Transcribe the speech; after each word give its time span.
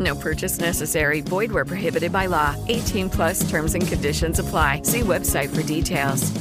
No 0.00 0.14
purchase 0.14 0.58
necessary. 0.58 1.20
Void 1.20 1.52
where 1.52 1.66
prohibited 1.66 2.10
by 2.10 2.26
law. 2.26 2.56
18 2.68 3.10
plus 3.10 3.48
terms 3.48 3.74
and 3.74 3.86
conditions 3.86 4.38
apply. 4.38 4.82
See 4.84 5.02
website 5.02 5.50
for 5.54 5.62
details. 5.62 6.32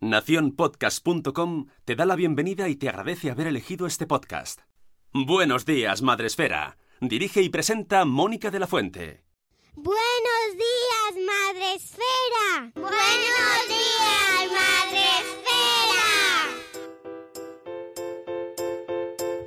Naciónpodcast.com 0.00 1.68
te 1.84 1.96
da 1.96 2.04
la 2.04 2.16
bienvenida 2.16 2.68
y 2.68 2.76
te 2.76 2.88
agradece 2.88 3.30
haber 3.30 3.46
elegido 3.46 3.86
este 3.86 4.06
podcast. 4.06 4.60
Buenos 5.12 5.64
días, 5.64 6.02
Madresfera. 6.02 6.76
Dirige 7.00 7.40
y 7.42 7.48
presenta 7.48 8.04
Mónica 8.04 8.50
de 8.50 8.58
la 8.58 8.66
Fuente. 8.66 9.24
Buenos 9.74 10.52
días, 10.52 11.26
Madre 11.26 11.74
Esfera. 11.74 12.72
Buenos 12.74 13.68
días, 13.68 14.52
Madre 14.52 15.45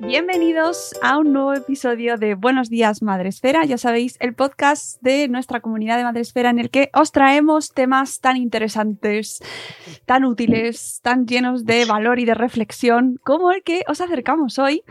Bienvenidos 0.10 0.96
a 1.04 1.20
un 1.20 1.34
nuevo 1.34 1.54
episodio 1.54 2.18
de 2.18 2.34
Buenos 2.34 2.72
días 2.72 3.04
Madresfera. 3.04 3.64
Ya 3.66 3.78
sabéis, 3.78 4.18
el 4.20 4.34
podcast 4.34 5.00
de 5.04 5.28
nuestra 5.28 5.60
comunidad 5.60 5.98
de 5.98 6.04
Madresfera 6.04 6.50
en 6.50 6.58
el 6.58 6.72
que 6.72 6.90
os 6.96 7.12
traemos 7.12 7.76
temas 7.76 8.20
tan 8.20 8.36
interesantes, 8.36 9.40
tan 10.08 10.26
útiles, 10.26 11.00
tan 11.04 11.28
llenos 11.28 11.64
de 11.64 11.86
valor 11.86 12.18
y 12.18 12.26
de 12.26 12.34
reflexión 12.34 13.20
como 13.24 13.52
el 13.52 13.62
que 13.62 13.84
os 13.88 14.02
acercamos 14.02 14.58
hoy. 14.58 14.82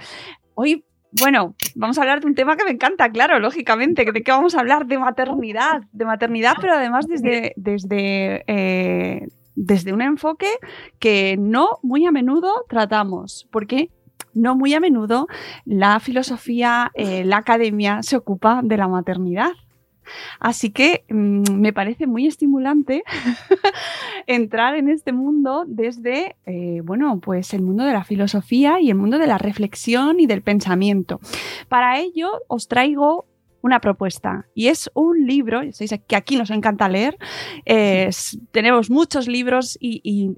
Hoy 0.54 0.84
bueno, 1.20 1.56
vamos 1.74 1.98
a 1.98 2.02
hablar 2.02 2.20
de 2.20 2.28
un 2.28 2.36
tema 2.36 2.56
que 2.56 2.64
me 2.64 2.70
encanta, 2.70 3.10
claro, 3.10 3.40
lógicamente. 3.40 4.04
¿De 4.04 4.22
qué 4.22 4.30
vamos 4.30 4.54
a 4.54 4.60
hablar? 4.60 4.86
De 4.86 4.98
maternidad. 4.98 5.80
De 5.90 6.04
maternidad, 6.04 6.54
pero 6.60 6.74
además 6.74 7.08
desde, 7.08 7.54
desde, 7.56 8.44
eh, 8.46 9.26
desde 9.56 9.92
un 9.92 10.02
enfoque 10.02 10.46
que 11.00 11.34
no 11.40 11.80
muy 11.82 12.06
a 12.06 12.12
menudo 12.12 12.66
tratamos. 12.68 13.48
Porque 13.50 13.90
no 14.38 14.56
muy 14.56 14.74
a 14.74 14.80
menudo 14.80 15.26
la 15.64 16.00
filosofía, 16.00 16.90
eh, 16.94 17.24
la 17.24 17.38
academia 17.38 18.02
se 18.02 18.16
ocupa 18.16 18.60
de 18.62 18.76
la 18.76 18.88
maternidad. 18.88 19.50
Así 20.40 20.70
que 20.70 21.04
mm, 21.10 21.52
me 21.52 21.72
parece 21.74 22.06
muy 22.06 22.26
estimulante 22.26 23.02
entrar 24.26 24.74
en 24.74 24.88
este 24.88 25.12
mundo 25.12 25.64
desde, 25.66 26.36
eh, 26.46 26.80
bueno, 26.82 27.20
pues 27.20 27.52
el 27.52 27.62
mundo 27.62 27.84
de 27.84 27.92
la 27.92 28.04
filosofía 28.04 28.80
y 28.80 28.90
el 28.90 28.96
mundo 28.96 29.18
de 29.18 29.26
la 29.26 29.38
reflexión 29.38 30.20
y 30.20 30.26
del 30.26 30.42
pensamiento. 30.42 31.20
Para 31.68 31.98
ello 31.98 32.30
os 32.48 32.68
traigo 32.68 33.26
una 33.60 33.80
propuesta 33.80 34.46
y 34.54 34.68
es 34.68 34.88
un 34.94 35.26
libro, 35.26 35.62
ya 35.62 35.72
sabéis 35.72 36.00
que 36.06 36.16
aquí 36.16 36.36
nos 36.36 36.50
encanta 36.50 36.88
leer, 36.88 37.18
tenemos 38.52 38.88
muchos 38.88 39.26
libros 39.26 39.76
y 39.80 40.36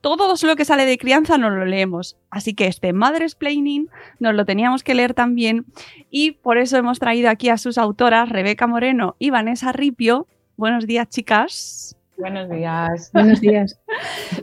todo 0.00 0.34
lo 0.42 0.56
que 0.56 0.64
sale 0.64 0.86
de 0.86 0.98
crianza 0.98 1.38
no 1.38 1.50
lo 1.50 1.64
leemos. 1.64 2.16
Así 2.30 2.54
que 2.54 2.66
este 2.66 2.92
Mother's 2.92 3.34
Planning 3.34 3.88
nos 4.18 4.34
lo 4.34 4.44
teníamos 4.44 4.82
que 4.82 4.94
leer 4.94 5.14
también. 5.14 5.66
Y 6.10 6.32
por 6.32 6.58
eso 6.58 6.76
hemos 6.76 6.98
traído 6.98 7.30
aquí 7.30 7.48
a 7.48 7.58
sus 7.58 7.78
autoras, 7.78 8.28
Rebeca 8.28 8.66
Moreno 8.66 9.16
y 9.18 9.30
Vanessa 9.30 9.72
Ripio. 9.72 10.26
Buenos 10.56 10.86
días, 10.86 11.08
chicas. 11.08 11.96
Buenos 12.16 12.48
días. 12.48 13.10
Buenos 13.14 13.40
días. 13.40 13.80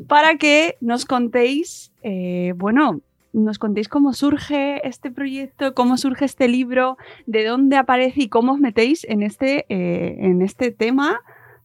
Para 0.08 0.36
que 0.36 0.78
nos 0.82 1.06
contéis, 1.06 1.92
eh, 2.04 2.54
bueno, 2.58 3.02
nos 3.32 3.60
contéis 3.60 3.88
cómo 3.88 4.14
surge 4.14 4.86
este 4.88 5.12
proyecto, 5.12 5.74
cómo 5.74 5.98
surge 5.98 6.26
este 6.26 6.48
libro, 6.48 6.98
de 7.26 7.46
dónde 7.46 7.78
aparece 7.78 8.24
y 8.24 8.30
cómo 8.30 8.54
os 8.54 8.60
metéis 8.60 9.06
en 9.06 9.24
este, 9.24 9.66
eh, 9.70 10.18
en 10.20 10.42
este 10.42 10.72
tema 10.72 11.22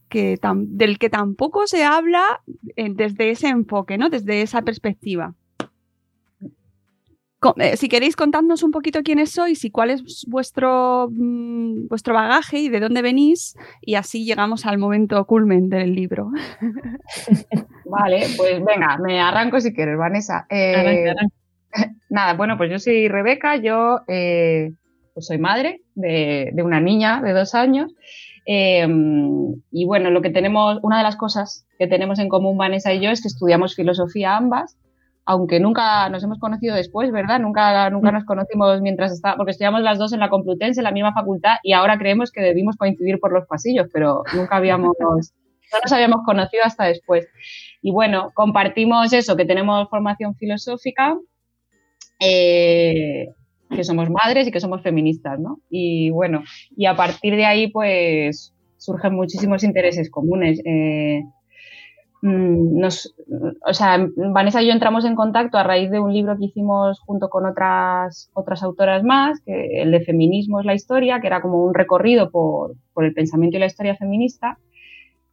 del 0.09 0.97
que 0.97 1.09
tampoco 1.09 1.67
se 1.67 1.83
habla 1.83 2.41
eh, 2.75 2.89
desde 2.93 3.31
ese 3.31 3.47
enfoque, 3.47 3.97
¿no? 3.97 4.09
Desde 4.09 4.41
esa 4.41 4.61
perspectiva. 4.61 5.33
Eh, 7.57 7.77
si 7.77 7.89
queréis 7.89 8.15
contarnos 8.15 8.63
un 8.63 8.71
poquito 8.71 9.03
quiénes 9.03 9.31
sois 9.31 9.63
y 9.65 9.69
cuál 9.69 9.91
es 9.91 10.25
vuestro, 10.27 11.09
mm, 11.11 11.87
vuestro 11.89 12.15
bagaje 12.15 12.57
y 12.57 12.69
de 12.69 12.79
dónde 12.79 13.03
venís, 13.03 13.55
y 13.81 13.95
así 13.95 14.25
llegamos 14.25 14.65
al 14.65 14.79
momento 14.79 15.23
culmen 15.25 15.69
del 15.69 15.93
libro. 15.93 16.31
Vale, 17.85 18.25
pues 18.35 18.63
venga, 18.65 18.97
me 18.97 19.19
arranco 19.19 19.59
si 19.59 19.73
quieres, 19.73 19.97
Vanessa. 19.97 20.47
Eh, 20.49 21.13
nada, 22.09 22.33
bueno, 22.33 22.57
pues 22.57 22.71
yo 22.71 22.79
soy 22.79 23.07
Rebeca, 23.09 23.57
yo 23.57 23.99
pues 24.07 25.27
soy 25.27 25.37
madre 25.37 25.81
de, 25.93 26.49
de, 26.51 26.63
una 26.63 26.81
niña 26.81 27.21
de 27.21 27.31
dos 27.31 27.53
años 27.53 27.93
Em, 28.45 29.55
y 29.71 29.85
bueno, 29.85 30.11
lo 30.11 30.21
que 30.21 30.29
tenemos, 30.29 30.79
una 30.83 30.99
de 30.99 31.03
las 31.03 31.15
cosas 31.15 31.65
que 31.79 31.87
tenemos 31.87 32.19
en 32.19 32.29
común 32.29 32.57
Vanessa 32.57 32.93
y 32.93 33.01
yo 33.01 33.09
es 33.09 33.21
que 33.21 33.27
estudiamos 33.27 33.75
filosofía 33.75 34.37
ambas, 34.37 34.77
aunque 35.25 35.59
nunca 35.59 36.07
nos 36.09 36.23
hemos 36.23 36.37
conocido 36.37 36.75
después, 36.75 37.11
¿verdad? 37.11 37.39
Nunca, 37.39 37.89
nunca 37.89 38.11
nos 38.11 38.25
conocimos 38.25 38.79
mientras 38.81 39.11
estaba, 39.11 39.35
porque 39.37 39.51
estudiamos 39.51 39.81
las 39.81 39.97
dos 39.97 40.13
en 40.13 40.19
la 40.19 40.29
Complutense, 40.29 40.79
en 40.79 40.83
la 40.83 40.91
misma 40.91 41.13
facultad, 41.13 41.55
y 41.63 41.73
ahora 41.73 41.97
creemos 41.97 42.31
que 42.31 42.41
debimos 42.41 42.77
coincidir 42.77 43.19
por 43.19 43.33
los 43.33 43.47
pasillos, 43.47 43.87
pero 43.91 44.21
nunca 44.35 44.57
habíamos, 44.57 44.95
no 44.99 45.15
nos 45.15 45.91
habíamos 45.91 46.23
conocido 46.23 46.63
hasta 46.63 46.85
después. 46.85 47.27
Y 47.81 47.91
bueno, 47.91 48.31
compartimos 48.35 49.11
eso, 49.13 49.35
que 49.35 49.45
tenemos 49.45 49.89
formación 49.89 50.35
filosófica, 50.35 51.17
eh, 52.19 53.29
que 53.69 53.83
somos 53.83 54.09
madres 54.09 54.47
y 54.47 54.51
que 54.51 54.59
somos 54.59 54.81
feministas, 54.81 55.39
¿no? 55.39 55.59
Y 55.69 56.09
bueno, 56.11 56.43
y 56.75 56.85
a 56.85 56.95
partir 56.95 57.35
de 57.35 57.45
ahí, 57.45 57.67
pues 57.67 58.53
surgen 58.77 59.15
muchísimos 59.15 59.63
intereses 59.63 60.09
comunes. 60.09 60.61
Eh, 60.65 61.23
mm, 62.21 62.79
nos, 62.79 63.15
o 63.67 63.73
sea, 63.73 64.07
Vanessa 64.15 64.61
y 64.61 64.67
yo 64.67 64.73
entramos 64.73 65.05
en 65.05 65.15
contacto 65.15 65.57
a 65.57 65.63
raíz 65.63 65.89
de 65.91 65.99
un 65.99 66.13
libro 66.13 66.37
que 66.37 66.45
hicimos 66.45 66.99
junto 66.99 67.29
con 67.29 67.45
otras, 67.45 68.29
otras 68.33 68.63
autoras 68.63 69.03
más, 69.03 69.41
que 69.41 69.81
el 69.81 69.91
de 69.91 70.01
Feminismo 70.01 70.59
es 70.59 70.65
la 70.65 70.75
historia, 70.75 71.19
que 71.19 71.27
era 71.27 71.41
como 71.41 71.63
un 71.63 71.73
recorrido 71.73 72.29
por, 72.29 72.75
por 72.93 73.05
el 73.05 73.13
pensamiento 73.13 73.57
y 73.57 73.61
la 73.61 73.67
historia 73.67 73.95
feminista. 73.95 74.57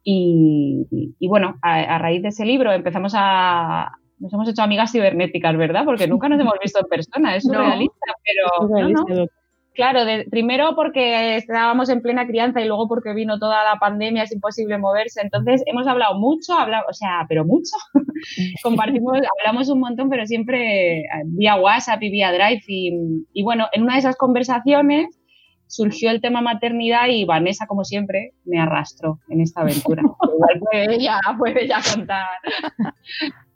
Y, 0.05 0.85
y, 1.17 1.27
bueno, 1.29 1.55
a, 1.61 1.97
raíz 1.97 2.21
de 2.21 2.27
ese 2.27 2.43
libro 2.43 2.73
empezamos 2.73 3.13
a, 3.15 3.93
nos 4.23 4.33
hemos 4.33 4.49
hecho 4.49 4.63
amigas 4.63 4.91
cibernéticas, 4.91 5.55
¿verdad? 5.57 5.83
Porque 5.83 6.07
nunca 6.07 6.29
nos 6.29 6.39
hemos 6.39 6.55
visto 6.61 6.79
en 6.79 6.87
persona, 6.87 7.35
es 7.35 7.43
surrealista, 7.43 8.13
pero... 8.23 9.27
Claro, 9.75 10.01
primero 10.29 10.75
porque 10.75 11.35
estábamos 11.35 11.89
en 11.89 12.03
plena 12.03 12.27
crianza 12.27 12.61
y 12.61 12.67
luego 12.67 12.87
porque 12.87 13.15
vino 13.15 13.39
toda 13.39 13.63
la 13.63 13.79
pandemia, 13.79 14.21
es 14.21 14.31
imposible 14.31 14.77
moverse. 14.77 15.19
Entonces 15.19 15.63
hemos 15.65 15.87
hablado 15.87 16.19
mucho, 16.19 16.53
hablado, 16.53 16.83
o 16.87 16.93
sea, 16.93 17.25
pero 17.27 17.43
mucho. 17.43 17.71
Compartimos, 18.63 19.17
hablamos 19.39 19.69
un 19.69 19.79
montón, 19.79 20.11
pero 20.11 20.27
siempre 20.27 20.99
eh, 20.99 21.05
vía 21.25 21.55
WhatsApp 21.55 22.03
y 22.03 22.11
vía 22.11 22.31
Drive. 22.31 22.61
Y, 22.67 23.25
y, 23.33 23.41
bueno, 23.41 23.65
en 23.71 23.81
una 23.81 23.93
de 23.93 23.99
esas 24.01 24.15
conversaciones 24.15 25.19
surgió 25.65 26.11
el 26.11 26.21
tema 26.21 26.41
maternidad 26.41 27.07
y 27.09 27.25
Vanessa, 27.25 27.65
como 27.65 27.83
siempre, 27.83 28.33
me 28.45 28.59
arrastró 28.59 29.21
en 29.29 29.41
esta 29.41 29.61
aventura. 29.61 30.03
Igual 30.35 30.59
puede 30.59 30.95
ella, 30.97 31.19
puede 31.39 31.63
ella 31.63 31.79
contar 31.91 32.27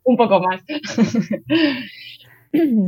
un 0.07 0.17
poco 0.17 0.39
más. 0.39 0.63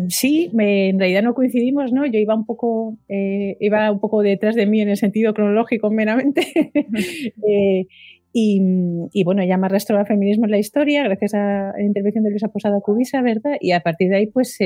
Sí, 0.08 0.50
en 0.58 0.98
realidad 0.98 1.22
no 1.22 1.36
coincidimos, 1.36 1.92
¿no? 1.92 2.06
Yo 2.06 2.18
iba 2.18 2.34
un 2.34 2.46
poco, 2.46 2.98
eh, 3.10 3.58
iba 3.60 3.92
un 3.92 4.00
poco 4.00 4.22
detrás 4.24 4.56
de 4.56 4.66
mí 4.66 4.82
en 4.82 4.90
el 4.90 4.98
sentido 4.98 5.34
cronológico 5.34 5.92
meramente. 5.92 6.42
Eh, 7.46 7.86
y, 8.32 9.24
bueno, 9.26 9.44
ya 9.44 9.58
me 9.58 9.66
arrastró 9.66 9.98
al 9.98 10.08
feminismo 10.08 10.46
en 10.46 10.52
la 10.52 10.60
historia, 10.60 11.04
gracias 11.04 11.34
a 11.34 11.74
la 11.76 11.84
intervención 11.84 12.24
de 12.24 12.30
Luisa 12.30 12.48
Posada 12.48 12.80
Cubisa, 12.80 13.22
¿verdad? 13.22 13.58
Y 13.60 13.72
a 13.72 13.82
partir 13.82 14.10
de 14.10 14.16
ahí, 14.16 14.28
pues 14.28 14.58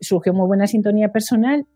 surgió 0.00 0.32
muy 0.32 0.46
buena 0.46 0.66
sintonía 0.66 1.12
personal 1.12 1.66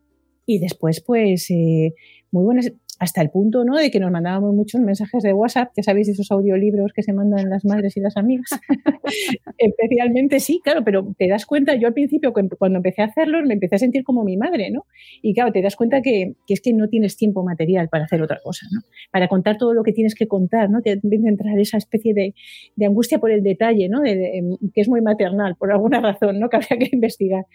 y 0.45 0.59
después, 0.59 1.01
pues, 1.05 1.49
eh, 1.49 1.93
muy 2.31 2.43
buenas. 2.43 2.71
Hasta 2.99 3.21
el 3.21 3.29
punto 3.29 3.63
¿no? 3.65 3.77
de 3.77 3.91
que 3.91 3.99
nos 3.99 4.11
mandábamos 4.11 4.53
muchos 4.53 4.81
mensajes 4.81 5.23
de 5.23 5.33
WhatsApp, 5.33 5.71
ya 5.75 5.83
sabéis, 5.83 6.07
esos 6.09 6.31
audiolibros 6.31 6.93
que 6.93 7.03
se 7.03 7.13
mandan 7.13 7.49
las 7.49 7.65
madres 7.65 7.97
y 7.97 7.99
las 7.99 8.17
amigas. 8.17 8.49
Especialmente 9.57 10.39
sí, 10.39 10.61
claro, 10.63 10.83
pero 10.83 11.13
te 11.17 11.27
das 11.27 11.45
cuenta, 11.45 11.75
yo 11.75 11.87
al 11.87 11.93
principio 11.93 12.33
cuando 12.33 12.77
empecé 12.77 13.01
a 13.01 13.05
hacerlo 13.05 13.41
me 13.45 13.53
empecé 13.53 13.75
a 13.75 13.79
sentir 13.79 14.03
como 14.03 14.23
mi 14.23 14.37
madre, 14.37 14.71
¿no? 14.71 14.85
Y 15.21 15.33
claro, 15.33 15.51
te 15.51 15.61
das 15.61 15.75
cuenta 15.75 16.01
que, 16.01 16.33
que 16.47 16.53
es 16.53 16.61
que 16.61 16.73
no 16.73 16.87
tienes 16.87 17.17
tiempo 17.17 17.43
material 17.43 17.89
para 17.89 18.05
hacer 18.05 18.21
otra 18.21 18.39
cosa, 18.43 18.65
¿no? 18.71 18.81
Para 19.11 19.27
contar 19.27 19.57
todo 19.57 19.73
lo 19.73 19.83
que 19.83 19.91
tienes 19.91 20.15
que 20.15 20.27
contar, 20.27 20.69
¿no? 20.69 20.81
Te 20.81 20.91
empieza 20.91 21.27
a 21.27 21.29
entrar 21.29 21.59
esa 21.59 21.77
especie 21.77 22.13
de, 22.13 22.33
de 22.75 22.85
angustia 22.85 23.19
por 23.19 23.31
el 23.31 23.43
detalle, 23.43 23.89
¿no? 23.89 24.01
De, 24.01 24.41
que 24.73 24.81
es 24.81 24.89
muy 24.89 25.01
maternal, 25.01 25.55
por 25.57 25.71
alguna 25.71 25.99
razón, 25.99 26.39
¿no? 26.39 26.49
Que 26.55 26.57
habría 26.57 26.77
que 26.77 26.89
investigar. 26.95 27.45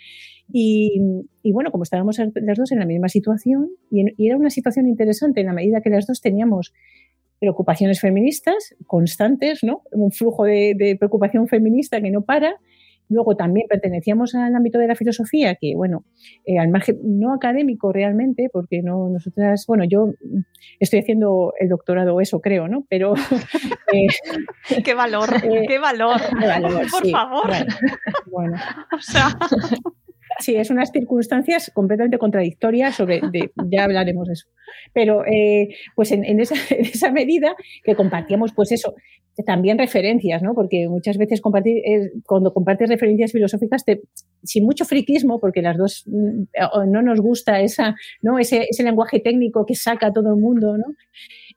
Y, 0.53 1.01
y, 1.43 1.53
bueno, 1.53 1.71
como 1.71 1.85
estábamos 1.85 2.19
las 2.19 2.59
dos 2.59 2.73
en 2.73 2.79
la 2.79 2.87
misma 2.87 3.09
situación, 3.09 3.71
y, 3.91 4.05
y, 4.17 4.27
era 4.27 4.37
una 4.37 4.51
situación 4.51 4.87
interesante 4.87 5.41
en 5.41 5.47
la 5.47 5.53
medida 5.53 5.81
que 5.81 5.91
las 5.91 6.07
dos 6.07 6.21
teníamos 6.21 6.73
preocupaciones 7.39 8.01
feministas 8.01 8.75
constantes, 8.87 9.63
¿no? 9.63 9.83
Un 9.93 10.13
flujo 10.13 10.45
de, 10.45 10.75
de 10.77 10.97
preocupación 10.97 11.49
feminista 11.49 12.01
que 12.01 12.11
no 12.11 12.23
para, 12.23 12.57
Luego 13.11 13.35
también 13.35 13.67
pertenecíamos 13.69 14.37
al 14.37 14.55
ámbito 14.55 14.79
de 14.79 14.87
la 14.87 14.95
filosofía, 14.95 15.57
que 15.57 15.75
bueno, 15.75 16.05
eh, 16.47 16.61
al 16.61 16.69
margen 16.69 16.97
no 17.03 17.35
académico 17.35 17.93
realmente, 17.93 18.49
porque 18.53 18.83
no 18.83 19.09
nosotras, 19.09 19.65
bueno, 19.67 19.83
yo 19.85 20.13
estoy 20.79 21.01
haciendo 21.01 21.53
el 21.59 21.69
doctorado, 21.69 22.21
eso 22.21 22.41
creo, 22.41 22.69
¿no? 22.69 22.87
Pero 22.89 23.15
eh, 23.93 24.07
qué 24.85 24.95
valor, 24.95 25.29
eh, 25.43 25.65
qué 25.67 25.81
valor, 25.81 26.21
qué 26.39 26.47
valor 26.47 26.83
por 26.89 27.11
favor. 27.11 27.51
Bueno, 28.31 28.57
o 28.97 29.01
sea, 29.01 29.37
sí, 30.41 30.57
es 30.57 30.71
unas 30.71 30.91
circunstancias 30.91 31.71
completamente 31.73 32.19
contradictorias 32.19 32.97
sobre, 32.97 33.21
ya 33.71 33.85
hablaremos 33.85 34.27
de 34.27 34.33
eso. 34.33 34.47
Pero 34.93 35.23
pues 35.95 36.13
en, 36.13 36.41
esa, 36.41 36.55
en, 36.75 36.85
esa, 36.87 37.11
medida 37.11 37.55
que 37.85 37.95
compartíamos, 37.95 38.53
pues 38.55 38.73
eso, 38.73 38.95
también 39.45 39.79
referencias, 39.79 40.43
¿no? 40.43 40.55
Porque 40.55 40.89
muchas 40.89 41.17
veces 41.17 41.41
compartir, 41.41 41.83
cuando 42.27 42.53
compartes 42.53 42.89
referencias 42.89 43.33
filosóficas, 43.33 43.85
te, 43.85 44.03
sin 44.43 44.65
mucho 44.65 44.85
friquismo, 44.85 45.41
porque 45.41 45.63
las 45.63 45.77
dos 45.77 46.05
mm, 46.07 46.91
no 46.91 47.03
nos 47.03 47.21
gusta 47.21 47.61
esa, 47.61 47.95
¿no? 48.23 48.39
ese, 48.39 48.67
ese 48.69 48.83
lenguaje 48.83 49.21
técnico 49.21 49.65
que 49.67 49.75
saca 49.75 50.09
a 50.09 50.13
todo 50.13 50.35
el 50.35 50.41
mundo, 50.41 50.77
¿no? 50.77 50.85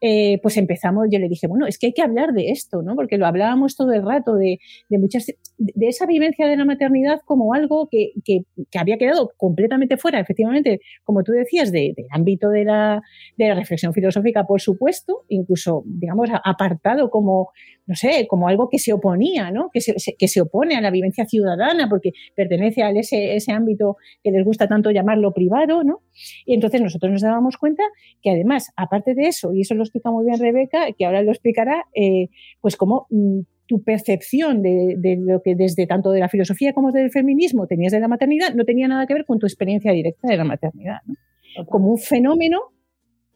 Eh, 0.01 0.39
pues 0.41 0.57
empezamos, 0.57 1.07
yo 1.11 1.19
le 1.19 1.29
dije, 1.29 1.47
bueno, 1.47 1.65
es 1.65 1.77
que 1.77 1.87
hay 1.87 1.93
que 1.93 2.01
hablar 2.01 2.33
de 2.33 2.49
esto, 2.49 2.81
¿no? 2.81 2.95
Porque 2.95 3.17
lo 3.17 3.25
hablábamos 3.25 3.75
todo 3.75 3.93
el 3.93 4.03
rato, 4.03 4.35
de, 4.35 4.59
de 4.89 4.97
muchas, 4.97 5.27
de 5.57 5.87
esa 5.87 6.05
vivencia 6.05 6.47
de 6.47 6.57
la 6.57 6.65
maternidad 6.65 7.21
como 7.25 7.53
algo 7.53 7.87
que, 7.89 8.11
que, 8.23 8.43
había 8.77 8.97
quedado 8.97 9.31
completamente 9.37 9.97
fuera, 9.97 10.19
efectivamente, 10.19 10.81
como 11.03 11.23
tú 11.23 11.31
decías, 11.31 11.71
de, 11.71 11.93
del 11.95 12.07
ámbito 12.11 12.49
de 12.49 12.65
la, 12.65 13.01
de 13.37 13.47
la 13.47 13.55
reflexión 13.55 13.93
filosófica, 13.93 14.45
por 14.45 14.61
supuesto, 14.61 15.23
incluso, 15.29 15.83
digamos, 15.85 16.29
apartado 16.43 17.09
como, 17.09 17.51
no 17.85 17.95
sé, 17.95 18.27
como 18.27 18.47
algo 18.47 18.69
que 18.69 18.79
se 18.79 18.93
oponía, 18.93 19.51
¿no? 19.51 19.69
Que 19.71 19.81
se, 19.81 19.93
que 20.17 20.27
se 20.27 20.41
opone 20.41 20.75
a 20.75 20.81
la 20.81 20.91
vivencia 20.91 21.25
ciudadana, 21.25 21.89
porque 21.89 22.11
pertenece 22.35 22.83
a 22.83 22.91
ese, 22.91 23.35
ese 23.35 23.51
ámbito 23.51 23.97
que 24.23 24.31
les 24.31 24.45
gusta 24.45 24.67
tanto 24.67 24.91
llamarlo 24.91 25.33
privado, 25.33 25.83
¿no? 25.83 26.01
Y 26.45 26.53
entonces 26.53 26.81
nosotros 26.81 27.11
nos 27.11 27.21
dábamos 27.21 27.57
cuenta 27.57 27.83
que 28.21 28.31
además, 28.31 28.71
aparte 28.75 29.13
de 29.15 29.23
eso, 29.23 29.53
y 29.53 29.61
eso 29.61 29.75
lo 29.75 29.83
explica 29.83 30.11
muy 30.11 30.25
bien 30.25 30.39
Rebeca, 30.39 30.87
que 30.97 31.05
ahora 31.05 31.21
lo 31.21 31.31
explicará, 31.31 31.85
eh, 31.93 32.29
pues 32.61 32.77
como 32.77 33.07
mm, 33.09 33.41
tu 33.67 33.83
percepción 33.83 34.61
de, 34.61 34.95
de, 34.97 35.17
lo 35.17 35.41
que 35.41 35.55
desde 35.55 35.87
tanto 35.87 36.11
de 36.11 36.19
la 36.19 36.29
filosofía 36.29 36.73
como 36.73 36.91
del 36.91 37.11
feminismo 37.11 37.65
tenías 37.67 37.93
de 37.93 37.99
la 38.01 38.09
maternidad 38.09 38.53
no 38.53 38.65
tenía 38.65 38.87
nada 38.87 39.07
que 39.07 39.13
ver 39.13 39.25
con 39.25 39.39
tu 39.39 39.45
experiencia 39.45 39.91
directa 39.91 40.27
de 40.27 40.37
la 40.37 40.43
maternidad. 40.43 40.97
¿no? 41.05 41.65
Como 41.67 41.89
un 41.89 41.97
fenómeno 41.97 42.59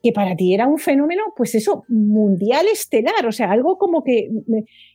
que 0.01 0.11
para 0.11 0.35
ti 0.35 0.53
era 0.53 0.67
un 0.67 0.77
fenómeno, 0.77 1.23
pues 1.35 1.55
eso, 1.55 1.83
mundial 1.88 2.65
estelar, 2.71 3.25
o 3.27 3.31
sea, 3.31 3.51
algo 3.51 3.77
como 3.77 4.03
que 4.03 4.29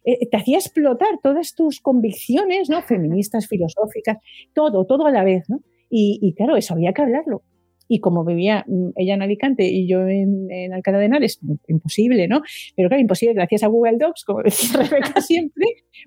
eh, 0.04 0.28
te 0.30 0.36
hacía 0.36 0.58
explotar 0.58 1.18
todas 1.22 1.54
tus 1.54 1.80
convicciones, 1.80 2.70
¿no? 2.70 2.82
Feministas, 2.82 3.48
filosóficas, 3.48 4.18
todo, 4.54 4.84
todo 4.86 5.06
a 5.06 5.10
la 5.10 5.24
vez, 5.24 5.48
¿no? 5.48 5.60
Y, 5.94 6.32
claro, 6.34 6.56
eso 6.56 6.72
había 6.72 6.94
que 6.94 7.02
hablarlo 7.02 7.42
y 7.86 8.00
como 8.00 8.24
vivía 8.24 8.64
mm, 8.66 8.90
ella 8.96 9.12
en 9.12 9.22
Alicante 9.22 9.64
y 9.64 9.86
yo 9.86 10.08
en, 10.08 10.50
en, 10.50 10.72
Alcalá 10.72 10.98
de 10.98 11.04
Henares, 11.04 11.38
imposible, 11.68 12.26
¿no? 12.28 12.40
Pero 12.74 12.88
claro, 12.88 13.02
imposible 13.02 13.34
gracias 13.34 13.62
a 13.62 13.66
Google 13.66 13.98
Docs, 13.98 14.24
como 14.24 14.42
decía 14.44 14.82
Rebeca 14.82 15.20
siempre, 15.20 15.66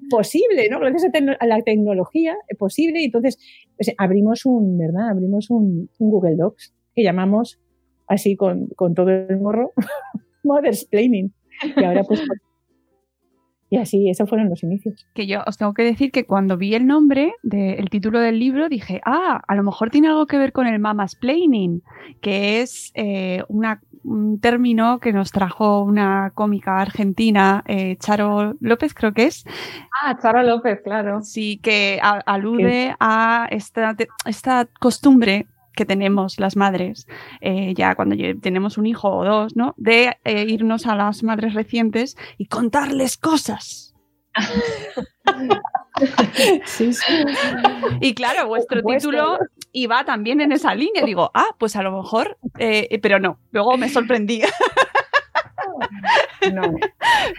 posible, 0.09 0.67
¿no? 0.71 0.79
Gracias 0.79 1.11
a, 1.39 1.45
la 1.45 1.61
tecnología, 1.61 2.35
posible. 2.57 3.01
Y 3.01 3.05
entonces 3.05 3.37
abrimos 3.99 4.47
un, 4.47 4.79
¿verdad? 4.79 5.11
Abrimos 5.11 5.51
un, 5.51 5.91
Google 5.99 6.37
Docs 6.37 6.73
que 6.95 7.03
llamamos 7.03 7.59
así 8.07 8.35
con, 8.35 8.67
con 8.75 8.93
todo 8.93 9.09
el 9.09 9.39
morro, 9.39 9.73
Mother's 10.43 10.85
Planning. 10.85 11.33
Y 11.75 11.83
ahora 11.83 12.03
pues 12.03 12.21
y 13.69 13.77
así, 13.77 14.09
esos 14.09 14.29
fueron 14.29 14.49
los 14.49 14.63
inicios. 14.63 15.07
Que 15.13 15.25
yo 15.25 15.41
os 15.45 15.57
tengo 15.57 15.73
que 15.73 15.83
decir 15.83 16.11
que 16.11 16.25
cuando 16.25 16.55
vi 16.55 16.75
el 16.75 16.85
nombre 16.85 17.33
del 17.41 17.89
título 17.89 18.19
del 18.19 18.39
libro 18.39 18.69
dije, 18.69 19.01
ah, 19.05 19.41
a 19.45 19.55
lo 19.55 19.63
mejor 19.63 19.89
tiene 19.89 20.07
algo 20.07 20.27
que 20.27 20.37
ver 20.37 20.51
con 20.51 20.67
el 20.67 20.79
mama's 20.79 21.15
planning, 21.15 21.81
que 22.21 22.61
es 22.61 22.91
eh, 22.93 23.43
una, 23.47 23.81
un 24.03 24.39
término 24.39 24.99
que 24.99 25.11
nos 25.13 25.31
trajo 25.31 25.81
una 25.81 26.31
cómica 26.35 26.79
argentina, 26.79 27.63
eh, 27.67 27.97
Charo 27.97 28.53
López 28.59 28.93
creo 28.93 29.13
que 29.13 29.25
es. 29.25 29.45
Ah, 30.03 30.17
Charo 30.21 30.43
López, 30.43 30.81
claro. 30.83 31.21
Sí, 31.23 31.57
que 31.57 31.99
a, 32.01 32.19
alude 32.19 32.95
a 32.99 33.47
esta, 33.49 33.95
esta 34.25 34.67
costumbre 34.79 35.47
que 35.75 35.85
tenemos 35.85 36.39
las 36.39 36.55
madres, 36.55 37.07
eh, 37.41 37.73
ya 37.75 37.95
cuando 37.95 38.15
tenemos 38.41 38.77
un 38.77 38.85
hijo 38.85 39.09
o 39.09 39.25
dos, 39.25 39.55
¿no? 39.55 39.73
De 39.77 40.17
eh, 40.23 40.45
irnos 40.47 40.87
a 40.87 40.95
las 40.95 41.23
madres 41.23 41.53
recientes 41.53 42.17
y 42.37 42.47
contarles 42.47 43.17
cosas. 43.17 43.93
sí, 46.65 46.93
sí. 46.93 47.25
Y 48.01 48.13
claro, 48.13 48.47
vuestro 48.47 48.81
título 48.83 49.39
iba 49.71 50.03
también 50.03 50.41
en 50.41 50.51
esa 50.51 50.75
línea. 50.75 51.05
Digo, 51.05 51.31
ah, 51.33 51.47
pues 51.57 51.75
a 51.75 51.83
lo 51.83 51.91
mejor, 51.91 52.37
eh, 52.57 52.99
pero 53.01 53.19
no. 53.19 53.39
Luego 53.51 53.77
me 53.77 53.89
sorprendí. 53.89 54.41
No. 56.53 56.61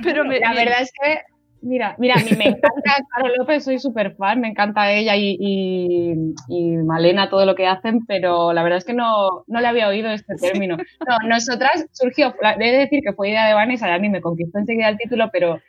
Pero 0.03 0.25
me, 0.25 0.41
la 0.41 0.53
verdad 0.53 0.83
es 0.83 0.91
que 0.93 1.21
Mira, 1.63 1.97
mira, 1.99 2.15
a 2.15 2.25
mí 2.25 2.31
me 2.37 2.45
encanta 2.49 2.71
Caro 3.15 3.35
López, 3.37 3.65
soy 3.65 3.79
súper 3.79 4.15
fan, 4.17 4.41
me 4.41 4.49
encanta 4.49 4.93
ella 4.93 5.17
y, 5.17 5.37
y, 5.41 6.35
y, 6.49 6.77
Malena, 6.77 7.29
todo 7.29 7.45
lo 7.45 7.55
que 7.55 7.67
hacen, 7.67 8.05
pero 8.07 8.53
la 8.53 8.63
verdad 8.63 8.79
es 8.79 8.85
que 8.85 8.93
no, 8.93 9.45
no 9.47 9.61
le 9.61 9.67
había 9.67 9.89
oído 9.89 10.11
este 10.11 10.35
término. 10.37 10.77
No, 10.77 11.29
nosotras 11.29 11.87
surgió, 11.93 12.35
he 12.41 12.73
de 12.73 12.79
decir 12.79 13.01
que 13.05 13.15
fue 13.15 13.31
idea 13.31 13.47
de 13.47 13.55
Vanessa, 13.55 13.93
a 13.93 13.99
mí 13.99 14.09
me 14.09 14.21
conquistó 14.21 14.59
enseguida 14.59 14.89
el 14.89 14.99
título, 14.99 15.31
pero 15.33 15.61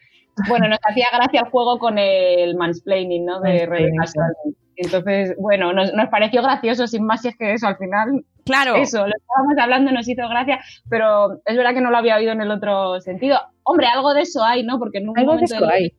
bueno, 0.48 0.68
nos 0.68 0.80
hacía 0.84 1.08
gracia 1.12 1.42
el 1.42 1.50
juego 1.50 1.80
con 1.80 1.98
el 1.98 2.56
mansplaining, 2.56 3.26
¿no? 3.26 3.42
De 3.42 3.66
Rey 3.66 3.92
Entonces, 4.78 5.36
bueno, 5.40 5.74
nos, 5.74 5.92
nos, 5.94 6.08
pareció 6.10 6.44
gracioso, 6.44 6.86
sin 6.86 7.04
más, 7.04 7.24
si 7.24 7.30
es 7.30 7.38
que 7.38 7.54
eso, 7.54 7.68
al 7.68 7.78
final, 7.78 8.24
claro. 8.46 8.76
eso, 8.76 9.08
lo 9.08 9.14
estábamos 9.16 9.58
hablando, 9.60 9.92
nos 9.92 10.08
hizo 10.08 10.30
gracia, 10.30 10.60
pero 10.88 11.42
es 11.46 11.58
verdad 11.58 11.74
que 11.74 11.82
no 11.82 11.90
lo 11.90 11.98
había 11.98 12.16
oído 12.16 12.32
en 12.32 12.42
el 12.42 12.52
otro 12.52 13.02
sentido. 13.02 13.40
Hombre, 13.64 13.88
algo 13.88 14.14
de 14.14 14.22
eso 14.22 14.44
hay, 14.44 14.64
¿no? 14.64 14.78
Porque 14.78 15.00
en 15.00 15.10
un 15.10 15.18
algo 15.18 15.34
momento 15.34 15.56
de 15.56 15.58
eso 15.58 15.70
hay. 15.70 15.94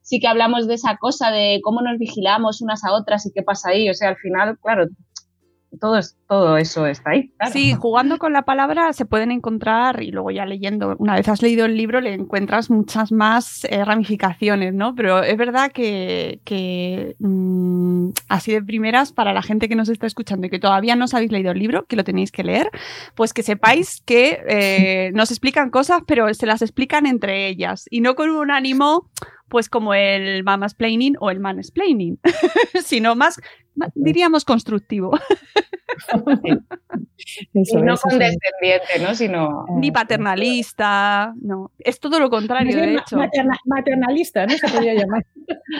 sí 0.00 0.20
que 0.20 0.26
hablamos 0.26 0.66
de 0.66 0.74
esa 0.74 0.96
cosa 0.96 1.30
de 1.30 1.60
cómo 1.62 1.82
nos 1.82 1.98
vigilamos 1.98 2.62
unas 2.62 2.82
a 2.82 2.94
otras 2.94 3.26
y 3.26 3.32
qué 3.32 3.42
pasa 3.42 3.70
ahí. 3.70 3.90
O 3.90 3.94
sea, 3.94 4.08
al 4.08 4.16
final, 4.16 4.58
claro, 4.58 4.86
todo, 5.80 6.00
todo 6.28 6.56
eso 6.56 6.86
está 6.86 7.10
ahí. 7.10 7.30
Claro. 7.36 7.52
Sí, 7.52 7.74
jugando 7.74 8.18
con 8.18 8.32
la 8.32 8.42
palabra 8.42 8.92
se 8.92 9.04
pueden 9.04 9.30
encontrar, 9.30 10.02
y 10.02 10.10
luego 10.10 10.30
ya 10.30 10.46
leyendo, 10.46 10.96
una 10.98 11.14
vez 11.14 11.28
has 11.28 11.42
leído 11.42 11.66
el 11.66 11.76
libro, 11.76 12.00
le 12.00 12.14
encuentras 12.14 12.70
muchas 12.70 13.12
más 13.12 13.64
eh, 13.64 13.84
ramificaciones, 13.84 14.74
¿no? 14.74 14.94
Pero 14.94 15.22
es 15.22 15.36
verdad 15.36 15.70
que, 15.72 16.40
que 16.44 17.16
mmm, 17.18 18.10
así 18.28 18.52
de 18.52 18.62
primeras, 18.62 19.12
para 19.12 19.32
la 19.32 19.42
gente 19.42 19.68
que 19.68 19.76
nos 19.76 19.88
está 19.88 20.06
escuchando 20.06 20.46
y 20.46 20.50
que 20.50 20.58
todavía 20.58 20.96
no 20.96 21.04
os 21.04 21.14
habéis 21.14 21.32
leído 21.32 21.52
el 21.52 21.58
libro, 21.58 21.84
que 21.86 21.96
lo 21.96 22.04
tenéis 22.04 22.32
que 22.32 22.44
leer, 22.44 22.70
pues 23.14 23.32
que 23.32 23.42
sepáis 23.42 24.02
que 24.04 24.40
eh, 24.48 25.10
nos 25.14 25.30
explican 25.30 25.70
cosas, 25.70 26.02
pero 26.06 26.32
se 26.34 26.46
las 26.46 26.62
explican 26.62 27.06
entre 27.06 27.48
ellas, 27.48 27.86
y 27.90 28.00
no 28.00 28.14
con 28.14 28.30
un 28.30 28.50
ánimo 28.50 29.10
pues 29.48 29.68
como 29.68 29.94
el 29.94 30.44
mama's 30.44 30.74
planning 30.74 31.16
o 31.20 31.30
el 31.30 31.40
mansplaining, 31.40 32.18
sino 32.84 33.14
más, 33.14 33.40
diríamos, 33.94 34.44
constructivo. 34.44 35.18
Eso, 37.54 37.78
y 37.78 37.82
no 37.82 37.96
condescendiente, 37.96 38.98
¿no? 39.00 39.14
Sino... 39.14 39.66
Ni 39.76 39.90
paternalista, 39.90 41.34
no. 41.40 41.72
Es 41.78 41.98
todo 42.00 42.20
lo 42.20 42.30
contrario, 42.30 42.76
de 42.76 42.94
hecho. 42.94 43.16
Materna, 43.16 43.56
maternalista, 43.64 44.46
¿no? 44.46 44.56
Se 44.56 44.68
podría 44.68 44.94
llamar. 44.94 45.24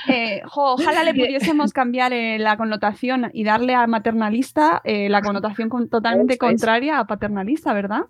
Eh, 0.09 0.41
jo, 0.47 0.75
ojalá 0.75 1.03
le 1.03 1.13
pudiésemos 1.13 1.75
cambiar 1.75 2.15
eh, 2.15 2.39
la 2.39 2.57
connotación 2.57 3.31
y 3.35 3.45
darle 3.45 3.75
a 3.75 3.87
maternalista 3.87 4.81
eh, 4.85 5.11
la 5.11 5.21
connotación 5.21 5.69
con, 5.69 5.91
totalmente 5.91 6.39
contraria 6.39 6.99
a 6.99 7.07
paternalista, 7.07 7.75
¿verdad? 7.75 8.03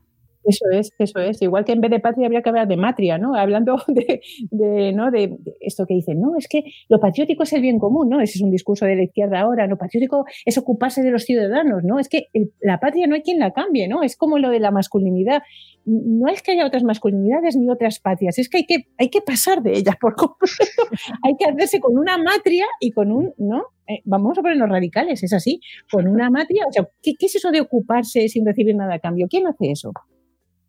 Eso 0.48 0.64
es, 0.72 0.90
eso 0.98 1.18
es. 1.20 1.42
Igual 1.42 1.66
que 1.66 1.72
en 1.72 1.82
vez 1.82 1.90
de 1.90 2.00
patria 2.00 2.24
habría 2.24 2.40
que 2.40 2.48
hablar 2.48 2.66
de 2.66 2.78
matria, 2.78 3.18
¿no? 3.18 3.34
Hablando 3.34 3.76
de, 3.88 4.92
¿no? 4.94 5.10
de 5.10 5.36
esto 5.60 5.84
que 5.86 5.92
dicen, 5.92 6.20
no, 6.22 6.36
es 6.38 6.48
que 6.48 6.62
lo 6.88 6.98
patriótico 6.98 7.42
es 7.42 7.52
el 7.52 7.60
bien 7.60 7.78
común, 7.78 8.08
¿no? 8.08 8.20
Ese 8.20 8.38
es 8.38 8.42
un 8.42 8.50
discurso 8.50 8.86
de 8.86 8.96
la 8.96 9.02
izquierda 9.02 9.40
ahora. 9.40 9.66
Lo 9.66 9.76
patriótico 9.76 10.24
es 10.46 10.56
ocuparse 10.56 11.02
de 11.02 11.10
los 11.10 11.24
ciudadanos, 11.24 11.84
¿no? 11.84 11.98
Es 11.98 12.08
que 12.08 12.28
la 12.62 12.80
patria 12.80 13.06
no 13.06 13.14
hay 13.14 13.20
quien 13.20 13.38
la 13.38 13.52
cambie, 13.52 13.88
¿no? 13.88 14.02
Es 14.02 14.16
como 14.16 14.38
lo 14.38 14.48
de 14.48 14.60
la 14.60 14.70
masculinidad. 14.70 15.42
No 15.84 16.28
es 16.28 16.42
que 16.42 16.52
haya 16.52 16.66
otras 16.66 16.82
masculinidades 16.82 17.54
ni 17.56 17.68
otras 17.70 18.00
patrias, 18.00 18.38
es 18.38 18.48
que 18.48 18.58
hay 18.58 18.66
que, 18.66 18.88
hay 18.96 19.10
que 19.10 19.20
pasar 19.20 19.62
de 19.62 19.72
ellas 19.72 19.96
por 20.00 20.14
completo. 20.16 20.82
hay 21.22 21.36
que 21.38 21.44
hacerse 21.44 21.78
con 21.78 21.98
una 21.98 22.16
matria 22.16 22.64
y 22.80 22.90
con 22.92 23.12
un, 23.12 23.34
¿no? 23.36 23.64
Eh, 23.86 24.02
vamos 24.04 24.36
a 24.36 24.42
ponernos 24.42 24.68
radicales, 24.68 25.22
es 25.22 25.32
así, 25.32 25.60
con 25.90 26.06
una 26.08 26.30
matria. 26.30 26.64
O 26.68 26.72
sea, 26.72 26.88
¿qué, 27.02 27.12
¿qué 27.18 27.26
es 27.26 27.36
eso 27.36 27.50
de 27.50 27.60
ocuparse 27.60 28.28
sin 28.28 28.44
recibir 28.44 28.76
nada 28.76 28.94
a 28.94 28.98
cambio? 28.98 29.26
¿Quién 29.28 29.46
hace 29.46 29.70
eso? 29.70 29.92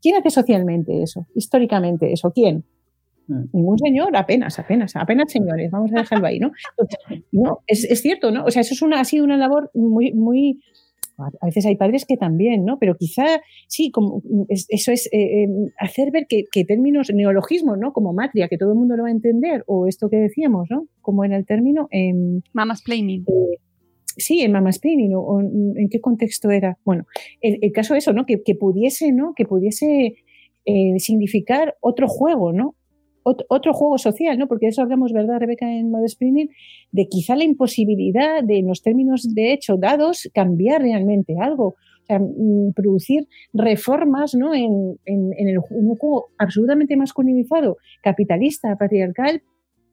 ¿Quién 0.02 0.16
hace 0.16 0.30
socialmente 0.30 1.02
eso? 1.02 1.28
Históricamente 1.36 2.12
eso, 2.12 2.32
¿quién? 2.32 2.64
Mm. 3.28 3.44
Ningún 3.54 3.78
señor, 3.78 4.16
apenas, 4.16 4.58
apenas, 4.60 4.96
apenas 4.96 5.32
señores, 5.32 5.70
vamos 5.72 5.92
a 5.94 6.00
dejarlo 6.00 6.28
ahí, 6.28 6.40
¿no? 6.40 6.52
No, 7.32 7.60
es, 7.68 8.02
cierto, 8.02 8.32
¿no? 8.32 8.44
O 8.46 8.52
sea, 8.52 8.62
eso 8.62 8.74
es 8.74 8.82
una, 8.82 9.00
ha 9.00 9.06
sido 9.06 9.24
una 9.24 9.38
labor 9.38 9.70
muy, 9.74 10.12
muy, 10.14 10.62
a 11.18 11.46
veces 11.46 11.66
hay 11.66 11.76
padres 11.76 12.06
que 12.06 12.18
también, 12.18 12.66
¿no? 12.66 12.80
Pero 12.80 12.96
quizá 12.96 13.26
sí, 13.68 13.92
como 13.92 14.22
eso 14.48 14.92
es 14.92 15.08
eh, 15.12 15.44
em, 15.44 15.70
hacer 15.78 16.12
ver 16.12 16.26
que, 16.28 16.66
términos 16.66 17.12
neologismos, 17.14 17.78
¿no? 17.78 17.94
Como 17.94 18.14
matria, 18.14 18.48
que 18.48 18.58
todo 18.58 18.72
el 18.72 18.80
mundo 18.80 18.96
lo 18.96 19.04
va 19.04 19.10
a 19.10 19.12
entender, 19.12 19.64
o 19.68 19.88
esto 19.88 20.10
que 20.10 20.18
decíamos, 20.18 20.68
¿no? 20.70 20.88
Como 21.02 21.24
en 21.24 21.34
el 21.34 21.46
término. 21.46 21.88
Eh, 21.92 22.14
Mamas 22.54 22.82
planning. 22.82 23.26
Eh, 23.28 23.60
sí, 24.20 24.42
en 24.42 24.52
Mama 24.52 24.72
Spinning, 24.72 25.14
o, 25.16 25.40
en 25.42 25.90
qué 25.90 26.00
contexto 26.00 26.50
era. 26.52 26.78
Bueno, 26.86 27.06
el, 27.42 27.72
caso 27.72 27.94
de 27.94 28.00
eso, 28.00 28.14
¿no? 28.14 28.26
Que, 28.26 28.56
pudiese, 28.56 29.12
¿no? 29.12 29.34
Que 29.36 29.46
pudiese 29.46 30.16
eh, 30.66 31.00
significar 31.00 31.76
otro 31.82 32.08
juego, 32.08 32.54
¿no? 32.54 32.76
otro 33.24 33.74
juego 33.74 34.00
social, 34.00 34.40
¿no? 34.40 34.48
Porque 34.48 34.68
eso 34.68 34.82
hablamos, 34.82 35.14
¿verdad, 35.14 35.40
Rebeca, 35.40 35.72
en 35.72 35.92
Mother 35.92 36.10
Spinning? 36.10 36.50
De 36.92 37.08
quizá 37.08 37.36
la 37.36 37.44
imposibilidad 37.44 38.44
de, 38.44 38.58
en 38.58 38.68
los 38.68 38.82
términos 38.82 39.34
de 39.36 39.54
hecho 39.54 39.78
dados, 39.78 40.30
cambiar 40.34 40.82
realmente 40.82 41.36
algo. 41.40 41.68
O 41.68 42.06
sea, 42.08 42.18
mm, 42.18 42.74
producir 42.74 43.28
reformas 43.54 44.34
¿no? 44.34 44.56
en, 44.56 44.98
en, 45.06 45.48
el, 45.48 45.60
un 45.70 45.96
juego 45.96 46.30
absolutamente 46.40 46.96
masculinizado, 46.98 47.78
capitalista, 48.02 48.76
patriarcal, 48.78 49.44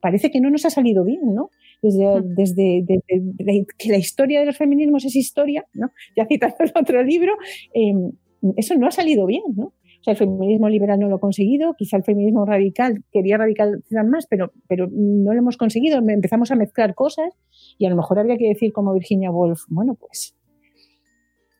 parece 0.01 0.31
que 0.31 0.41
no 0.41 0.49
nos 0.49 0.65
ha 0.65 0.69
salido 0.69 1.03
bien, 1.03 1.33
¿no? 1.33 1.49
Desde, 1.81 2.83
desde, 2.83 3.65
que 3.77 3.89
la 3.89 3.97
historia 3.97 4.39
de 4.39 4.45
los 4.47 4.57
feminismos 4.57 5.05
es 5.05 5.15
historia, 5.15 5.65
¿no? 5.73 5.91
ya 6.15 6.25
citando 6.25 6.55
el 6.59 6.71
otro 6.75 7.03
libro, 7.03 7.33
em, 7.73 8.11
eso 8.55 8.75
no 8.75 8.87
ha 8.87 8.91
salido 8.91 9.25
bien, 9.25 9.43
¿no? 9.55 9.73
O 9.99 10.03
sea, 10.03 10.11
el 10.11 10.17
feminismo 10.17 10.69
liberal 10.69 10.99
no 10.99 11.09
lo 11.09 11.15
ha 11.15 11.19
conseguido, 11.19 11.73
quizá 11.73 11.97
el 11.97 12.03
feminismo 12.03 12.45
radical 12.45 13.03
quería 13.11 13.37
radicalizar 13.37 14.05
más, 14.05 14.27
pero, 14.27 14.53
pero 14.67 14.87
no 14.91 15.33
lo 15.33 15.39
hemos 15.39 15.57
conseguido, 15.57 15.97
empezamos 15.97 16.51
a 16.51 16.55
mezclar 16.55 16.93
cosas 16.93 17.33
y 17.77 17.85
a 17.85 17.89
lo 17.89 17.95
mejor 17.95 18.19
habría 18.19 18.37
que 18.37 18.47
decir 18.47 18.71
como 18.71 18.93
Virginia 18.93 19.31
Woolf, 19.31 19.63
bueno, 19.69 19.95
pues 19.95 20.35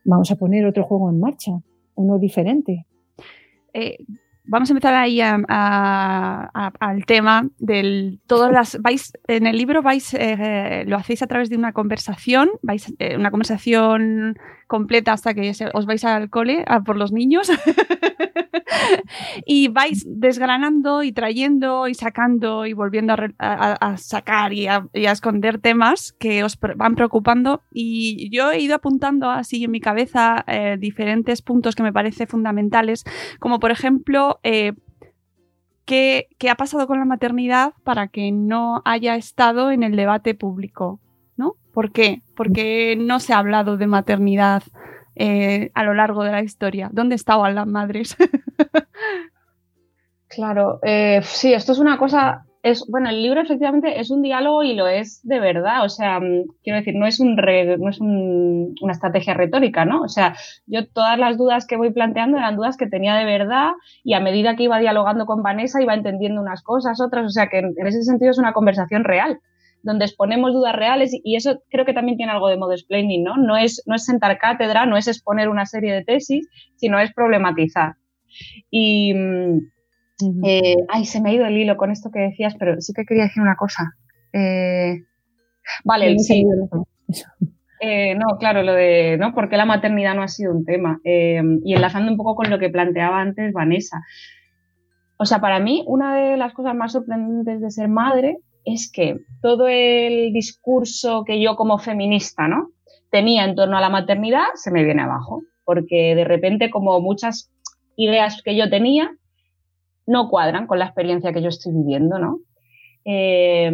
vamos 0.05 0.31
a 0.31 0.35
poner 0.35 0.65
otro 0.65 0.83
juego 0.85 1.09
en 1.09 1.19
marcha, 1.19 1.51
uno 1.95 2.19
diferente. 2.19 2.85
Eh, 3.73 3.97
vamos 4.47 4.69
a 4.69 4.73
empezar 4.73 4.93
ahí 4.93 5.21
al 5.21 7.05
tema 7.05 7.47
del 7.59 8.19
todas 8.27 8.51
las 8.51 8.81
vais 8.81 9.13
en 9.27 9.45
el 9.45 9.57
libro 9.57 9.81
vais 9.81 10.13
eh, 10.13 10.83
lo 10.87 10.97
hacéis 10.97 11.21
a 11.21 11.27
través 11.27 11.49
de 11.49 11.57
una 11.57 11.73
conversación 11.73 12.49
vais 12.61 12.93
eh, 12.99 13.15
una 13.17 13.31
conversación 13.31 14.37
completa 14.67 15.13
hasta 15.13 15.33
que 15.33 15.51
os 15.73 15.85
vais 15.85 16.03
al 16.05 16.29
cole 16.29 16.65
por 16.85 16.97
los 16.97 17.11
niños. 17.11 17.51
Y 19.45 19.69
vais 19.69 20.05
desgranando 20.05 21.01
y 21.01 21.11
trayendo 21.11 21.87
y 21.87 21.93
sacando 21.93 22.65
y 22.65 22.73
volviendo 22.73 23.15
a, 23.39 23.97
sacar 23.97 24.53
y 24.53 24.67
a, 24.67 24.87
esconder 24.93 25.59
temas 25.59 26.13
que 26.19 26.43
os 26.43 26.59
van 26.75 26.95
preocupando. 26.95 27.61
Y 27.71 28.29
yo 28.29 28.51
he 28.51 28.59
ido 28.59 28.75
apuntando 28.75 29.29
así 29.29 29.63
en 29.63 29.71
mi 29.71 29.79
cabeza 29.79 30.43
eh, 30.47 30.77
diferentes 30.79 31.41
puntos 31.41 31.75
que 31.75 31.83
me 31.83 31.93
parecen 31.93 32.27
fundamentales 32.27 33.03
como 33.39 33.59
por 33.59 33.71
ejemplo 33.71 34.36
eh, 34.43 34.73
¿qué, 35.85 36.27
¿qué, 36.37 36.49
ha 36.49 36.55
pasado 36.55 36.87
con 36.87 36.99
la 36.99 37.05
maternidad 37.05 37.73
para 37.83 38.07
que 38.07 38.31
no 38.31 38.81
haya 38.85 39.15
estado 39.15 39.71
en 39.71 39.83
el 39.83 39.95
debate 39.95 40.35
público? 40.35 40.99
¿no? 41.37 41.55
¿Por 41.71 41.91
qué? 41.91 42.23
Porque 42.35 42.97
no 42.99 43.19
se 43.19 43.33
ha 43.33 43.37
hablado 43.37 43.77
de 43.77 43.87
maternidad 43.87 44.63
eh, 45.15 45.71
a 45.73 45.83
lo 45.83 45.93
largo 45.93 46.23
de 46.23 46.31
la 46.31 46.43
historia. 46.43 46.89
¿Dónde 46.91 47.15
estaban 47.15 47.55
las 47.55 47.67
madres? 47.67 48.17
claro, 50.27 50.79
eh, 50.83 51.21
sí, 51.23 51.53
esto 51.53 51.71
es 51.71 51.79
una 51.79 51.97
cosa. 51.97 52.45
Es, 52.67 52.85
bueno, 52.89 53.09
el 53.09 53.23
libro 53.23 53.39
efectivamente 53.39 53.97
es 53.97 54.11
un 54.11 54.21
diálogo 54.21 54.61
y 54.61 54.73
lo 54.73 54.87
es 54.87 55.25
de 55.25 55.39
verdad. 55.39 55.85
O 55.85 55.89
sea, 55.89 56.19
mm, 56.19 56.43
quiero 56.63 56.79
decir, 56.79 56.95
no 56.95 57.07
es, 57.07 57.19
una 57.21 58.91
estrategia 58.91 59.33
retórica, 59.33 59.85
¿no? 59.85 60.01
O 60.01 60.09
sea, 60.09 60.35
yo 60.65 60.85
todas 60.85 61.17
las 61.17 61.37
dudas 61.37 61.65
que 61.65 61.77
voy 61.77 61.91
planteando 61.91 62.37
eran 62.37 62.57
dudas 62.57 62.75
que 62.75 62.87
tenía 62.87 63.15
de 63.15 63.23
verdad 63.23 63.71
y 64.03 64.15
a 64.15 64.19
medida 64.19 64.57
que 64.57 64.63
iba 64.63 64.79
dialogando 64.79 65.25
con 65.25 65.43
Vanessa 65.43 65.81
iba 65.81 65.93
entendiendo 65.93 66.41
unas 66.41 66.61
cosas, 66.61 66.99
otras. 66.99 67.25
O 67.25 67.29
sea, 67.29 67.47
que 67.47 67.59
en 67.59 67.87
ese 67.87 68.03
sentido 68.03 68.31
es 68.31 68.37
una 68.37 68.51
conversación 68.51 69.05
real 69.05 69.39
donde 69.83 70.05
exponemos 70.05 70.51
dudas 70.51 70.75
reales 70.75 71.11
y 71.23 71.37
eso 71.37 71.61
creo 71.69 71.85
que 71.85 71.93
también 71.93 72.17
tiene 72.17 72.33
algo 72.33 72.49
de 72.49 72.57
modo 72.57 72.73
explaining, 72.73 73.23
¿no? 73.23 73.37
No 73.37 73.55
es, 73.55 73.81
no 73.85 73.95
es 73.95 74.03
sentar 74.03 74.37
cátedra, 74.39 74.85
no 74.85 74.97
es 74.97 75.07
exponer 75.07 75.47
una 75.47 75.65
serie 75.65 75.93
de 75.93 76.03
tesis, 76.03 76.49
sino 76.75 76.99
es 76.99 77.13
problematizar. 77.13 77.95
Y, 78.69 79.13
eh, 80.43 80.75
ay, 80.89 81.05
se 81.05 81.21
me 81.21 81.29
ha 81.29 81.33
ido 81.33 81.45
el 81.45 81.57
hilo 81.57 81.77
con 81.77 81.91
esto 81.91 82.09
que 82.11 82.19
decías, 82.19 82.55
pero 82.57 82.79
sí 82.81 82.93
que 82.93 83.05
quería 83.05 83.23
decir 83.23 83.41
una 83.41 83.55
cosa. 83.55 83.93
Eh, 84.33 85.03
vale, 85.83 86.17
sí. 86.19 86.45
Eh, 87.79 88.15
no, 88.15 88.37
claro, 88.39 88.63
lo 88.63 88.73
de, 88.73 89.17
¿no? 89.19 89.33
¿Por 89.33 89.49
qué 89.49 89.57
la 89.57 89.65
maternidad 89.65 90.15
no 90.15 90.23
ha 90.23 90.27
sido 90.27 90.51
un 90.51 90.65
tema? 90.65 90.99
y 91.03 91.73
enlazando 91.73 92.11
un 92.11 92.17
poco 92.17 92.35
con 92.35 92.49
lo 92.49 92.59
que 92.59 92.69
planteaba 92.69 93.21
antes 93.21 93.53
Vanessa. 93.53 94.01
O 95.17 95.25
sea, 95.25 95.39
para 95.39 95.59
mí, 95.59 95.83
una 95.87 96.15
de 96.15 96.37
las 96.37 96.53
cosas 96.53 96.75
más 96.75 96.91
sorprendentes 96.91 97.61
de 97.61 97.71
ser 97.71 97.87
madre 97.87 98.37
es 98.65 98.91
que 98.91 99.17
todo 99.41 99.67
el 99.67 100.33
discurso 100.33 101.23
que 101.25 101.41
yo 101.41 101.55
como 101.55 101.79
feminista 101.79 102.47
¿no? 102.47 102.69
tenía 103.09 103.45
en 103.45 103.55
torno 103.55 103.77
a 103.77 103.81
la 103.81 103.89
maternidad 103.89 104.45
se 104.55 104.71
me 104.71 104.83
viene 104.83 105.03
abajo, 105.03 105.41
porque 105.63 106.15
de 106.15 106.25
repente 106.25 106.69
como 106.69 106.99
muchas 106.99 107.51
ideas 107.95 108.41
que 108.43 108.55
yo 108.55 108.69
tenía 108.69 109.09
no 110.07 110.29
cuadran 110.29 110.65
con 110.65 110.79
la 110.79 110.85
experiencia 110.85 111.33
que 111.33 111.41
yo 111.41 111.49
estoy 111.49 111.73
viviendo, 111.73 112.17
¿no? 112.17 112.39
Eh, 113.05 113.71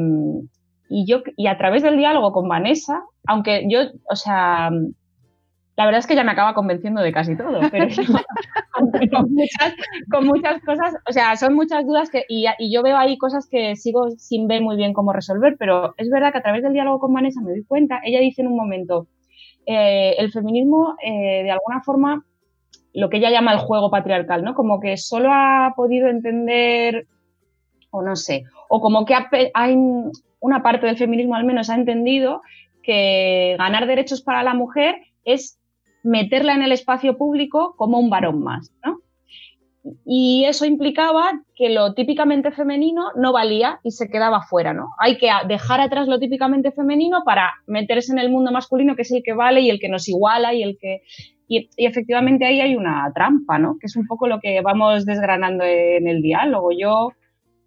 y 0.90 1.06
yo, 1.08 1.22
y 1.38 1.48
a 1.48 1.58
través 1.58 1.84
del 1.84 1.98
diálogo 1.98 2.34
con 2.34 2.50
Vanessa, 2.50 3.04
aunque 3.28 3.66
yo, 3.70 3.80
o 4.10 4.16
sea, 4.16 4.70
la 5.76 5.86
verdad 5.86 6.00
es 6.00 6.08
que 6.08 6.16
ya 6.16 6.24
me 6.24 6.32
acaba 6.32 6.54
convenciendo 6.54 7.02
de 7.02 7.12
casi 7.12 7.36
todo, 7.36 7.60
pero 7.72 7.88
con, 10.12 10.26
muchas, 10.26 10.62
cosas, 10.62 10.96
o 11.10 11.12
sea, 11.12 11.36
son 11.36 11.56
muchas 11.56 11.86
dudas 11.86 12.10
que, 12.10 12.26
y, 12.28 12.46
yo 12.72 12.84
veo 12.84 12.98
ahí 12.98 13.18
cosas 13.18 13.48
que 13.50 13.76
sigo 13.76 14.12
sin 14.18 14.48
ver 14.48 14.62
muy 14.62 14.76
bien 14.76 14.94
cómo 14.94 15.14
resolver, 15.14 15.56
pero 15.58 15.94
es 15.98 16.10
verdad 16.10 16.32
que 16.32 16.40
a 16.40 16.44
través 16.44 16.62
del 16.62 16.74
diálogo 16.74 17.00
con 17.00 17.14
Vanessa 17.14 17.42
me 17.42 17.52
doy 17.52 17.64
cuenta, 17.64 18.02
ella 18.04 18.20
dice 18.20 18.42
en 18.42 18.50
un 18.50 18.58
momento, 18.58 19.08
eh, 19.66 20.16
el 20.18 20.32
feminismo 20.32 20.96
de 21.02 21.50
alguna 21.50 21.82
forma, 21.82 22.26
lo 22.94 23.10
que 23.10 23.18
ella 23.18 23.32
llama 23.32 23.54
el 23.54 23.60
juego 23.60 23.90
patriarcal, 23.90 24.44
¿no? 24.44 24.54
Como 24.54 24.80
que 24.80 24.98
solo 24.98 25.30
ha 25.32 25.74
podido 25.76 26.08
entender, 26.08 27.08
o 27.92 28.02
no 28.02 28.16
sé, 28.16 28.44
o 28.70 28.82
como 28.82 29.06
que 29.06 29.16
hay 29.54 29.76
una 30.40 30.62
parte 30.62 30.86
del 30.86 30.98
feminismo 30.98 31.36
al 31.36 31.46
menos 31.46 31.70
ha 31.70 31.76
entendido 31.76 32.42
que 32.84 33.56
ganar 33.58 33.88
derechos 33.88 34.22
para 34.22 34.44
la 34.44 34.54
mujer 34.54 34.96
es 35.24 35.58
meterla 36.04 36.54
en 36.54 36.64
el 36.64 36.74
espacio 36.74 37.18
público 37.18 37.76
como 37.78 37.98
un 37.98 38.10
varón 38.10 38.44
más, 38.44 38.72
¿no? 38.86 39.00
Y 40.06 40.46
eso 40.46 40.66
implicaba 40.66 41.42
que 41.56 41.70
lo 41.70 41.94
típicamente 41.94 42.52
femenino 42.52 43.12
no 43.16 43.34
valía 43.34 43.80
y 43.84 43.92
se 43.92 44.10
quedaba 44.10 44.42
fuera, 44.42 44.74
¿no? 44.74 44.92
Hay 44.98 45.18
que 45.18 45.30
dejar 45.48 45.82
atrás 45.82 46.08
lo 46.08 46.20
típicamente 46.20 46.72
femenino 46.72 47.24
para 47.26 47.54
meterse 47.68 48.14
en 48.14 48.20
el 48.20 48.30
mundo 48.30 48.52
masculino, 48.52 48.96
que 48.96 49.02
es 49.02 49.12
el 49.12 49.24
que 49.24 49.34
vale 49.34 49.62
y 49.62 49.70
el 49.70 49.80
que 49.80 49.90
nos 49.90 50.08
iguala 50.08 50.54
y 50.54 50.64
el 50.64 50.78
que... 50.80 51.02
Y, 51.58 51.70
efectivamente 51.78 52.46
ahí 52.46 52.62
hay 52.62 52.76
una 52.76 53.12
trampa, 53.14 53.60
¿no? 53.60 53.78
Que 53.80 53.88
es 53.88 53.96
un 53.96 54.08
poco 54.08 54.28
lo 54.28 54.40
que 54.40 54.62
vamos 54.62 55.06
desgranando 55.06 55.64
en 55.64 56.08
el 56.08 56.22
diálogo. 56.22 56.70
Yo 56.78 57.12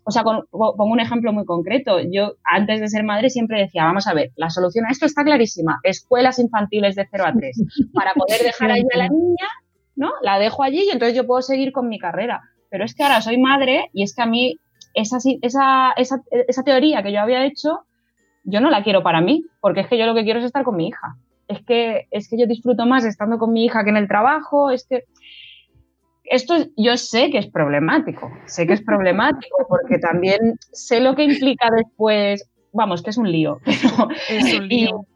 o 0.09 0.13
sea, 0.13 0.23
pongo 0.23 0.93
un 0.93 1.01
ejemplo 1.01 1.33
muy 1.33 1.45
concreto. 1.45 1.99
Yo, 2.01 2.35
antes 2.45 2.81
de 2.81 2.89
ser 2.89 3.03
madre, 3.03 3.29
siempre 3.29 3.59
decía, 3.59 3.83
vamos 3.83 4.07
a 4.07 4.15
ver, 4.15 4.31
la 4.37 4.51
solución 4.51 4.87
a 4.87 4.93
esto 4.93 5.05
está 5.05 5.25
clarísima. 5.25 5.81
Escuelas 5.83 6.39
infantiles 6.39 6.95
de 6.95 7.09
0 7.11 7.25
a 7.27 7.33
3. 7.33 7.91
Para 7.93 8.15
poder 8.15 8.41
dejar 8.41 8.71
ahí 8.71 8.85
a 8.95 8.99
la 8.99 9.09
niña, 9.09 9.49
¿no? 9.97 10.13
La 10.23 10.39
dejo 10.39 10.63
allí 10.63 10.85
y 10.87 10.91
entonces 10.91 11.17
yo 11.17 11.27
puedo 11.27 11.43
seguir 11.43 11.73
con 11.73 11.89
mi 11.89 11.99
carrera. 11.99 12.43
Pero 12.71 12.85
es 12.85 12.95
que 12.95 13.03
ahora 13.03 13.21
soy 13.21 13.37
madre 13.39 13.91
y 13.93 14.05
es 14.05 14.15
que 14.15 14.23
a 14.23 14.27
mí 14.27 14.61
esa, 14.95 15.19
esa, 15.43 15.93
esa, 15.97 16.23
esa 16.31 16.63
teoría 16.63 17.03
que 17.03 17.13
yo 17.13 17.19
había 17.19 17.45
hecho, 17.45 17.81
yo 18.45 18.61
no 18.61 18.71
la 18.71 18.85
quiero 18.85 19.03
para 19.03 19.21
mí, 19.21 19.45
porque 19.61 19.81
es 19.81 19.89
que 19.89 19.99
yo 19.99 20.07
lo 20.07 20.15
que 20.15 20.23
quiero 20.23 20.39
es 20.39 20.45
estar 20.45 20.63
con 20.63 20.77
mi 20.77 20.87
hija. 20.87 21.17
Es 21.49 21.63
que, 21.65 22.09
es 22.11 22.29
que 22.29 22.39
yo 22.39 22.47
disfruto 22.47 22.87
más 22.87 23.05
estando 23.05 23.39
con 23.39 23.53
mi 23.53 23.65
hija 23.65 23.85
que 23.85 23.91
en 23.91 23.97
el 23.97 24.09
trabajo, 24.09 24.71
es 24.71 24.87
que 24.87 25.05
esto 26.25 26.55
yo 26.77 26.97
sé 26.97 27.31
que 27.31 27.39
es 27.39 27.47
problemático, 27.47 28.31
sé 28.47 28.67
que 28.67 28.75
es 28.75 28.83
problemático 28.83 29.57
porque 29.69 29.99
también 29.99 30.59
sé 30.73 31.01
lo 31.01 31.15
que 31.15 31.25
implica 31.25 31.69
después, 31.71 32.49
vamos, 32.73 33.03
que 33.03 33.11
es 33.11 33.19
un 33.19 33.31
lío, 33.31 33.61
pero, 33.65 34.09
Es 34.29 34.59
un 34.59 34.69
lío. 34.69 35.07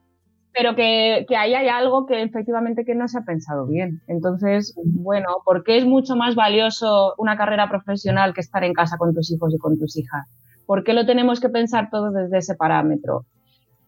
pero 0.52 0.74
que, 0.74 1.26
que 1.28 1.36
ahí 1.36 1.54
hay 1.54 1.68
algo 1.68 2.06
que 2.06 2.22
efectivamente 2.22 2.84
que 2.84 2.94
no 2.94 3.08
se 3.08 3.18
ha 3.18 3.22
pensado 3.22 3.66
bien. 3.66 4.00
Entonces, 4.06 4.74
bueno, 4.84 5.28
¿por 5.44 5.64
qué 5.64 5.78
es 5.78 5.84
mucho 5.84 6.16
más 6.16 6.34
valioso 6.34 7.14
una 7.18 7.36
carrera 7.36 7.68
profesional 7.68 8.34
que 8.34 8.40
estar 8.40 8.64
en 8.64 8.72
casa 8.72 8.96
con 8.96 9.14
tus 9.14 9.30
hijos 9.32 9.54
y 9.54 9.58
con 9.58 9.78
tus 9.78 9.96
hijas? 9.96 10.28
¿Por 10.66 10.84
qué 10.84 10.92
lo 10.92 11.04
tenemos 11.04 11.40
que 11.40 11.48
pensar 11.48 11.88
todo 11.90 12.12
desde 12.12 12.38
ese 12.38 12.54
parámetro? 12.54 13.24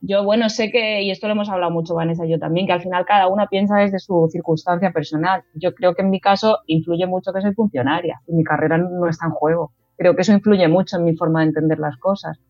Yo, 0.04 0.24
bueno, 0.24 0.48
sé 0.48 0.72
que, 0.72 1.02
y 1.02 1.12
esto 1.12 1.28
lo 1.28 1.34
hemos 1.34 1.48
hablado 1.48 1.70
mucho, 1.70 1.94
Vanessa 1.94 2.26
y 2.26 2.30
yo 2.30 2.38
también, 2.38 2.66
que 2.66 2.72
al 2.72 2.82
final 2.82 3.04
cada 3.06 3.28
una 3.28 3.46
piensa 3.46 3.76
desde 3.76 4.00
su 4.00 4.28
circunstancia 4.32 4.90
personal. 4.90 5.44
Yo 5.54 5.74
creo 5.74 5.94
que 5.94 6.02
en 6.02 6.10
mi 6.10 6.20
caso 6.20 6.58
influye 6.66 7.06
mucho 7.06 7.32
que 7.32 7.40
soy 7.40 7.54
funcionaria 7.54 8.20
y 8.26 8.34
mi 8.34 8.42
carrera 8.42 8.78
no 8.78 9.08
está 9.08 9.26
en 9.26 9.32
juego. 9.32 9.72
Creo 9.96 10.16
que 10.16 10.22
eso 10.22 10.32
influye 10.32 10.66
mucho 10.66 10.96
en 10.96 11.04
mi 11.04 11.16
forma 11.16 11.40
de 11.40 11.46
entender 11.46 11.78
las 11.78 11.96
cosas. 11.98 12.40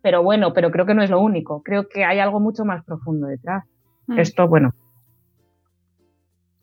Pero 0.00 0.22
bueno, 0.22 0.54
pero 0.54 0.70
creo 0.70 0.86
que 0.86 0.94
no 0.94 1.02
es 1.02 1.10
lo 1.10 1.20
único. 1.20 1.62
Creo 1.62 1.88
que 1.88 2.04
hay 2.04 2.20
algo 2.20 2.40
mucho 2.40 2.64
más 2.64 2.82
profundo 2.84 3.26
detrás. 3.26 3.64
Mm. 4.06 4.18
Esto, 4.18 4.48
bueno, 4.48 4.72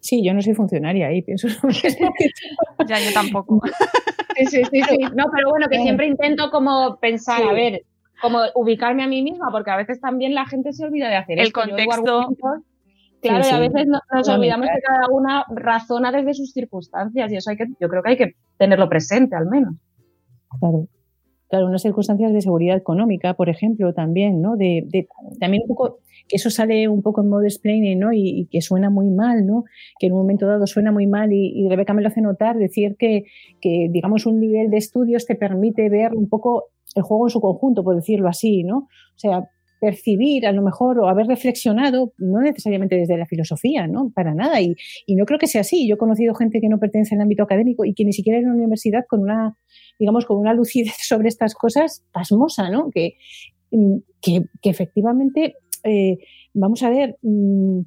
Sí, 0.06 0.24
yo 0.24 0.36
no 0.36 0.42
soy 0.44 0.54
funcionaria 0.54 1.12
y 1.12 1.24
pienso 1.24 1.48
lo 1.48 1.68
mismo 1.68 1.82
que 1.82 1.90
tú. 1.90 2.06
Ya 2.88 3.00
yo 3.00 3.12
tampoco. 3.12 3.60
Sí, 4.36 4.46
sí, 4.46 4.62
sí, 4.72 4.82
sí. 4.84 4.98
No, 5.16 5.26
pero 5.34 5.50
bueno, 5.50 5.66
que 5.68 5.82
siempre 5.82 6.06
intento 6.06 6.52
como 6.52 7.00
pensar, 7.00 7.42
a 7.42 7.54
ver, 7.54 7.82
como 8.22 8.40
ubicarme 8.56 9.04
a 9.04 9.08
mí 9.08 9.22
misma, 9.22 9.48
porque 9.52 9.72
a 9.72 9.78
veces 9.78 10.00
también 10.00 10.34
la 10.34 10.46
gente 10.46 10.74
se 10.74 10.86
olvida 10.86 11.10
de 11.10 11.16
hacer 11.18 11.40
El 11.40 11.48
esto. 11.48 11.62
Contexto. 11.62 12.36
Claro, 13.22 13.44
Sí, 13.44 13.50
y 13.50 13.54
a 13.54 13.58
sí. 13.58 13.60
veces 13.62 13.88
no- 13.88 13.94
nos 13.94 14.02
Totalmente. 14.28 14.32
olvidamos 14.34 14.68
que 14.76 14.82
cada 14.82 15.08
una 15.10 15.46
razona 15.50 16.12
desde 16.12 16.34
sus 16.36 16.52
circunstancias 16.52 17.32
y 17.32 17.36
eso 17.38 17.50
hay 17.50 17.58
que, 17.58 17.66
yo 17.80 17.90
creo 17.90 18.04
que 18.04 18.10
hay 18.12 18.18
que 18.18 18.36
tenerlo 18.58 18.88
presente 18.88 19.36
al 19.36 19.48
menos. 19.48 19.74
Claro. 20.60 20.88
Claro, 21.50 21.68
unas 21.68 21.84
circunstancias 21.84 22.34
de 22.34 22.42
seguridad 22.42 22.76
económica, 22.76 23.36
por 23.36 23.50
ejemplo, 23.50 23.94
también, 23.94 24.42
¿no? 24.42 24.56
De, 24.58 24.84
de- 24.88 25.08
también 25.40 25.62
un 25.64 25.68
poco, 25.70 26.00
que 26.28 26.38
eso 26.38 26.50
sale 26.50 26.88
un 26.88 27.04
poco 27.04 27.22
en 27.22 27.30
modo 27.30 27.44
explaining, 27.44 28.00
¿no? 28.00 28.12
Y, 28.14 28.48
que 28.52 28.62
suena 28.62 28.90
muy 28.90 29.10
mal, 29.12 29.46
¿no? 29.46 29.64
Que 30.00 30.08
en 30.08 30.14
un 30.14 30.20
momento 30.20 30.48
dado 30.48 30.66
suena 30.66 30.92
muy 30.92 31.06
mal 31.06 31.32
y, 31.34 31.52
y 31.56 31.70
Rebeca 31.70 31.94
me 31.94 32.02
lo 32.02 32.08
hace 32.08 32.22
notar, 32.22 32.58
decir 32.58 32.96
que, 32.98 33.26
que, 33.62 33.88
digamos, 33.92 34.26
un 34.26 34.40
nivel 34.40 34.72
de 34.72 34.78
estudios 34.78 35.26
te 35.28 35.36
permite 35.36 35.88
ver 35.90 36.14
un 36.16 36.28
poco 36.30 36.66
el 36.96 37.04
juego 37.04 37.28
en 37.28 37.30
su 37.30 37.42
conjunto, 37.42 37.84
por 37.84 37.96
decirlo 37.96 38.28
así, 38.28 38.64
¿no? 38.64 38.78
O 38.80 39.18
sea, 39.18 39.48
percibir 39.80 40.48
a 40.48 40.52
lo 40.52 40.62
mejor 40.62 41.00
o 41.00 41.08
haber 41.08 41.28
reflexionado, 41.28 42.14
no 42.18 42.42
necesariamente 42.42 42.96
desde 42.96 43.18
la 43.18 43.26
filosofía, 43.26 43.88
¿no? 43.88 44.12
Para 44.14 44.34
nada. 44.34 44.62
Y, 44.62 44.76
y 45.06 45.16
no 45.16 45.26
creo 45.26 45.40
que 45.40 45.48
sea 45.48 45.62
así. 45.62 45.88
Yo 45.88 45.96
he 45.96 45.98
conocido 45.98 46.34
gente 46.34 46.60
que 46.62 46.70
no 46.70 46.80
pertenece 46.80 47.16
al 47.16 47.22
ámbito 47.22 47.44
académico 47.44 47.86
y 47.86 47.94
que 47.94 48.06
ni 48.06 48.14
siquiera 48.14 48.40
en 48.40 48.46
la 48.46 48.54
universidad 48.54 49.06
con 49.08 49.22
una 49.22 49.58
digamos, 50.00 50.26
con 50.26 50.38
una 50.38 50.54
lucidez 50.54 50.96
sobre 51.02 51.30
estas 51.30 51.54
cosas 51.54 52.04
pasmosa, 52.12 52.70
¿no? 52.70 52.90
Que, 52.92 53.16
mm, 53.72 53.98
que, 54.22 54.44
efectivamente, 54.64 55.56
eh, 55.84 56.18
vamos 56.54 56.84
a 56.84 56.90
ver, 56.90 57.18
mm, 57.22 57.82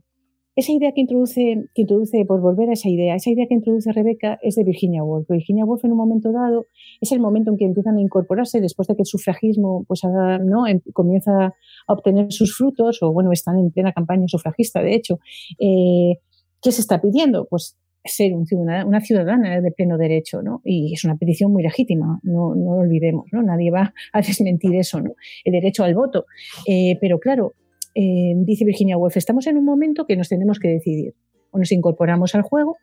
esa 0.59 0.73
idea 0.73 0.91
que 0.91 1.03
introduce, 1.03 1.69
que 1.73 1.83
introduce, 1.83 2.25
por 2.25 2.41
volver 2.41 2.69
a 2.69 2.73
esa 2.73 2.89
idea, 2.89 3.15
esa 3.15 3.31
idea 3.31 3.47
que 3.47 3.55
introduce 3.55 3.93
Rebeca 3.93 4.41
es 4.43 4.57
de 4.57 4.65
Virginia 4.65 5.05
Woolf. 5.05 5.29
Virginia 5.29 5.65
Woolf 5.65 5.85
en 5.85 5.93
un 5.93 5.99
momento 5.99 6.33
dado 6.33 6.67
es 7.01 7.13
el 7.13 7.21
momento 7.21 7.53
en 7.53 7.59
que 7.59 7.65
empiezan 7.65 7.97
a 7.97 8.01
incorporarse 8.01 8.61
después 8.61 8.89
de 8.89 8.97
que 8.97 9.03
el 9.03 9.07
sufragismo 9.07 9.85
pues, 9.87 10.03
¿no? 10.03 10.65
comienza 10.93 11.55
a 11.87 11.93
obtener 11.93 12.33
sus 12.33 12.57
frutos, 12.57 12.99
o 13.03 13.13
bueno, 13.13 13.31
están 13.31 13.57
en 13.61 13.71
plena 13.71 13.93
campaña 13.93 14.27
sufragista, 14.27 14.83
de 14.83 14.97
hecho. 14.97 15.21
Eh, 15.61 16.17
¿Qué 16.61 16.73
se 16.73 16.81
está 16.81 17.01
pidiendo? 17.01 17.47
Pues 17.49 17.79
ser 18.05 18.33
una 18.35 19.01
ciudadana 19.01 19.61
de 19.61 19.71
pleno 19.71 19.97
derecho, 19.97 20.43
¿no? 20.43 20.61
Y 20.65 20.93
es 20.93 21.05
una 21.05 21.17
petición 21.17 21.53
muy 21.53 21.63
legítima, 21.63 22.19
no, 22.25 22.57
no 22.57 22.75
lo 22.75 22.81
olvidemos, 22.81 23.27
¿no? 23.31 23.45
Nadie 23.45 23.71
va 23.71 23.95
a 24.13 24.21
desmentir 24.21 24.75
eso, 24.75 25.01
¿no? 25.01 25.13
El 25.45 25.53
derecho 25.53 25.85
al 25.85 25.95
voto. 25.95 26.27
Eh, 26.67 26.99
pero 27.01 27.21
claro, 27.21 27.55
eh, 28.01 28.33
dice 28.37 28.65
Virginia 28.65 28.97
Woolf, 28.97 29.17
estamos 29.17 29.49
en 29.49 29.57
un 29.57 29.65
momento 29.65 30.07
que 30.07 30.17
nos 30.17 30.29
tenemos 30.29 30.61
que 30.61 30.69
decidir. 30.69 31.15
O 31.51 31.59
nos 31.59 31.73
incorporamos 31.73 32.37
al 32.37 32.43
juego 32.43 32.77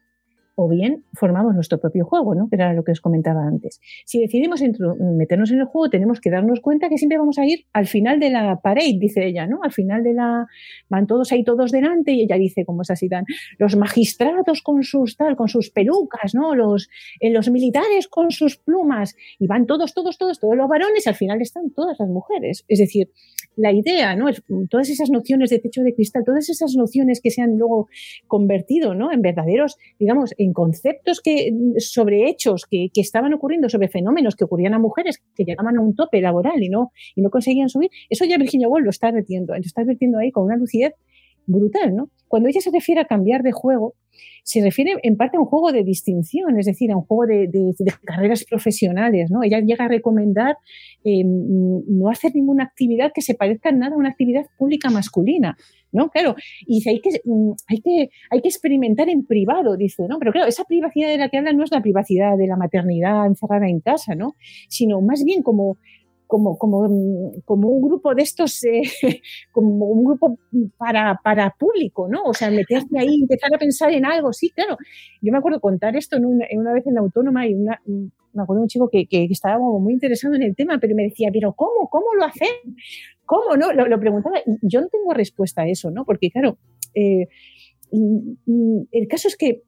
o 0.56 0.70
bien 0.70 1.04
formamos 1.14 1.54
nuestro 1.54 1.80
propio 1.80 2.06
juego, 2.06 2.34
¿no? 2.34 2.48
que 2.50 2.56
era 2.56 2.74
lo 2.74 2.84
que 2.84 2.94
os 2.94 3.02
comentaba 3.02 3.46
antes. 3.46 3.80
Si 4.06 4.20
decidimos 4.20 4.62
meternos 5.00 5.52
en 5.52 5.60
el 5.60 5.66
juego, 5.66 5.90
tenemos 5.90 6.22
que 6.22 6.30
darnos 6.30 6.62
cuenta 6.62 6.90
que 6.90 6.98
siempre 6.98 7.18
vamos 7.18 7.38
a 7.38 7.46
ir 7.46 7.66
al 7.74 7.88
final 7.88 8.20
de 8.20 8.30
la 8.30 8.60
parade, 8.62 8.98
dice 9.00 9.26
ella, 9.26 9.48
¿no? 9.48 9.60
Al 9.64 9.72
final 9.72 10.04
de 10.04 10.14
la... 10.14 10.48
Van 10.90 11.08
todos 11.08 11.32
ahí, 11.32 11.44
todos 11.44 11.72
delante, 11.72 12.14
y 12.14 12.22
ella 12.22 12.38
dice, 12.38 12.66
como 12.66 12.84
es 12.84 12.90
así 12.90 13.10
tan... 13.10 13.26
Los 13.58 13.76
magistrados 13.76 14.62
con 14.62 14.84
sus 14.84 15.18
tal, 15.18 15.36
con 15.36 15.48
sus 15.48 15.72
pelucas, 15.72 16.34
¿no? 16.34 16.56
Los, 16.56 16.90
eh, 17.20 17.32
los 17.32 17.50
militares 17.50 18.08
con 18.08 18.32
sus 18.32 18.58
plumas, 18.58 19.16
y 19.40 19.48
van 19.48 19.66
todos, 19.66 19.94
todos, 19.94 20.18
todos, 20.18 20.40
todos 20.40 20.56
los 20.56 20.70
varones, 20.70 21.06
al 21.08 21.16
final 21.16 21.42
están 21.42 21.72
todas 21.72 21.98
las 22.00 22.10
mujeres. 22.10 22.64
Es 22.68 22.80
decir, 22.80 23.10
la 23.56 23.72
idea, 23.72 24.16
¿no? 24.16 24.28
Todas 24.70 24.90
esas 24.90 25.10
nociones 25.10 25.50
de 25.50 25.60
techo 25.60 25.82
de 25.82 25.94
cristal, 25.94 26.24
todas 26.26 26.50
esas 26.50 26.76
nociones 26.76 27.22
que 27.22 27.32
se 27.32 27.42
han 27.42 27.58
luego 27.58 27.88
convertido, 28.28 28.96
¿no? 28.96 29.12
En 29.12 29.22
verdaderos, 29.22 29.78
digamos, 30.00 30.34
en 30.46 30.54
conceptos 30.54 31.22
que, 31.22 31.52
sobre 31.80 32.30
hechos 32.30 32.66
que, 32.70 32.90
que 32.94 33.02
estaban 33.02 33.34
ocurriendo, 33.34 33.68
sobre 33.70 33.90
fenómenos 33.90 34.36
que 34.36 34.44
ocurrían 34.44 34.74
a 34.74 34.80
mujeres 34.80 35.22
que 35.36 35.44
llegaban 35.44 35.78
a 35.78 35.82
un 35.82 35.96
tope 35.96 36.22
laboral 36.22 36.62
y 36.62 36.70
no, 36.70 36.92
y 37.16 37.22
no 37.22 37.30
conseguían 37.30 37.70
subir, 37.70 37.90
eso 38.10 38.26
ya 38.26 38.38
Virginia 38.38 38.68
Woolf 38.68 38.86
lo 38.86 38.92
está 38.92 39.08
advirtiendo, 39.08 39.54
lo 39.54 39.60
está 39.60 39.82
advirtiendo 39.82 40.20
ahí 40.20 40.32
con 40.32 40.44
una 40.44 40.56
lucidez 40.56 40.94
brutal, 41.48 41.96
¿no? 41.96 42.10
Cuando 42.28 42.50
ella 42.50 42.62
se 42.62 42.72
refiere 42.72 43.02
a 43.02 43.06
cambiar 43.06 43.44
de 43.44 43.52
juego, 43.52 43.96
se 44.44 44.62
refiere 44.62 44.94
en 45.02 45.18
parte 45.18 45.38
a 45.38 45.40
un 45.40 45.48
juego 45.48 45.72
de 45.72 45.84
distinción, 45.84 46.60
es 46.60 46.68
decir, 46.68 46.92
a 46.92 46.98
un 46.98 47.04
juego 47.04 47.26
de, 47.26 47.50
carreras 48.04 48.46
profesionales, 48.46 49.32
¿no? 49.32 49.44
Ella 49.44 49.60
llega 49.60 49.86
a 49.86 49.88
recomendar 49.88 50.58
eh, 51.04 51.24
no 51.26 52.10
hacer 52.10 52.32
ninguna 52.36 52.64
actividad 52.64 53.12
que 53.14 53.22
se 53.22 53.34
parezca 53.34 53.70
en 53.70 53.80
nada 53.80 53.96
a 53.96 53.98
una 53.98 54.10
actividad 54.10 54.46
pública 54.58 54.90
masculina, 54.90 55.58
¿no? 55.92 56.10
Claro, 56.10 56.36
y 56.68 56.76
dice, 56.76 56.92
hay 56.92 57.02
que, 57.02 57.10
mm, 57.24 57.52
hay 57.68 57.82
que, 57.82 58.10
hay 58.30 58.42
que 58.42 58.50
experimentar 58.50 59.10
en 59.10 59.26
privado, 59.26 59.78
dice, 59.78 60.04
¿no? 60.08 60.20
Pero 60.20 60.32
claro, 60.32 60.48
esa 60.48 60.64
privacidad 60.66 61.10
de 61.10 61.18
la 61.18 61.30
que 61.30 61.38
habla 61.38 61.54
no 61.54 61.64
es 61.64 61.72
la 61.72 61.82
privacidad 61.82 62.38
de 62.38 62.48
la 62.48 62.58
maternidad 62.58 63.26
encerrada 63.26 63.68
en 63.68 63.80
casa, 63.80 64.14
¿no? 64.14 64.36
Sino 64.70 65.02
más 65.02 65.24
bien 65.24 65.42
como, 65.42 65.78
como, 66.28 66.58
como, 66.58 66.88
mm, 66.88 67.42
como 67.46 67.70
un 67.70 67.82
grupo 67.82 68.14
de 68.16 68.24
estos, 68.24 68.64
eh, 68.64 68.82
como 69.52 69.86
un 69.86 70.04
grupo 70.04 70.38
para, 70.78 71.20
para 71.24 71.56
público, 71.58 72.08
¿no? 72.10 72.24
O 72.24 72.34
sea, 72.34 72.50
meterse 72.52 72.98
ahí, 72.98 73.22
empezar 73.22 73.54
a 73.54 73.58
pensar 73.58 73.92
en 73.92 74.06
algo, 74.06 74.34
sí, 74.34 74.50
claro. 74.50 74.78
Yo 75.22 75.32
me 75.32 75.38
acuerdo 75.38 75.60
contar 75.60 75.96
esto 75.96 76.18
en 76.18 76.26
una, 76.26 76.46
en 76.50 76.60
una 76.60 76.74
vez 76.74 76.86
en 76.88 76.96
la 76.96 77.02
autónoma 77.02 77.48
y 77.48 77.54
una, 77.54 77.82
me 77.86 78.44
acuerdo 78.44 78.62
de 78.62 78.64
un 78.64 78.68
chico 78.68 78.90
que, 78.90 79.08
que 79.08 79.28
estaba 79.30 79.58
muy 79.58 79.94
interesado 79.94 80.36
en 80.36 80.44
el 80.44 80.56
tema, 80.56 80.78
pero 80.80 80.96
me 80.96 81.04
decía, 81.04 81.30
pero 81.32 81.54
¿cómo? 81.54 81.90
¿Cómo 81.90 82.08
lo 82.18 82.26
hacen? 82.26 82.76
¿Cómo? 83.26 83.56
¿No? 83.58 83.72
Lo, 83.74 84.00
preguntaba 84.00 84.40
y 84.40 84.58
yo 84.62 84.82
no 84.82 84.88
tengo 84.90 85.14
respuesta 85.14 85.64
a 85.64 85.68
eso, 85.68 85.90
¿no? 85.90 86.06
Porque 86.06 86.30
claro, 86.30 86.58
eh, 86.94 87.28
mm, 87.92 88.34
mm, 88.46 88.88
el 88.92 89.08
caso 89.08 89.28
es 89.28 89.38
que 89.38 89.64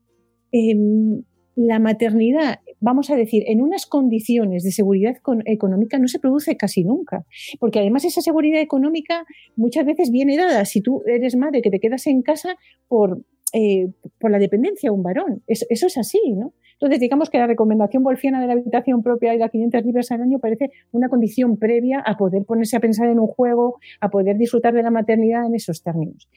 em, 0.51 1.23
la 1.55 1.79
maternidad, 1.79 2.59
vamos 2.79 3.09
a 3.09 3.15
decir, 3.15 3.43
en 3.47 3.61
unas 3.61 3.85
condiciones 3.85 4.63
de 4.63 4.71
seguridad 4.71 5.15
con- 5.21 5.43
económica 5.45 5.97
no 5.99 6.07
se 6.07 6.19
produce 6.19 6.57
casi 6.57 6.83
nunca, 6.83 7.25
porque 7.59 7.79
además 7.79 8.05
esa 8.05 8.21
seguridad 8.21 8.61
económica 8.61 9.25
muchas 9.55 9.85
veces 9.85 10.11
viene 10.11 10.37
dada 10.37 10.65
si 10.65 10.81
tú 10.81 11.03
eres 11.07 11.35
madre 11.35 11.61
que 11.61 11.69
te 11.71 11.79
quedas 11.79 12.07
en 12.07 12.21
casa 12.21 12.55
por, 12.87 13.21
eh, 13.53 13.87
por 14.19 14.31
la 14.31 14.39
dependencia 14.39 14.89
de 14.89 14.95
un 14.95 15.03
varón. 15.03 15.43
Es- 15.47 15.65
eso 15.69 15.87
es 15.87 15.97
así, 15.97 16.19
¿no? 16.35 16.53
Entonces, 16.73 16.99
digamos 16.99 17.31
que 17.31 17.39
la 17.39 17.47
recomendación 17.47 18.03
wolfiana 18.03 18.39
de 18.39 18.45
la 18.45 18.53
habitación 18.53 19.01
propia 19.01 19.33
y 19.33 19.39
las 19.39 19.49
500 19.49 19.83
libras 19.83 20.11
al 20.11 20.21
año 20.21 20.37
parece 20.37 20.69
una 20.91 21.09
condición 21.09 21.57
previa 21.57 22.01
a 22.05 22.17
poder 22.17 22.45
ponerse 22.45 22.77
a 22.77 22.79
pensar 22.79 23.09
en 23.09 23.19
un 23.19 23.25
juego, 23.25 23.79
a 23.99 24.09
poder 24.09 24.37
disfrutar 24.37 24.75
de 24.75 24.83
la 24.83 24.91
maternidad 24.91 25.47
en 25.47 25.55
esos 25.55 25.81
términos 25.81 26.29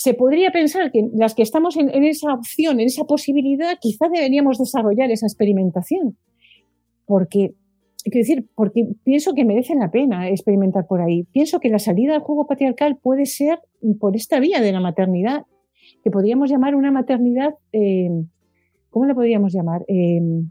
se 0.00 0.14
podría 0.14 0.50
pensar 0.50 0.90
que 0.92 1.10
las 1.12 1.34
que 1.34 1.42
estamos 1.42 1.76
en, 1.76 1.90
en 1.90 2.04
esa 2.04 2.32
opción, 2.32 2.80
en 2.80 2.86
esa 2.86 3.04
posibilidad, 3.04 3.76
quizá 3.78 4.08
deberíamos 4.08 4.56
desarrollar 4.56 5.10
esa 5.10 5.26
experimentación. 5.26 6.16
Porque, 7.04 7.52
quiero 8.04 8.26
decir, 8.26 8.48
porque 8.54 8.86
pienso 9.04 9.34
que 9.34 9.44
merece 9.44 9.74
la 9.74 9.90
pena 9.90 10.30
experimentar 10.30 10.86
por 10.86 11.02
ahí. 11.02 11.24
Pienso 11.32 11.60
que 11.60 11.68
la 11.68 11.78
salida 11.78 12.14
al 12.14 12.22
juego 12.22 12.46
patriarcal 12.46 12.96
puede 12.96 13.26
ser 13.26 13.58
por 13.98 14.16
esta 14.16 14.40
vía 14.40 14.62
de 14.62 14.72
la 14.72 14.80
maternidad, 14.80 15.42
que 16.02 16.10
podríamos 16.10 16.50
llamar 16.50 16.76
una 16.76 16.90
maternidad, 16.90 17.50
eh, 17.74 18.08
¿cómo 18.88 19.04
la 19.04 19.14
podríamos 19.14 19.52
llamar? 19.52 19.84
Eh, 19.86 20.18
no 20.22 20.48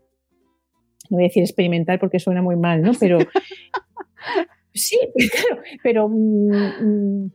voy 1.10 1.24
a 1.24 1.28
decir 1.28 1.42
experimental 1.42 1.98
porque 1.98 2.20
suena 2.20 2.44
muy 2.44 2.56
mal, 2.56 2.84
¿no? 2.84 2.92
Pero 3.00 3.18
sí, 4.76 5.00
claro, 5.32 5.64
pero 5.82 6.08
mm, 6.08 6.52
mm, 6.52 7.32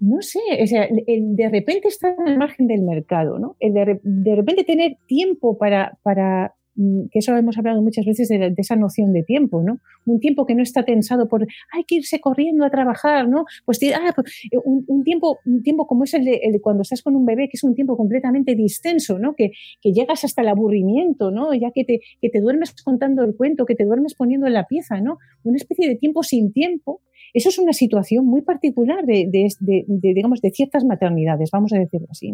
no 0.00 0.22
sé, 0.22 0.40
o 0.62 0.66
sea, 0.66 0.84
el, 0.84 1.34
de 1.36 1.48
repente 1.48 1.88
estar 1.88 2.14
al 2.24 2.38
margen 2.38 2.66
del 2.66 2.82
mercado, 2.82 3.38
¿no? 3.38 3.56
El 3.60 3.74
de, 3.74 3.84
re- 3.84 4.00
de 4.02 4.36
repente 4.36 4.64
tener 4.64 4.96
tiempo 5.06 5.58
para, 5.58 5.98
para 6.02 6.54
mm, 6.76 7.08
que 7.10 7.18
eso 7.18 7.36
hemos 7.36 7.58
hablado 7.58 7.82
muchas 7.82 8.04
veces 8.06 8.28
de, 8.28 8.54
esa 8.56 8.76
noción 8.76 9.12
de 9.12 9.22
tiempo, 9.24 9.62
¿no? 9.62 9.78
Un 10.06 10.20
tiempo 10.20 10.46
que 10.46 10.54
no 10.54 10.62
está 10.62 10.84
tensado 10.84 11.28
por 11.28 11.42
hay 11.72 11.84
que 11.84 11.96
irse 11.96 12.20
corriendo 12.20 12.64
a 12.64 12.70
trabajar, 12.70 13.28
¿no? 13.28 13.44
Pues, 13.66 13.78
ah, 13.94 14.12
pues 14.14 14.26
eh, 14.52 14.56
un, 14.64 15.02
tiempo, 15.04 15.38
un 15.44 15.62
tiempo 15.62 15.86
como 15.86 16.04
es 16.04 16.14
el 16.14 16.24
de, 16.24 16.60
cuando 16.62 16.82
estás 16.82 17.02
con 17.02 17.14
un 17.16 17.26
bebé, 17.26 17.48
que 17.48 17.56
es 17.56 17.64
un 17.64 17.74
tiempo 17.74 17.96
completamente 17.96 18.54
distenso, 18.54 19.18
¿no? 19.18 19.34
Que, 19.34 19.50
que 19.82 19.92
llegas 19.92 20.24
hasta 20.24 20.42
el 20.42 20.48
aburrimiento, 20.48 21.30
¿no? 21.30 21.52
Ya 21.54 21.72
que 21.72 21.84
te, 21.84 22.00
que 22.20 22.30
te 22.30 22.40
duermes 22.40 22.72
contando 22.82 23.24
el 23.24 23.34
cuento, 23.36 23.66
que 23.66 23.74
te 23.74 23.84
duermes 23.84 24.14
poniendo 24.14 24.48
la 24.48 24.64
pieza, 24.66 25.00
¿no? 25.00 25.18
Una 25.44 25.56
especie 25.56 25.88
de 25.88 25.96
tiempo 25.96 26.22
sin 26.22 26.52
tiempo 26.52 27.00
eso 27.34 27.48
es 27.48 27.58
una 27.58 27.72
situación 27.72 28.26
muy 28.26 28.42
particular 28.42 29.04
de, 29.04 29.28
digamos, 29.60 30.40
de 30.40 30.50
ciertas 30.50 30.84
maternidades, 30.84 31.50
vamos 31.52 31.72
a 31.72 31.78
decirlo 31.78 32.08
así, 32.10 32.32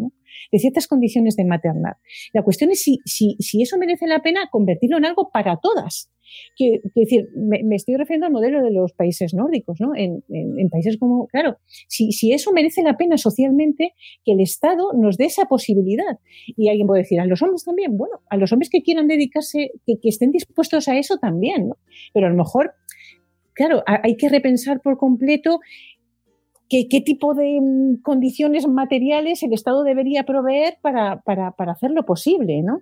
de 0.51 0.59
ciertas 0.59 0.87
condiciones 0.87 1.35
de 1.35 1.45
maternidad. 1.45 1.97
La 2.33 2.43
cuestión 2.43 2.71
es 2.71 2.83
si, 2.83 3.61
eso 3.61 3.77
merece 3.77 4.07
la 4.07 4.21
pena 4.21 4.49
convertirlo 4.51 4.97
en 4.97 5.05
algo 5.05 5.29
para 5.31 5.57
todas. 5.57 6.11
Que, 6.57 6.81
decir, 6.95 7.29
me, 7.35 7.75
estoy 7.75 7.95
refiriendo 7.97 8.25
al 8.25 8.33
modelo 8.33 8.63
de 8.63 8.71
los 8.71 8.93
países 8.93 9.35
nórdicos, 9.35 9.79
¿no? 9.79 9.91
En, 9.95 10.23
países 10.71 10.97
como, 10.97 11.27
claro, 11.27 11.57
si, 11.87 12.11
si, 12.11 12.33
eso 12.33 12.51
merece 12.51 12.81
la 12.81 12.97
pena 12.97 13.17
socialmente, 13.17 13.93
que 14.25 14.31
el 14.31 14.41
Estado 14.41 14.91
nos 14.93 15.17
dé 15.17 15.25
esa 15.25 15.45
posibilidad. 15.45 16.19
Y 16.47 16.69
alguien 16.69 16.87
puede 16.87 17.03
decir, 17.03 17.19
a 17.19 17.25
los 17.25 17.41
hombres 17.43 17.63
también, 17.63 17.95
bueno, 17.95 18.21
a 18.29 18.37
los 18.37 18.51
hombres 18.51 18.69
que 18.71 18.81
quieran 18.81 19.07
dedicarse, 19.07 19.71
que, 19.85 19.99
que 20.01 20.09
estén 20.09 20.31
dispuestos 20.31 20.87
a 20.87 20.97
eso 20.97 21.17
también, 21.17 21.69
¿no? 21.69 21.77
Pero 22.11 22.25
a 22.25 22.29
lo 22.31 22.35
mejor 22.35 22.73
claro, 23.55 23.83
hay 23.87 24.17
que 24.17 24.29
repensar 24.29 24.81
por 24.81 24.97
completo 24.97 25.59
qué, 26.69 27.01
tipo 27.01 27.33
de 27.33 27.59
mm, 27.61 28.01
condiciones 28.01 28.67
materiales 28.67 29.43
el 29.43 29.53
Estado 29.53 29.83
debería 29.83 30.23
proveer 30.23 30.77
para, 30.81 31.21
hacerlo 31.57 32.05
posible, 32.05 32.61
¿no? 32.61 32.81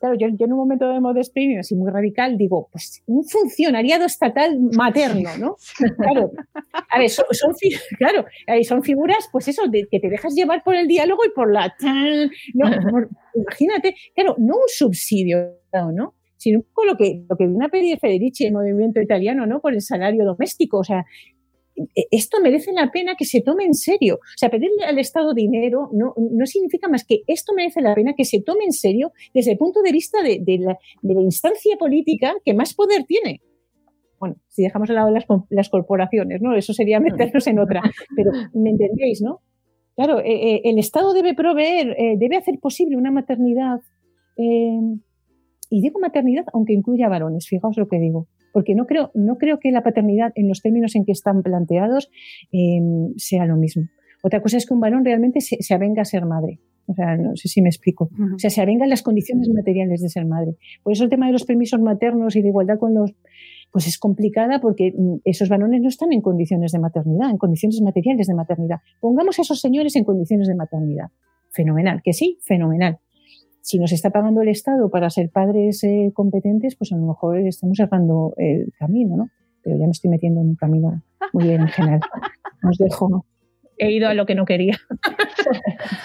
Claro, 0.00 0.14
yo, 0.14 0.28
en 0.28 0.52
un 0.52 0.58
momento 0.58 0.88
de 0.88 1.00
modo 1.00 1.20
así 1.58 1.74
muy 1.74 1.90
radical 1.90 2.38
digo, 2.38 2.68
pues 2.70 3.02
un 3.06 3.24
funcionariado 3.24 4.04
estatal 4.04 4.56
materno, 4.60 5.28
¿no? 5.38 5.56
Claro, 5.96 6.30
a 6.88 6.98
ver, 7.00 7.10
son, 7.10 7.24
claro, 7.98 8.24
son 8.62 8.84
figuras, 8.84 9.28
pues 9.32 9.48
eso, 9.48 9.66
de, 9.66 9.88
que 9.90 9.98
te 9.98 10.08
dejas 10.08 10.34
llevar 10.34 10.62
por 10.62 10.76
el 10.76 10.86
diálogo 10.86 11.22
y 11.26 11.30
por 11.30 11.52
la... 11.52 11.74
imagínate, 13.34 13.96
claro, 14.14 14.36
no 14.38 14.54
un 14.54 14.68
subsidio, 14.68 15.56
¿no? 15.92 16.14
Sino 16.38 16.60
un 16.60 16.86
lo 16.86 16.96
que, 16.96 17.24
lo 17.28 17.36
que 17.36 17.46
viene 17.46 17.64
a 17.64 17.68
pedir 17.68 17.98
Federici, 17.98 18.46
el 18.46 18.52
movimiento 18.52 19.00
italiano, 19.00 19.46
¿no? 19.46 19.60
Por 19.60 19.74
el 19.74 19.82
salario 19.82 20.24
doméstico. 20.24 20.78
O 20.78 20.84
sea, 20.84 21.04
e, 21.76 22.06
esto 22.10 22.38
merece 22.42 22.72
la 22.72 22.90
pena 22.90 23.14
que 23.16 23.24
se 23.24 23.42
tome 23.42 23.64
en 23.64 23.74
serio. 23.74 24.16
O 24.16 24.36
sea, 24.38 24.48
pedirle 24.48 24.84
al 24.84 24.98
Estado 24.98 25.34
dinero 25.34 25.90
no, 25.92 26.14
no 26.16 26.46
significa 26.46 26.88
más 26.88 27.04
que 27.04 27.20
esto 27.26 27.52
merece 27.54 27.82
la 27.82 27.94
pena 27.94 28.14
que 28.16 28.24
se 28.24 28.40
tome 28.40 28.64
en 28.64 28.72
serio 28.72 29.12
desde 29.34 29.52
el 29.52 29.58
punto 29.58 29.82
de 29.82 29.92
vista 29.92 30.22
de, 30.22 30.40
la, 30.60 30.78
de 31.02 31.14
la, 31.14 31.22
instancia 31.22 31.76
política 31.76 32.34
que 32.44 32.54
más 32.54 32.74
poder 32.74 33.04
tiene. 33.04 33.40
Bueno, 34.18 34.36
si 34.48 34.62
dejamos 34.62 34.88
al 34.90 34.96
lado 34.96 35.10
las, 35.10 35.26
las 35.50 35.68
corporaciones, 35.68 36.40
¿no? 36.40 36.56
Eso 36.56 36.72
sería 36.72 36.98
meternos 36.98 37.46
en 37.46 37.58
otra. 37.58 37.82
Pero 38.16 38.32
me 38.54 38.70
entendéis, 38.70 39.22
¿no? 39.22 39.40
Claro, 39.94 40.20
eh, 40.20 40.54
eh, 40.54 40.60
el 40.64 40.78
Estado 40.78 41.12
debe 41.12 41.34
proveer, 41.34 41.90
eh, 41.98 42.16
debe 42.18 42.36
hacer 42.36 42.60
posible 42.60 42.96
una 42.96 43.10
maternidad 43.10 43.80
y 45.70 45.82
digo 45.82 46.00
maternidad 46.00 46.44
aunque 46.52 46.72
incluya 46.72 47.08
varones, 47.08 47.46
fijaos 47.48 47.76
lo 47.76 47.88
que 47.88 47.98
digo, 47.98 48.26
porque 48.52 48.74
no 48.74 48.86
creo, 48.86 49.10
no 49.14 49.36
creo 49.36 49.58
que 49.58 49.70
la 49.70 49.82
paternidad 49.82 50.32
en 50.34 50.48
los 50.48 50.62
términos 50.62 50.94
en 50.96 51.04
que 51.04 51.12
están 51.12 51.42
planteados 51.42 52.10
em, 52.52 53.12
sea 53.16 53.46
lo 53.46 53.56
mismo. 53.56 53.84
Otra 54.22 54.40
cosa 54.42 54.56
es 54.56 54.66
que 54.66 54.74
un 54.74 54.80
varón 54.80 55.04
realmente 55.04 55.40
se, 55.40 55.74
avenga 55.74 56.02
a 56.02 56.04
ser 56.04 56.26
madre. 56.26 56.58
O 56.86 56.94
sea, 56.94 57.16
no 57.16 57.36
sé 57.36 57.48
si 57.48 57.62
me 57.62 57.68
explico. 57.68 58.10
O 58.34 58.38
sea, 58.38 58.50
se 58.50 58.60
avenga 58.60 58.84
en 58.84 58.90
las 58.90 59.02
condiciones 59.02 59.48
materiales 59.54 60.00
de 60.00 60.08
ser 60.08 60.26
madre. 60.26 60.56
Por 60.82 60.92
eso 60.92 61.04
el 61.04 61.10
tema 61.10 61.26
de 61.26 61.32
los 61.32 61.44
permisos 61.44 61.80
maternos 61.80 62.34
y 62.34 62.42
de 62.42 62.48
igualdad 62.48 62.78
con 62.78 62.94
los, 62.94 63.14
pues 63.70 63.86
es 63.86 63.98
complicada 63.98 64.60
porque 64.60 64.92
mm, 64.96 65.18
esos 65.24 65.48
varones 65.48 65.82
no 65.82 65.88
están 65.88 66.12
en 66.12 66.20
condiciones 66.20 66.72
de 66.72 66.80
maternidad, 66.80 67.30
en 67.30 67.36
condiciones 67.36 67.80
materiales 67.80 68.26
de 68.26 68.34
maternidad. 68.34 68.78
Pongamos 69.00 69.38
a 69.38 69.42
esos 69.42 69.60
señores 69.60 69.94
en 69.96 70.04
condiciones 70.04 70.48
de 70.48 70.56
maternidad. 70.56 71.08
Fenomenal, 71.50 72.00
que 72.02 72.12
sí, 72.12 72.38
fenomenal 72.42 72.98
si 73.68 73.78
nos 73.78 73.92
está 73.92 74.08
pagando 74.08 74.40
el 74.40 74.48
Estado 74.48 74.88
para 74.88 75.10
ser 75.10 75.28
padres 75.28 75.84
eh, 75.84 76.10
competentes, 76.14 76.74
pues 76.74 76.90
a 76.90 76.96
lo 76.96 77.02
mejor 77.02 77.36
estamos 77.36 77.76
cerrando 77.76 78.32
el 78.38 78.72
camino, 78.78 79.14
¿no? 79.14 79.28
Pero 79.62 79.76
ya 79.76 79.84
me 79.84 79.90
estoy 79.90 80.08
metiendo 80.08 80.40
en 80.40 80.48
un 80.48 80.56
camino 80.56 81.02
muy 81.34 81.44
bien 81.44 81.60
en 81.60 81.68
general. 81.68 82.00
Os 82.66 82.78
dejo. 82.78 83.26
He 83.76 83.92
ido 83.92 84.08
a 84.08 84.14
lo 84.14 84.24
que 84.24 84.34
no 84.34 84.46
quería. 84.46 84.78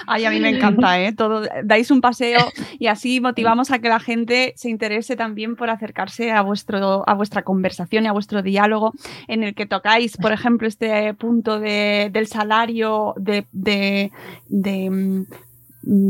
Ay, 0.07 0.25
a 0.25 0.29
mí 0.29 0.41
me 0.41 0.49
encanta, 0.49 1.01
¿eh? 1.01 1.13
Todo, 1.13 1.43
dais 1.63 1.89
un 1.89 2.01
paseo 2.01 2.41
y 2.79 2.87
así 2.87 3.21
motivamos 3.21 3.71
a 3.71 3.79
que 3.79 3.87
la 3.87 4.01
gente 4.01 4.51
se 4.57 4.69
interese 4.69 5.15
también 5.15 5.55
por 5.55 5.69
acercarse 5.69 6.31
a, 6.31 6.41
vuestro, 6.41 7.07
a 7.07 7.13
vuestra 7.13 7.43
conversación 7.43 8.03
y 8.03 8.07
a 8.07 8.11
vuestro 8.11 8.41
diálogo 8.41 8.91
en 9.29 9.41
el 9.41 9.55
que 9.55 9.65
tocáis, 9.65 10.17
por 10.17 10.33
ejemplo, 10.33 10.67
este 10.67 11.13
punto 11.13 11.61
de, 11.61 12.09
del 12.11 12.27
salario, 12.27 13.13
de, 13.15 13.45
de, 13.53 14.11
de 14.49 15.25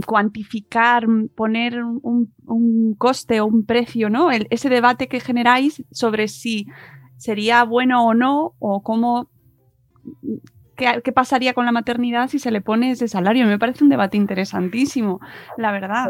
cuantificar, 0.05 1.07
mm, 1.07 1.29
poner 1.35 1.83
un, 1.83 2.95
coste 2.97 3.41
o 3.41 3.45
un 3.47 3.65
precio, 3.65 4.09
¿no? 4.09 4.29
ese 4.31 4.69
debate 4.69 5.07
que 5.07 5.19
generáis 5.19 5.83
sobre 5.91 6.27
si 6.27 6.67
sería 7.17 7.63
bueno 7.63 8.05
o 8.05 8.13
no, 8.13 8.53
o 8.59 8.83
cómo, 8.83 9.29
mm, 10.21 10.35
qué, 10.75 11.11
pasaría 11.11 11.53
con 11.53 11.65
la 11.65 11.71
maternidad 11.71 12.27
si 12.27 12.39
se 12.39 12.51
le 12.51 12.61
pone 12.61 12.91
ese 12.91 13.07
salario. 13.07 13.47
Me 13.47 13.59
parece 13.59 13.83
un 13.83 13.89
debate 13.89 14.17
interesantísimo, 14.17 15.19
la 15.57 15.71
verdad. 15.71 16.09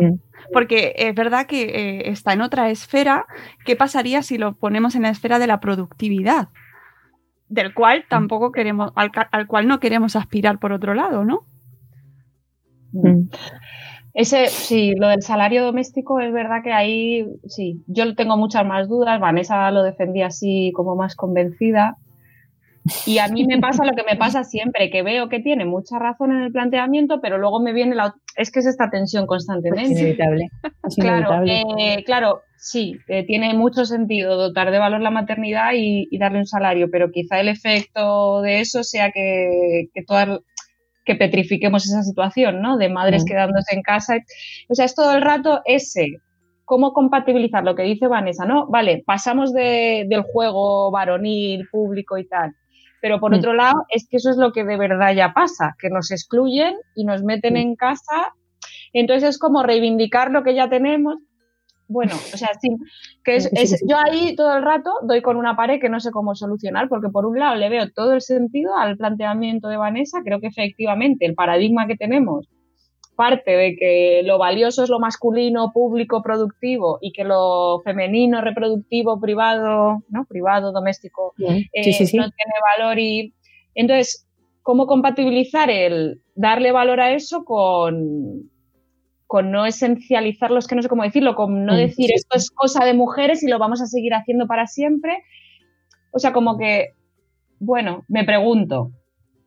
Porque 0.51 0.93
es 0.97 1.15
verdad 1.15 1.45
que 1.45 1.63
eh, 1.63 2.09
está 2.09 2.33
en 2.33 2.41
otra 2.41 2.69
esfera. 2.69 3.25
¿Qué 3.65 3.75
pasaría 3.75 4.21
si 4.21 4.37
lo 4.37 4.55
ponemos 4.55 4.95
en 4.95 5.03
la 5.03 5.09
esfera 5.09 5.39
de 5.39 5.47
la 5.47 5.59
productividad? 5.59 6.49
Del 7.47 7.73
cual 7.73 8.05
tampoco 8.09 8.51
queremos, 8.51 8.91
al 8.95 9.47
cual 9.47 9.67
no 9.67 9.79
queremos 9.79 10.15
aspirar 10.15 10.59
por 10.59 10.71
otro 10.71 10.93
lado, 10.95 11.23
¿no? 11.23 11.45
Mm. 12.93 13.29
Ese, 14.13 14.47
sí, 14.47 14.93
lo 14.95 15.07
del 15.07 15.23
salario 15.23 15.63
doméstico 15.63 16.19
es 16.19 16.31
verdad 16.31 16.61
que 16.63 16.71
ahí 16.71 17.25
sí, 17.47 17.83
yo 17.87 18.15
tengo 18.15 18.37
muchas 18.37 18.65
más 18.65 18.87
dudas. 18.87 19.19
Vanessa 19.19 19.71
lo 19.71 19.83
defendía 19.83 20.27
así 20.27 20.71
como 20.75 20.95
más 20.95 21.15
convencida. 21.15 21.97
Y 23.05 23.17
a 23.17 23.27
mí 23.29 23.45
me 23.47 23.59
pasa 23.59 23.85
lo 23.85 23.93
que 23.93 24.03
me 24.03 24.17
pasa 24.17 24.43
siempre, 24.43 24.89
que 24.89 25.03
veo 25.03 25.29
que 25.29 25.39
tiene 25.39 25.65
mucha 25.65 25.99
razón 25.99 26.31
en 26.31 26.43
el 26.43 26.51
planteamiento, 26.51 27.21
pero 27.21 27.37
luego 27.37 27.61
me 27.61 27.73
viene 27.73 27.95
la... 27.95 28.13
Es 28.35 28.51
que 28.51 28.59
es 28.59 28.65
esta 28.65 28.89
tensión 28.89 29.25
constantemente. 29.25 29.93
Es 29.93 29.99
inevitable. 29.99 30.49
claro, 30.97 31.43
eh, 31.45 32.03
claro, 32.05 32.41
sí, 32.57 32.97
eh, 33.07 33.25
tiene 33.25 33.53
mucho 33.53 33.85
sentido 33.85 34.35
dotar 34.35 34.69
de 34.69 34.79
valor 34.79 34.99
la 34.99 35.11
maternidad 35.11 35.71
y, 35.75 36.17
darle 36.17 36.39
un 36.39 36.45
salario, 36.45 36.89
pero 36.91 37.09
quizá 37.09 37.39
el 37.39 37.47
efecto 37.47 38.41
de 38.41 38.59
eso 38.59 38.83
sea 38.83 39.11
que, 39.11 39.87
que 39.93 40.03
todas 40.03 40.41
que 41.05 41.15
petrifiquemos 41.15 41.85
esa 41.85 42.03
situación, 42.03 42.61
¿no? 42.61 42.77
De 42.77 42.89
madres 42.89 43.25
quedándose 43.25 43.75
en 43.75 43.81
casa. 43.81 44.17
O 44.69 44.75
sea, 44.75 44.85
es 44.85 44.95
todo 44.95 45.13
el 45.13 45.21
rato 45.21 45.61
ese, 45.65 46.19
cómo 46.65 46.93
compatibilizar 46.93 47.63
lo 47.63 47.75
que 47.75 47.83
dice 47.83 48.07
Vanessa, 48.07 48.45
¿no? 48.45 48.67
Vale, 48.67 49.03
pasamos 49.05 49.53
de, 49.53 50.05
del 50.07 50.23
juego 50.23 50.91
varonil, 50.91 51.67
público 51.69 52.17
y 52.17 52.27
tal. 52.27 52.55
Pero 53.01 53.19
por 53.19 53.31
mm. 53.31 53.35
otro 53.35 53.53
lado, 53.53 53.83
es 53.89 54.07
que 54.07 54.17
eso 54.17 54.29
es 54.29 54.37
lo 54.37 54.53
que 54.53 54.63
de 54.63 54.77
verdad 54.77 55.13
ya 55.13 55.33
pasa, 55.33 55.75
que 55.79 55.89
nos 55.89 56.09
excluyen 56.11 56.75
y 56.95 57.03
nos 57.03 57.21
meten 57.21 57.57
en 57.57 57.75
casa. 57.75 58.33
Entonces 58.93 59.29
es 59.29 59.39
como 59.39 59.63
reivindicar 59.63 60.31
lo 60.31 60.43
que 60.43 60.55
ya 60.55 60.69
tenemos, 60.69 61.17
bueno, 61.93 62.15
o 62.15 62.37
sea, 62.37 62.49
que 63.23 63.35
es, 63.35 63.49
yo 63.87 63.97
ahí 63.97 64.35
todo 64.35 64.57
el 64.57 64.63
rato 64.63 64.91
doy 65.03 65.21
con 65.21 65.37
una 65.37 65.55
pared 65.55 65.79
que 65.79 65.89
no 65.89 65.99
sé 65.99 66.11
cómo 66.11 66.33
solucionar, 66.35 66.89
porque 66.89 67.09
por 67.09 67.25
un 67.25 67.39
lado 67.39 67.55
le 67.55 67.69
veo 67.69 67.89
todo 67.91 68.13
el 68.13 68.21
sentido 68.21 68.75
al 68.75 68.97
planteamiento 68.97 69.67
de 69.67 69.77
Vanessa, 69.77 70.21
creo 70.25 70.41
que 70.41 70.47
efectivamente 70.47 71.25
el 71.25 71.35
paradigma 71.35 71.87
que 71.87 71.95
tenemos 71.95 72.49
parte 73.15 73.51
de 73.51 73.75
que 73.75 74.21
lo 74.25 74.39
valioso 74.39 74.83
es 74.83 74.89
lo 74.89 74.99
masculino, 74.99 75.71
público, 75.71 76.23
productivo 76.23 76.97
y 76.99 77.11
que 77.11 77.23
lo 77.23 77.81
femenino, 77.83 78.41
reproductivo, 78.41 79.19
privado, 79.19 79.99
¿no? 80.09 80.25
Privado, 80.25 80.71
doméstico, 80.71 81.35
eh, 81.37 81.67
no 81.73 82.29
tiene 82.31 82.53
valor 82.75 82.97
y 82.97 83.35
entonces, 83.75 84.27
¿cómo 84.63 84.87
compatibilizar 84.87 85.69
el 85.69 86.21
darle 86.33 86.71
valor 86.71 86.99
a 87.01 87.11
eso 87.11 87.43
con, 87.45 88.49
con 89.33 89.49
no 89.49 89.65
esencializarlo, 89.65 90.59
es 90.59 90.67
que 90.67 90.75
no 90.75 90.83
sé 90.83 90.89
cómo 90.89 91.01
decirlo, 91.01 91.33
con 91.33 91.65
no 91.65 91.75
decir 91.75 92.11
esto 92.13 92.37
es 92.37 92.51
cosa 92.51 92.85
de 92.85 92.93
mujeres 92.93 93.41
y 93.41 93.47
lo 93.47 93.57
vamos 93.57 93.81
a 93.81 93.87
seguir 93.87 94.13
haciendo 94.13 94.45
para 94.45 94.67
siempre. 94.67 95.23
O 96.11 96.19
sea, 96.19 96.33
como 96.33 96.55
que, 96.55 96.89
bueno, 97.59 98.05
me 98.07 98.25
pregunto, 98.25 98.91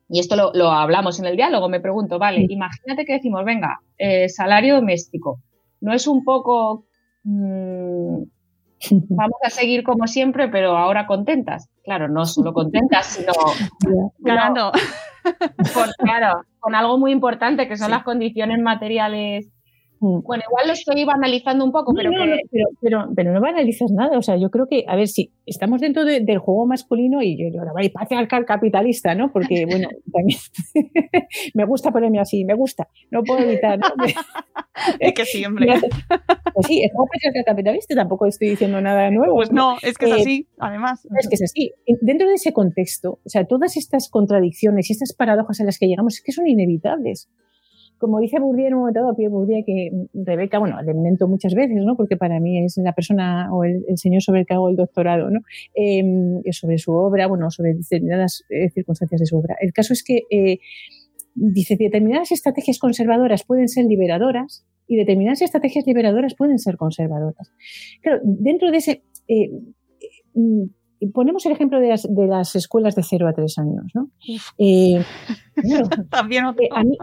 y 0.08 0.18
esto 0.18 0.34
lo, 0.52 0.72
hablamos 0.72 1.20
en 1.20 1.26
el 1.26 1.36
diálogo, 1.36 1.68
me 1.68 1.78
pregunto, 1.78 2.18
vale, 2.18 2.46
imagínate 2.48 3.04
que 3.04 3.12
decimos, 3.12 3.44
venga, 3.44 3.78
eh, 3.96 4.28
salario 4.28 4.74
doméstico, 4.74 5.40
¿no 5.80 5.94
es 5.94 6.08
un 6.08 6.24
poco... 6.24 6.86
Mm, 7.22 8.24
vamos 9.10 9.38
a 9.44 9.50
seguir 9.50 9.84
como 9.84 10.08
siempre, 10.08 10.48
pero 10.48 10.76
ahora 10.76 11.06
contentas. 11.06 11.70
Claro, 11.84 12.08
no 12.08 12.24
solo 12.24 12.52
contentas, 12.52 13.06
sino 13.06 13.32
ganando. 14.18 14.72
claro, 15.98 16.40
con 16.58 16.74
algo 16.74 16.98
muy 16.98 17.12
importante 17.12 17.68
que 17.68 17.76
son 17.76 17.92
las 17.92 18.02
condiciones 18.02 18.60
materiales 18.60 19.52
Mm. 19.55 19.55
Bueno, 20.22 20.44
igual 20.48 20.66
lo 20.66 20.72
estoy 20.72 21.04
banalizando 21.04 21.64
un 21.64 21.72
poco, 21.72 21.92
pero, 21.94 22.10
no, 22.10 22.22
que... 22.22 22.30
no, 22.30 22.36
pero, 22.50 22.66
pero, 22.80 23.12
pero, 23.14 23.32
no 23.32 23.40
banalizas 23.40 23.90
nada. 23.90 24.18
O 24.18 24.22
sea, 24.22 24.36
yo 24.36 24.50
creo 24.50 24.66
que, 24.66 24.84
a 24.86 24.96
ver, 24.96 25.08
si 25.08 25.32
estamos 25.46 25.80
dentro 25.80 26.04
de, 26.04 26.20
del 26.20 26.38
juego 26.38 26.66
masculino 26.66 27.22
y 27.22 27.36
yo 27.36 27.58
ahora 27.58 27.72
voy 27.72 27.88
patriarcal 27.88 28.44
capitalista, 28.44 29.14
¿no? 29.14 29.32
Porque, 29.32 29.66
bueno, 29.70 29.88
también 30.12 30.38
me 31.54 31.64
gusta 31.64 31.90
ponerme 31.90 32.20
así, 32.20 32.44
me 32.44 32.54
gusta, 32.54 32.88
no 33.10 33.22
puedo 33.22 33.40
evitar. 33.40 33.78
es 35.00 35.12
que 35.12 35.24
sí, 35.24 35.44
hombre. 35.44 35.66
Pues 36.54 36.66
sí, 36.66 36.82
es 36.82 36.92
como 36.92 37.06
patriarcal 37.06 37.44
capitalista, 37.44 37.94
tampoco 37.94 38.26
estoy 38.26 38.50
diciendo 38.50 38.80
nada 38.80 39.10
nuevo. 39.10 39.34
Pues 39.34 39.52
no, 39.52 39.76
es 39.82 39.98
que 39.98 40.06
es 40.06 40.12
Eh, 40.12 40.20
así, 40.20 40.48
además. 40.58 41.06
Es 41.18 41.28
que 41.28 41.34
es 41.34 41.42
así. 41.42 41.72
Dentro 42.00 42.28
de 42.28 42.34
ese 42.34 42.52
contexto, 42.52 43.20
o 43.24 43.28
sea, 43.28 43.44
todas 43.44 43.76
estas 43.76 44.08
contradicciones 44.08 44.90
y 44.90 44.92
estas 44.92 45.14
paradojas 45.14 45.60
a 45.60 45.64
las 45.64 45.78
que 45.78 45.86
llegamos 45.86 46.14
es 46.14 46.22
que 46.22 46.32
son 46.32 46.46
inevitables. 46.46 47.28
Como 47.98 48.20
dice 48.20 48.38
Bourdieu 48.38 48.66
en 48.66 48.74
un 48.74 48.80
momento 48.80 49.00
dado, 49.00 49.16
Pierre 49.16 49.32
Bourdieu, 49.32 49.64
que 49.64 49.90
Rebeca, 50.12 50.58
bueno, 50.58 50.80
le 50.82 50.94
mento 50.94 51.28
muchas 51.28 51.54
veces, 51.54 51.76
¿no? 51.84 51.96
Porque 51.96 52.16
para 52.16 52.40
mí 52.40 52.64
es 52.64 52.76
la 52.78 52.92
persona 52.92 53.48
o 53.52 53.64
el, 53.64 53.84
el 53.88 53.98
señor 53.98 54.22
sobre 54.22 54.40
el 54.40 54.46
que 54.46 54.54
hago 54.54 54.68
el 54.68 54.76
doctorado, 54.76 55.30
¿no? 55.30 55.40
Eh, 55.74 56.02
sobre 56.52 56.78
su 56.78 56.92
obra, 56.92 57.26
bueno, 57.26 57.50
sobre 57.50 57.74
determinadas 57.74 58.44
eh, 58.50 58.70
circunstancias 58.70 59.20
de 59.20 59.26
su 59.26 59.36
obra. 59.38 59.56
El 59.60 59.72
caso 59.72 59.92
es 59.92 60.02
que 60.02 60.22
eh, 60.30 60.58
dice 61.34 61.76
determinadas 61.78 62.32
estrategias 62.32 62.78
conservadoras 62.78 63.44
pueden 63.44 63.68
ser 63.68 63.84
liberadoras 63.84 64.66
y 64.88 64.96
determinadas 64.96 65.42
estrategias 65.42 65.86
liberadoras 65.86 66.34
pueden 66.34 66.58
ser 66.58 66.76
conservadoras. 66.76 67.52
Claro, 68.02 68.20
dentro 68.24 68.70
de 68.70 68.76
ese 68.78 69.02
eh, 69.28 69.50
eh, 70.34 70.68
ponemos 71.12 71.44
el 71.46 71.52
ejemplo 71.52 71.80
de 71.80 71.88
las, 71.88 72.02
de 72.02 72.26
las, 72.26 72.56
escuelas 72.56 72.94
de 72.94 73.02
0 73.02 73.28
a 73.28 73.32
3 73.32 73.58
años, 73.58 73.84
¿no? 73.94 74.10
Eh, 74.58 75.02
claro, 75.54 75.88
También 76.10 76.44
eh, 76.46 76.68
a, 76.72 76.84
mí, 76.84 76.96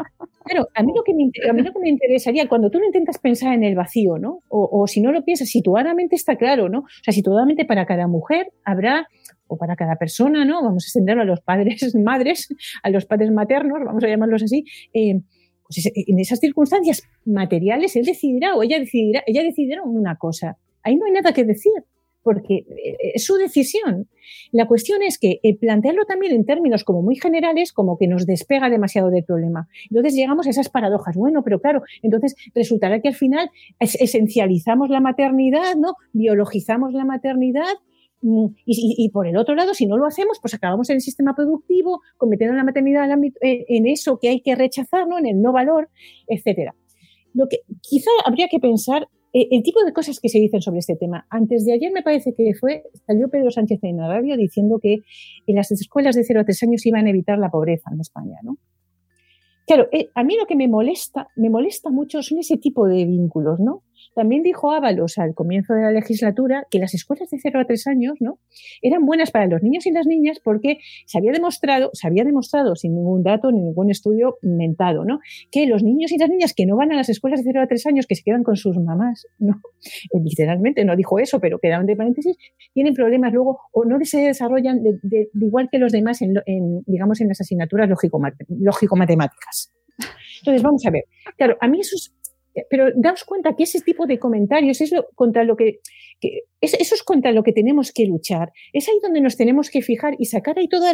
claro, 0.43 0.67
a, 0.73 0.84
mí 0.84 0.93
lo 0.95 1.03
que 1.03 1.13
me, 1.13 1.29
a 1.49 1.53
mí 1.53 1.62
lo 1.62 1.71
que 1.73 1.79
me 1.79 1.89
interesaría, 1.89 2.47
cuando 2.47 2.69
tú 2.69 2.79
no 2.79 2.86
intentas 2.86 3.19
pensar 3.19 3.53
en 3.53 3.63
el 3.63 3.75
vacío, 3.75 4.17
¿no? 4.17 4.39
O, 4.49 4.69
o, 4.71 4.88
si 4.88 5.01
no 5.01 5.12
lo 5.12 5.23
piensas, 5.23 5.49
situadamente 5.49 6.15
está 6.15 6.36
claro, 6.36 6.69
¿no? 6.69 6.79
O 6.79 7.03
sea, 7.03 7.13
situadamente 7.13 7.65
para 7.65 7.86
cada 7.86 8.08
mujer 8.08 8.51
habrá, 8.63 9.08
o 9.47 9.58
para 9.58 9.75
cada 9.75 9.95
persona, 9.95 10.45
¿no? 10.45 10.63
Vamos 10.63 10.84
a 10.84 10.88
extenderlo 10.88 11.21
a 11.21 11.25
los 11.25 11.41
padres, 11.41 11.93
madres, 11.95 12.47
a 12.82 12.89
los 12.89 13.06
padres 13.06 13.32
maternos, 13.32 13.79
vamos 13.86 14.03
a 14.03 14.08
llamarlos 14.08 14.43
así, 14.43 14.65
eh, 14.93 15.21
pues 15.63 15.91
en 15.95 16.19
esas 16.19 16.39
circunstancias 16.39 17.03
materiales 17.25 17.95
él 17.95 18.06
decidirá 18.06 18.56
o 18.56 18.63
ella 18.63 18.79
decidirá, 18.79 19.23
ella 19.25 19.43
decidirá 19.43 19.82
una 19.84 20.17
cosa. 20.17 20.58
Ahí 20.84 20.95
no 20.95 21.06
hay 21.06 21.13
nada 21.13 21.34
que 21.34 21.45
decir 21.45 21.71
porque 22.24 22.66
es 23.14 23.26
su 23.26 23.36
decisión. 23.36 24.08
La 24.52 24.68
cuestión 24.68 25.02
es 25.02 25.20
que 25.20 25.40
eh, 25.44 25.58
plantearlo 25.58 26.06
también 26.06 26.34
en 26.34 26.46
términos 26.46 26.84
como 26.84 27.02
muy 27.02 27.16
generales, 27.16 27.74
como 27.74 27.98
que 27.98 28.08
nos 28.08 28.26
despega 28.26 28.70
demasiado 28.70 29.10
del 29.10 29.24
problema. 29.24 29.68
Entonces 29.90 30.16
llegamos 30.16 30.48
a 30.48 30.50
esas 30.50 30.70
paradojas. 30.70 31.16
Bueno, 31.16 31.44
pero 31.44 31.60
claro, 31.60 31.82
entonces 32.02 32.36
resultará 32.56 33.02
que 33.02 33.10
al 33.10 33.16
final 33.16 33.50
es 33.80 33.96
esencializamos 33.96 34.90
la 34.90 35.02
maternidad, 35.02 35.76
¿no? 35.76 35.96
Biologizamos 36.14 36.94
la 36.94 37.06
maternidad. 37.06 37.74
mm, 38.22 38.46
Y, 38.66 39.10
por 39.10 39.28
el 39.28 39.38
otro 39.38 39.56
lado, 39.56 39.74
si 39.74 39.86
no 39.86 39.98
lo 39.98 40.06
hacemos, 40.06 40.40
pues 40.42 40.54
acabamos 40.54 40.90
en 40.90 40.96
el 40.96 41.02
sistema 41.02 41.36
productivo, 41.36 42.02
convirtiendo 42.18 42.56
la 42.56 42.64
maternidad 42.64 43.10
en 43.42 43.88
eso 43.88 44.18
que 44.20 44.30
hay 44.30 44.42
que 44.42 44.56
rechazar, 44.56 45.08
¿no? 45.08 45.20
en 45.20 45.28
el 45.28 45.42
no 45.42 45.52
valor, 45.52 45.90
etcétera. 46.28 46.74
Lo 47.34 47.48
que 47.48 47.60
quizá 47.82 48.12
habría 48.26 48.48
que 48.48 48.60
pensar 48.60 49.10
el 49.34 49.63
tipo 49.63 49.84
de 49.84 49.93
cosas 49.93 50.19
que 50.19 50.30
se 50.30 50.39
dicen 50.39 50.62
sobre 50.62 50.80
este 50.80 50.96
tema. 50.96 51.26
Antes 51.30 51.65
de 51.65 51.74
ayer 51.74 51.91
me 51.91 52.04
parece 52.04 52.36
que 52.36 52.54
fue, 52.54 52.84
salió 53.08 53.30
Pedro 53.30 53.50
Sánchez 53.50 53.80
en 53.84 53.98
la 53.98 54.08
radio 54.08 54.38
diciendo 54.38 54.80
que 54.80 55.00
en 55.48 55.56
las 55.56 55.72
escuelas 55.72 56.15
de 56.15 56.24
0 56.24 56.41
a 56.41 56.46
3 56.46 56.63
años 56.63 56.86
iban 56.86 57.08
a 57.08 57.10
evitar 57.10 57.39
la 57.39 57.50
pobreza 57.50 57.89
en 57.91 58.00
España, 58.00 58.38
¿no? 58.43 58.58
Claro, 59.65 59.88
eh, 59.91 60.10
a 60.13 60.24
mí 60.24 60.36
lo 60.38 60.46
que 60.46 60.56
me 60.56 60.67
molesta, 60.67 61.30
me 61.36 61.50
molesta 61.50 61.89
mucho 61.89 62.22
son 62.22 62.39
ese 62.39 62.58
tipo 62.58 62.86
de 62.86 63.06
vínculos, 63.06 63.60
¿no? 63.60 63.84
También 64.15 64.43
dijo 64.43 64.71
Ábalos 64.71 65.17
al 65.17 65.34
comienzo 65.34 65.73
de 65.73 65.82
la 65.82 65.91
legislatura 65.91 66.65
que 66.69 66.80
las 66.80 66.93
escuelas 66.93 67.30
de 67.30 67.39
0 67.39 67.60
a 67.60 67.65
3 67.65 67.88
años, 67.88 68.15
¿no? 68.19 68.39
Eran 68.82 69.06
buenas 69.06 69.32
para 69.32 69.47
los 69.47 69.62
niños 69.63 69.86
y 69.86 69.91
las 69.91 70.06
niñas 70.06 70.39
porque 70.43 70.78
se 71.06 71.17
había 71.17 71.32
demostrado, 71.32 71.89
se 71.93 72.08
había 72.08 72.23
demostrado 72.23 72.76
sin 72.76 72.95
ningún 72.95 73.23
dato 73.23 73.52
ni 73.52 73.62
ningún 73.62 73.89
estudio 73.89 74.38
mentado, 74.41 75.06
¿no? 75.06 75.19
Que 75.52 75.65
los 75.65 75.84
niños 75.84 76.12
y 76.12 76.17
las 76.17 76.30
niñas 76.30 76.54
que 76.54 76.65
no 76.65 76.76
van 76.76 76.91
a 76.91 76.95
las 76.95 77.10
escuelas 77.10 77.43
de 77.43 77.52
0 77.52 77.62
a 77.62 77.67
3 77.67 77.86
años, 77.88 78.08
que 78.08 78.15
se 78.15 78.23
quedan 78.23 78.43
con 78.43 78.56
sus 78.56 78.78
mamás, 78.78 79.26
¿no? 79.39 79.62
Literalmente 80.23 80.86
no 80.86 80.95
dijo 80.95 81.19
eso, 81.19 81.39
pero 81.39 81.60
quedaron 81.60 81.86
de 81.86 81.95
paréntesis, 81.95 82.38
tienen 82.73 82.93
problemas 82.93 83.34
luego 83.34 83.60
o 83.71 83.86
no 83.86 83.97
se 84.04 84.19
desarrollan 84.19 84.84
de, 84.84 85.30
igual 85.34 85.69
que 85.71 85.78
los 85.78 85.91
demás 85.91 86.21
en, 86.21 86.34
en, 86.45 86.84
digamos, 86.86 87.21
en 87.21 87.30
las 87.30 87.41
asignaturas 87.41 87.89
lógico-matemáticas. 87.89 89.71
Entonces, 90.39 90.62
vamos 90.62 90.86
a 90.86 90.91
ver. 90.91 91.06
Claro, 91.38 91.58
a 91.62 91.67
mí 91.67 91.80
eso 91.80 91.95
es, 91.95 92.13
pero 92.70 92.89
daos 92.96 93.24
cuenta 93.24 93.56
que 93.56 93.63
ese 93.63 93.82
tipo 93.82 94.06
de 94.06 94.20
comentarios 94.20 94.82
es 94.82 94.92
lo, 94.92 95.08
contra 95.16 95.44
lo 95.44 95.56
que, 95.56 95.80
que 96.24 96.44
es, 96.62 96.74
eso 96.76 96.96
es 96.96 97.04
contra 97.04 97.34
lo 97.34 97.44
que 97.44 97.52
tenemos 97.52 97.92
que 97.92 98.06
luchar. 98.06 98.54
Es 98.72 98.88
ahí 98.88 98.96
donde 99.04 99.20
nos 99.20 99.36
tenemos 99.36 99.70
que 99.70 99.82
fijar 99.82 100.16
y 100.18 100.26
sacar 100.26 100.58
ahí 100.58 100.70
todos 100.70 100.94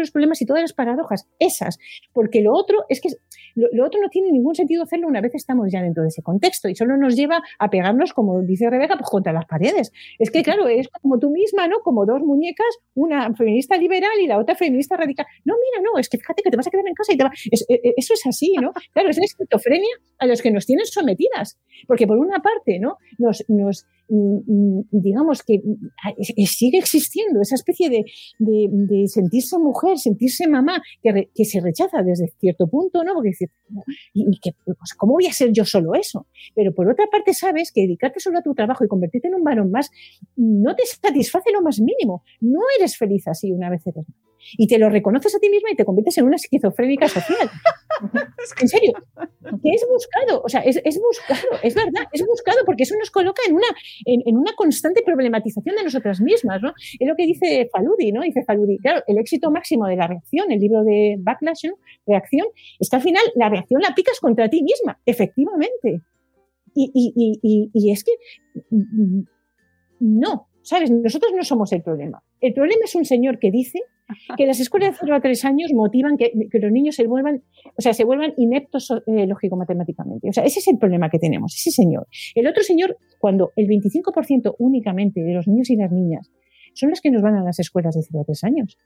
los 0.00 0.10
problemas 0.10 0.42
y 0.42 0.46
todas 0.46 0.60
las 0.60 0.74
paradojas, 0.74 1.26
esas. 1.38 1.78
Porque 2.12 2.42
lo 2.42 2.52
otro 2.52 2.84
es 2.90 3.00
que 3.00 3.08
lo, 3.54 3.86
otro 3.86 4.02
no 4.02 4.10
tiene 4.10 4.30
ningún 4.30 4.54
sentido 4.54 4.82
hacerlo 4.82 5.08
una 5.08 5.22
vez 5.22 5.34
estamos 5.34 5.72
ya 5.72 5.82
dentro 5.82 6.02
de 6.02 6.10
ese 6.10 6.22
contexto 6.22 6.68
y 6.68 6.74
solo 6.74 6.98
nos 6.98 7.16
lleva 7.16 7.42
a 7.58 7.70
pegarnos, 7.70 8.12
como 8.12 8.42
dice 8.42 8.68
Rebeca, 8.68 8.98
pues 8.98 9.08
contra 9.08 9.32
las 9.32 9.46
paredes. 9.46 9.92
Es 10.18 10.30
que, 10.30 10.42
claro, 10.42 10.68
es 10.68 10.88
como 10.88 11.18
tú 11.18 11.30
misma, 11.30 11.66
¿no? 11.68 11.78
Como 11.80 12.04
dos 12.04 12.20
muñecas, 12.20 12.68
una 12.94 13.34
feminista 13.34 13.78
liberal 13.78 14.20
y 14.22 14.26
la 14.26 14.38
otra 14.38 14.56
feminista 14.56 14.98
radical. 14.98 15.24
No, 15.46 15.54
mira, 15.54 15.90
no, 15.90 15.98
es 15.98 16.10
que 16.10 16.18
fíjate 16.18 16.42
que 16.42 16.50
te 16.50 16.56
vas 16.58 16.66
a 16.66 16.70
quedar 16.70 16.86
en 16.86 16.94
casa 16.94 17.14
y 17.14 17.16
te 17.16 17.24
va... 17.24 17.32
es, 17.50 17.64
eso 17.68 18.12
es 18.12 18.26
así, 18.26 18.52
¿no? 18.60 18.72
Claro, 18.92 19.08
es 19.08 19.16
la 19.16 19.24
esquizofrenia 19.24 19.96
a 20.18 20.26
los 20.26 20.42
que 20.42 20.50
nos 20.50 20.66
tienen 20.66 20.84
sometidas. 20.84 21.58
Porque 21.86 22.06
por 22.06 22.18
una 22.18 22.40
parte, 22.40 22.78
¿no? 22.78 22.98
Nos, 23.18 23.42
nos 23.48 23.86
digamos 24.90 25.42
que 25.42 25.60
sigue 26.46 26.78
existiendo 26.78 27.40
esa 27.40 27.54
especie 27.54 27.90
de, 27.90 29.06
sentirse 29.06 29.58
mujer, 29.58 29.98
sentirse 29.98 30.46
mamá, 30.48 30.80
que, 31.02 31.12
re, 31.12 31.30
que, 31.34 31.44
se 31.44 31.60
rechaza 31.60 32.02
desde 32.02 32.28
cierto 32.38 32.66
punto, 32.68 33.04
¿no? 33.04 33.14
Porque 33.14 33.30
dice, 33.30 33.50
y 34.12 34.38
que, 34.40 34.52
pues, 34.64 34.94
¿cómo 34.96 35.14
voy 35.14 35.26
a 35.26 35.32
ser 35.32 35.52
yo 35.52 35.64
solo 35.64 35.94
eso? 35.94 36.26
Pero 36.54 36.74
por 36.74 36.88
otra 36.88 37.06
parte 37.10 37.34
sabes 37.34 37.72
que 37.72 37.82
dedicarte 37.82 38.20
solo 38.20 38.38
a 38.38 38.42
tu 38.42 38.54
trabajo 38.54 38.84
y 38.84 38.88
convertirte 38.88 39.28
en 39.28 39.34
un 39.34 39.44
varón 39.44 39.70
más 39.70 39.90
no 40.36 40.74
te 40.74 40.84
satisface 40.86 41.50
lo 41.52 41.62
más 41.62 41.80
mínimo. 41.80 42.22
No 42.40 42.60
eres 42.78 42.96
feliz 42.96 43.26
así 43.28 43.52
una 43.52 43.70
vez 43.70 43.86
eres. 43.86 44.06
Y 44.56 44.66
te 44.66 44.78
lo 44.78 44.88
reconoces 44.88 45.34
a 45.34 45.38
ti 45.38 45.48
misma 45.50 45.70
y 45.70 45.76
te 45.76 45.84
conviertes 45.84 46.18
en 46.18 46.24
una 46.24 46.36
esquizofrénica 46.36 47.08
social. 47.08 47.50
en 48.60 48.68
serio, 48.68 48.92
que 49.62 49.70
es 49.70 49.86
buscado, 49.90 50.42
o 50.44 50.48
sea, 50.48 50.60
es, 50.60 50.80
es, 50.84 51.00
buscado, 51.00 51.58
es 51.62 51.74
verdad, 51.74 52.06
es 52.12 52.24
buscado 52.26 52.58
porque 52.64 52.84
eso 52.84 52.94
nos 52.98 53.10
coloca 53.10 53.42
en 53.48 53.54
una, 53.54 53.66
en, 54.04 54.22
en, 54.24 54.36
una 54.36 54.52
constante 54.54 55.02
problematización 55.02 55.76
de 55.76 55.84
nosotras 55.84 56.20
mismas, 56.20 56.62
¿no? 56.62 56.72
Es 56.98 57.08
lo 57.08 57.16
que 57.16 57.26
dice 57.26 57.68
Faludi, 57.72 58.12
¿no? 58.12 58.22
Dice 58.22 58.44
Faludi, 58.44 58.78
claro, 58.78 59.02
el 59.06 59.18
éxito 59.18 59.50
máximo 59.50 59.86
de 59.86 59.96
la 59.96 60.06
reacción, 60.06 60.50
el 60.50 60.60
libro 60.60 60.84
de 60.84 61.16
Backlash, 61.18 61.66
¿no? 61.66 61.74
Reacción, 62.06 62.46
es 62.78 62.88
que 62.88 62.96
al 62.96 63.02
final 63.02 63.22
la 63.34 63.48
reacción 63.48 63.80
la 63.80 63.88
aplicas 63.88 64.20
contra 64.20 64.48
ti 64.48 64.62
misma, 64.62 65.00
efectivamente. 65.04 66.02
Y, 66.74 66.90
y, 66.94 67.40
y, 67.42 67.70
y 67.72 67.90
es 67.90 68.04
que 68.04 68.12
no, 70.00 70.47
¿sabes? 70.68 70.90
Nosotros 70.90 71.32
no 71.34 71.42
somos 71.44 71.72
el 71.72 71.80
problema. 71.80 72.22
El 72.42 72.52
problema 72.52 72.82
es 72.84 72.94
un 72.94 73.06
señor 73.06 73.38
que 73.38 73.50
dice 73.50 73.80
que 74.36 74.44
las 74.44 74.60
escuelas 74.60 74.90
de 74.90 74.96
0 75.00 75.14
a 75.14 75.20
3 75.20 75.44
años 75.46 75.72
motivan 75.72 76.18
que, 76.18 76.30
los 76.34 76.70
niños 76.70 76.94
se 76.94 77.06
vuelvan, 77.06 77.42
o 77.74 77.80
sea, 77.80 77.94
se 77.94 78.04
vuelvan 78.04 78.34
ineptos 78.36 78.90
eh, 78.90 79.26
lógico-matemáticamente. 79.26 80.28
O 80.28 80.32
sea, 80.32 80.44
ese 80.44 80.58
es 80.58 80.68
el 80.68 80.76
problema 80.76 81.08
que 81.08 81.18
tenemos, 81.18 81.54
ese 81.54 81.70
señor. 81.70 82.06
El 82.34 82.46
otro 82.46 82.62
señor, 82.62 82.98
cuando 83.18 83.52
el 83.56 83.66
25% 83.66 84.56
únicamente 84.58 85.22
de 85.22 85.32
los 85.32 85.48
niños 85.48 85.70
y 85.70 85.76
las 85.76 85.90
niñas 85.90 86.30
son 86.74 86.90
los 86.90 87.00
que 87.00 87.10
nos 87.10 87.22
van 87.22 87.36
a 87.36 87.42
las 87.42 87.58
escuelas 87.58 87.94
de 87.94 88.02
0 88.02 88.20
a 88.20 88.24
3 88.24 88.44
años. 88.44 88.76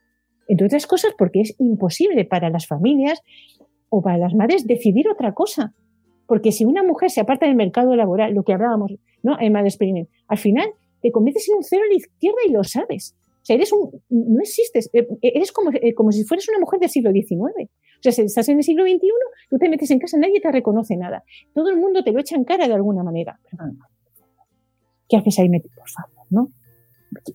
Entre 0.47 0.65
otras 0.65 0.87
cosas, 0.87 1.11
porque 1.17 1.41
es 1.41 1.53
imposible 1.59 2.23
para 2.23 2.49
las 2.49 2.65
familias 2.65 3.21
o 3.89 4.01
para 4.01 4.17
las 4.17 4.33
madres 4.33 4.65
decidir 4.67 5.09
otra 5.09 5.33
cosa. 5.33 5.73
Porque 6.27 6.53
si 6.53 6.63
una 6.63 6.81
mujer 6.81 7.09
se 7.09 7.19
aparta 7.19 7.45
del 7.45 7.55
mercado 7.55 7.93
laboral, 7.97 8.33
lo 8.33 8.43
que 8.43 8.53
hablábamos, 8.53 8.93
¿no? 9.21 9.37
En 9.41 9.51
Madre 9.51 9.67
Experiment, 9.67 10.07
al 10.29 10.37
final 10.37 10.69
te 11.03 11.11
conviertes 11.11 11.47
en 11.49 11.57
un 11.57 11.63
cero 11.63 11.83
a 11.85 11.89
la 11.89 11.95
izquierda 11.95 12.37
y 12.47 12.51
lo 12.51 12.63
sabes. 12.63 13.15
O 13.41 13.45
sea, 13.45 13.57
eres 13.57 13.73
un, 13.73 13.91
no 14.09 14.39
existes, 14.39 14.89
eres 15.21 15.51
como, 15.51 15.69
como 15.95 16.11
si 16.13 16.23
fueras 16.23 16.47
una 16.47 16.59
mujer 16.59 16.79
del 16.79 16.89
siglo 16.89 17.11
XIX. 17.11 17.69
O 17.69 18.01
sea, 18.01 18.13
si 18.13 18.21
estás 18.21 18.47
en 18.47 18.57
el 18.57 18.63
siglo 18.63 18.83
XXI, 18.85 19.09
tú 19.49 19.57
te 19.57 19.69
metes 19.69 19.91
en 19.91 19.99
casa, 19.99 20.17
nadie 20.17 20.39
te 20.39 20.49
reconoce 20.49 20.95
nada. 20.95 21.25
Todo 21.53 21.69
el 21.69 21.75
mundo 21.75 22.03
te 22.05 22.13
lo 22.13 22.21
echa 22.21 22.37
en 22.37 22.45
cara 22.45 22.67
de 22.67 22.73
alguna 22.73 23.03
manera. 23.03 23.37
¿Qué 25.09 25.17
haces 25.17 25.39
ahí 25.39 25.49
metido? 25.49 25.75
Por 25.75 25.89
favor, 25.89 26.25
¿no? 26.29 26.47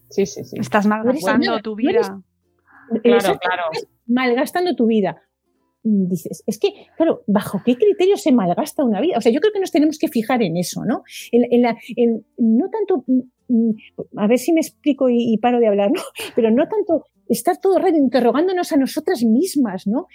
Sí, 0.08 0.24
sí, 0.24 0.44
sí. 0.44 0.56
Estás 0.58 0.86
malgastando 0.86 1.52
eres, 1.52 1.62
tu 1.62 1.76
vida. 1.76 2.22
Eres, 3.04 3.24
claro, 3.24 3.38
claro. 3.38 3.62
Malgastando 4.06 4.74
tu 4.74 4.86
vida. 4.86 5.22
Dices, 6.08 6.42
es 6.46 6.58
que, 6.58 6.68
claro, 6.96 7.22
¿bajo 7.26 7.62
qué 7.64 7.76
criterio 7.76 8.16
se 8.16 8.32
malgasta 8.32 8.84
una 8.84 9.00
vida? 9.00 9.16
O 9.18 9.20
sea, 9.20 9.32
yo 9.32 9.40
creo 9.40 9.52
que 9.52 9.60
nos 9.60 9.70
tenemos 9.70 9.98
que 9.98 10.08
fijar 10.08 10.42
en 10.42 10.56
eso, 10.56 10.84
¿no? 10.84 11.02
En, 11.32 11.52
en 11.52 11.62
la, 11.62 11.76
no 12.36 12.68
tanto 12.70 13.04
a 14.16 14.26
ver 14.26 14.38
si 14.38 14.52
me 14.52 14.60
explico 14.60 15.08
y, 15.08 15.36
paro 15.38 15.58
de 15.60 15.68
hablar, 15.68 15.90
¿no? 15.90 16.02
Pero 16.36 16.50
no 16.50 16.68
tanto 16.68 17.04
estar 17.28 17.58
todo 17.60 17.76
el 17.76 17.82
rato 17.82 17.96
interrogándonos 17.96 18.72
a 18.72 18.76
nosotras 18.76 19.22
mismas, 19.22 19.86
¿no? 19.86 20.06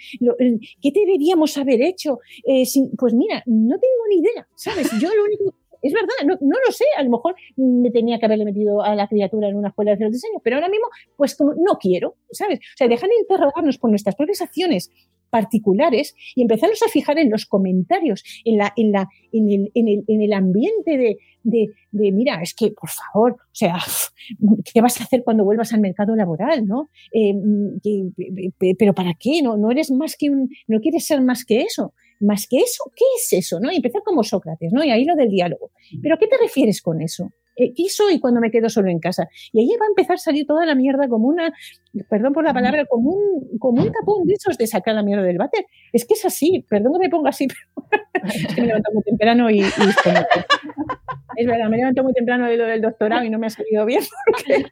¿Qué 0.80 0.90
deberíamos 0.92 1.56
haber 1.58 1.82
hecho? 1.82 2.18
Eh, 2.46 2.64
pues 2.98 3.14
mira, 3.14 3.42
no 3.46 3.78
tengo 3.78 4.02
ni 4.08 4.16
idea, 4.16 4.46
¿sabes? 4.56 4.90
Yo 5.00 5.08
lo 5.14 5.24
único 5.24 5.54
es 5.84 5.92
verdad, 5.92 6.38
no, 6.40 6.56
lo 6.66 6.72
sé, 6.72 6.86
a 6.96 7.02
lo 7.02 7.10
mejor 7.10 7.34
me 7.56 7.90
tenía 7.90 8.18
que 8.18 8.24
haberle 8.24 8.46
metido 8.46 8.82
a 8.82 8.94
la 8.94 9.06
criatura 9.06 9.50
en 9.50 9.56
una 9.56 9.68
escuela 9.68 9.90
de 9.90 9.98
cielos 9.98 10.14
diseño, 10.14 10.40
pero 10.42 10.56
ahora 10.56 10.70
mismo, 10.70 10.86
pues 11.14 11.36
no 11.40 11.78
quiero, 11.78 12.16
¿sabes? 12.30 12.60
O 12.60 12.76
sea, 12.78 12.88
dejar 12.88 13.10
de 13.10 13.16
interrogarnos 13.20 13.76
por 13.76 13.90
nuestras 13.90 14.16
propias 14.16 14.40
acciones 14.40 14.90
particulares 15.34 16.14
y 16.36 16.42
empezarnos 16.42 16.80
a 16.84 16.88
fijar 16.88 17.18
en 17.18 17.28
los 17.28 17.44
comentarios, 17.44 18.22
en, 18.44 18.56
la, 18.56 18.72
en, 18.76 18.92
la, 18.92 19.08
en, 19.32 19.50
el, 19.50 19.72
en, 19.74 19.88
el, 19.88 20.04
en 20.06 20.22
el 20.22 20.32
ambiente 20.32 20.96
de, 20.96 21.16
de, 21.42 21.70
de, 21.90 22.12
mira, 22.12 22.40
es 22.40 22.54
que, 22.54 22.70
por 22.70 22.88
favor, 22.88 23.32
o 23.32 23.50
sea, 23.50 23.78
¿qué 24.72 24.80
vas 24.80 25.00
a 25.00 25.02
hacer 25.02 25.24
cuando 25.24 25.44
vuelvas 25.44 25.72
al 25.72 25.80
mercado 25.80 26.14
laboral, 26.14 26.68
no? 26.68 26.88
Eh, 27.12 27.34
pero 28.78 28.94
¿para 28.94 29.14
qué? 29.18 29.42
No, 29.42 29.56
no 29.56 29.72
eres 29.72 29.90
más 29.90 30.14
que 30.16 30.30
un, 30.30 30.50
no 30.68 30.78
quieres 30.78 31.04
ser 31.04 31.20
más 31.20 31.44
que 31.44 31.62
eso 31.62 31.94
más 32.20 32.46
que 32.48 32.58
eso, 32.58 32.84
¿qué 32.96 33.04
es 33.18 33.32
eso? 33.44 33.58
¿no? 33.60 33.70
Y 33.72 33.76
empezar 33.76 34.02
como 34.02 34.22
Sócrates, 34.22 34.72
¿no? 34.72 34.82
Y 34.84 34.90
ahí 34.90 35.04
lo 35.04 35.16
del 35.16 35.28
diálogo. 35.28 35.72
¿Pero 36.00 36.16
qué 36.16 36.28
te 36.28 36.38
refieres 36.38 36.80
con 36.80 37.02
eso? 37.02 37.32
Eh, 37.56 37.72
¿Qué 37.74 37.88
soy 37.88 38.18
cuando 38.18 38.40
me 38.40 38.50
quedo 38.50 38.68
solo 38.68 38.90
en 38.90 38.98
casa? 38.98 39.28
Y 39.52 39.60
ahí 39.60 39.68
va 39.80 39.86
a 39.86 39.88
empezar 39.88 40.14
a 40.14 40.18
salir 40.18 40.46
toda 40.46 40.66
la 40.66 40.74
mierda 40.74 41.08
como 41.08 41.28
una, 41.28 41.52
perdón 42.08 42.32
por 42.32 42.44
la 42.44 42.52
palabra, 42.52 42.84
como 42.86 43.10
un, 43.10 43.58
como 43.58 43.82
un 43.82 43.92
tapón 43.92 44.24
de 44.26 44.34
esos 44.34 44.58
de 44.58 44.66
sacar 44.66 44.94
la 44.94 45.02
mierda 45.02 45.22
del 45.22 45.38
váter. 45.38 45.66
Es 45.92 46.04
que 46.04 46.14
es 46.14 46.24
así, 46.24 46.64
perdón 46.68 46.94
que 46.94 46.98
me 47.06 47.10
ponga 47.10 47.30
así, 47.30 47.46
pero 48.12 48.26
es 48.26 48.54
que 48.54 48.60
me 48.60 48.66
levanto 48.66 48.90
muy 48.92 49.02
temprano 49.02 49.50
y, 49.50 49.60
es 51.36 51.46
verdad, 51.46 51.68
me 51.68 51.76
levanto 51.76 52.02
muy 52.02 52.12
temprano 52.12 52.46
de 52.46 52.56
lo 52.56 52.66
del 52.66 52.80
doctorado 52.80 53.24
y 53.24 53.30
no 53.30 53.38
me 53.38 53.46
ha 53.46 53.50
salido 53.50 53.84
bien 53.84 54.02
porque 54.26 54.64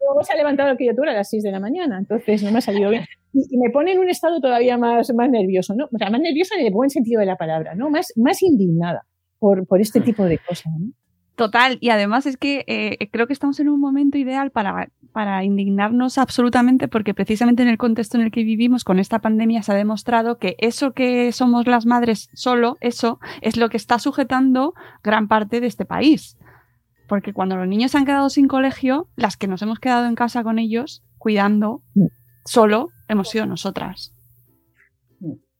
luego 0.00 0.22
se 0.22 0.32
ha 0.32 0.36
levantado 0.36 0.68
la 0.68 0.76
criatura 0.76 1.12
a 1.12 1.14
las 1.14 1.30
6 1.30 1.42
de 1.42 1.50
la 1.50 1.60
mañana, 1.60 1.98
entonces 1.98 2.42
no 2.42 2.52
me 2.52 2.58
ha 2.58 2.62
salido 2.62 2.90
bien. 2.90 3.04
Y, 3.32 3.58
me 3.58 3.70
pone 3.70 3.92
en 3.92 3.98
un 3.98 4.08
estado 4.08 4.40
todavía 4.40 4.78
más, 4.78 5.12
más 5.14 5.30
nervioso, 5.30 5.74
¿no? 5.74 5.86
O 5.92 5.98
sea, 5.98 6.10
más 6.10 6.20
nervioso 6.20 6.54
en 6.58 6.66
el 6.66 6.72
buen 6.72 6.90
sentido 6.90 7.20
de 7.20 7.26
la 7.26 7.36
palabra, 7.36 7.74
¿no? 7.74 7.90
Más, 7.90 8.12
más 8.16 8.42
indignada 8.42 9.06
por, 9.38 9.66
por 9.66 9.80
este 9.80 10.00
tipo 10.00 10.24
de 10.24 10.38
cosas, 10.38 10.72
¿no? 10.78 10.92
Total, 11.38 11.78
y 11.80 11.90
además 11.90 12.26
es 12.26 12.36
que 12.36 12.64
eh, 12.66 13.08
creo 13.12 13.28
que 13.28 13.32
estamos 13.32 13.60
en 13.60 13.68
un 13.68 13.78
momento 13.78 14.18
ideal 14.18 14.50
para, 14.50 14.90
para 15.12 15.44
indignarnos 15.44 16.18
absolutamente 16.18 16.88
porque 16.88 17.14
precisamente 17.14 17.62
en 17.62 17.68
el 17.68 17.78
contexto 17.78 18.16
en 18.16 18.24
el 18.24 18.32
que 18.32 18.42
vivimos 18.42 18.82
con 18.82 18.98
esta 18.98 19.20
pandemia 19.20 19.62
se 19.62 19.70
ha 19.70 19.76
demostrado 19.76 20.38
que 20.38 20.56
eso 20.58 20.94
que 20.94 21.30
somos 21.30 21.68
las 21.68 21.86
madres 21.86 22.28
solo, 22.34 22.76
eso 22.80 23.20
es 23.40 23.56
lo 23.56 23.68
que 23.68 23.76
está 23.76 24.00
sujetando 24.00 24.74
gran 25.04 25.28
parte 25.28 25.60
de 25.60 25.68
este 25.68 25.84
país. 25.84 26.36
Porque 27.06 27.32
cuando 27.32 27.54
los 27.56 27.68
niños 27.68 27.92
se 27.92 27.98
han 27.98 28.04
quedado 28.04 28.30
sin 28.30 28.48
colegio, 28.48 29.06
las 29.14 29.36
que 29.36 29.46
nos 29.46 29.62
hemos 29.62 29.78
quedado 29.78 30.06
en 30.06 30.16
casa 30.16 30.42
con 30.42 30.58
ellos, 30.58 31.04
cuidando, 31.18 31.84
solo, 32.44 32.88
hemos 33.06 33.30
sido 33.30 33.46
nosotras. 33.46 34.12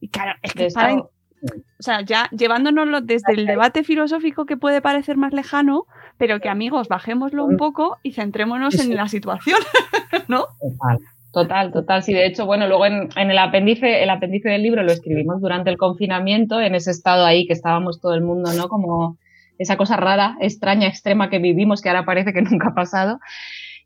Y 0.01 0.09
claro, 0.09 0.33
es 0.43 0.53
que 0.55 0.67
para, 0.75 1.05
o 1.43 1.83
sea, 1.83 2.01
ya 2.03 2.29
llevándonoslo 2.31 3.01
desde 3.01 3.33
el 3.33 3.47
debate 3.47 3.85
filosófico 3.85 4.47
que 4.47 4.57
puede 4.57 4.83
parecer 4.83 5.17
más 5.17 5.33
lejano, 5.33 5.87
pero 6.17 6.41
que 6.41 6.49
amigos, 6.49 6.89
bajémoslo 6.89 7.45
un 7.45 7.57
poco 7.57 7.99
y 8.03 8.13
centrémonos 8.13 8.79
en 8.81 8.95
la 8.95 9.09
situación, 9.09 9.59
¿no? 10.29 10.47
Total. 11.33 11.71
Total, 11.73 12.03
Sí, 12.03 12.13
de 12.15 12.27
hecho, 12.27 12.47
bueno, 12.47 12.67
luego 12.67 12.87
en, 12.87 13.11
el 13.17 13.39
apéndice, 13.39 14.03
el 14.03 14.11
apéndice 14.11 14.49
del 14.49 14.63
libro 14.63 14.83
lo 14.83 14.91
escribimos 14.91 15.41
durante 15.41 15.71
el 15.71 15.77
confinamiento, 15.77 16.61
en 16.61 16.75
ese 16.75 16.91
estado 16.91 17.25
ahí 17.27 17.47
que 17.47 17.53
estábamos 17.53 18.01
todo 18.01 18.15
el 18.15 18.23
mundo, 18.23 18.53
¿no? 18.55 18.69
Como 18.69 19.19
esa 19.59 19.77
cosa 19.77 19.97
rara, 19.97 20.37
extraña, 20.41 20.89
extrema 20.89 21.29
que 21.29 21.39
vivimos, 21.39 21.83
que 21.83 21.91
ahora 21.91 22.05
parece 22.05 22.33
que 22.33 22.43
nunca 22.43 22.69
ha 22.69 22.75
pasado. 22.75 23.21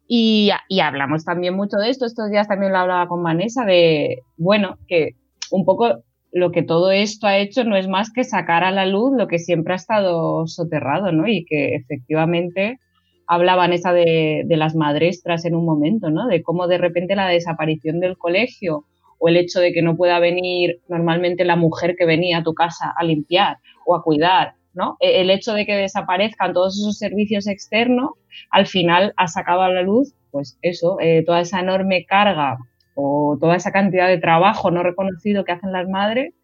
Y, 0.06 0.50
y 0.68 0.80
hablamos 0.80 1.24
también 1.24 1.54
mucho 1.54 1.78
de 1.78 1.90
esto. 1.90 2.06
Estos 2.06 2.30
días 2.30 2.48
también 2.48 2.72
lo 2.72 2.78
hablaba 2.78 3.08
con 3.08 3.22
Vanessa, 3.22 3.64
de, 3.64 4.22
bueno, 4.36 4.78
que 4.86 5.16
un 5.50 5.64
poco 5.64 6.02
lo 6.32 6.50
que 6.50 6.62
todo 6.62 6.90
esto 6.90 7.26
ha 7.26 7.36
hecho 7.36 7.62
no 7.64 7.76
es 7.76 7.88
más 7.88 8.10
que 8.10 8.24
sacar 8.24 8.64
a 8.64 8.70
la 8.70 8.86
luz 8.86 9.12
lo 9.16 9.28
que 9.28 9.38
siempre 9.38 9.74
ha 9.74 9.76
estado 9.76 10.46
soterrado, 10.46 11.12
¿no? 11.12 11.28
Y 11.28 11.44
que 11.44 11.74
efectivamente 11.74 12.80
hablaban 13.26 13.72
esa 13.72 13.92
de, 13.92 14.42
de 14.46 14.56
las 14.56 14.74
madrestras 14.74 15.44
en 15.44 15.54
un 15.54 15.66
momento, 15.66 16.10
¿no? 16.10 16.26
De 16.26 16.42
cómo 16.42 16.66
de 16.68 16.78
repente 16.78 17.14
la 17.14 17.28
desaparición 17.28 18.00
del 18.00 18.16
colegio 18.16 18.86
o 19.18 19.28
el 19.28 19.36
hecho 19.36 19.60
de 19.60 19.72
que 19.72 19.82
no 19.82 19.96
pueda 19.96 20.18
venir 20.18 20.80
normalmente 20.88 21.44
la 21.44 21.54
mujer 21.56 21.94
que 21.96 22.06
venía 22.06 22.38
a 22.38 22.42
tu 22.42 22.54
casa 22.54 22.92
a 22.96 23.04
limpiar 23.04 23.58
o 23.86 23.94
a 23.94 24.02
cuidar, 24.02 24.54
¿no? 24.72 24.96
E, 25.00 25.20
el 25.20 25.30
hecho 25.30 25.52
de 25.52 25.66
que 25.66 25.76
desaparezcan 25.76 26.54
todos 26.54 26.78
esos 26.78 26.98
servicios 26.98 27.46
externos, 27.46 28.10
al 28.50 28.66
final 28.66 29.12
ha 29.16 29.28
sacado 29.28 29.62
a 29.62 29.68
la 29.68 29.82
luz, 29.82 30.14
pues 30.30 30.58
eso, 30.62 30.96
eh, 31.00 31.22
toda 31.26 31.40
esa 31.40 31.60
enorme 31.60 32.06
carga 32.06 32.56
o 32.94 33.36
toda 33.40 33.56
esa 33.56 33.72
cantidad 33.72 34.08
de 34.08 34.18
trabajo 34.18 34.70
no 34.70 34.82
reconocido 34.82 35.44
que 35.44 35.52
hacen 35.52 35.72
las 35.72 35.88
madres 35.88 36.34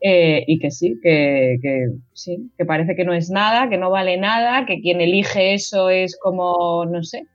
eh, 0.00 0.44
y 0.46 0.58
que 0.58 0.70
sí, 0.70 0.98
que, 1.02 1.56
sí, 2.12 2.50
que 2.56 2.64
parece 2.64 2.94
que 2.94 3.04
no 3.04 3.14
es 3.14 3.30
nada, 3.30 3.68
que 3.68 3.78
no 3.78 3.90
vale 3.90 4.18
nada, 4.18 4.66
que 4.66 4.80
quien 4.80 5.00
elige 5.00 5.54
eso 5.54 5.88
es 5.88 6.18
como, 6.20 6.84
no 6.84 7.02
sé, 7.02 7.26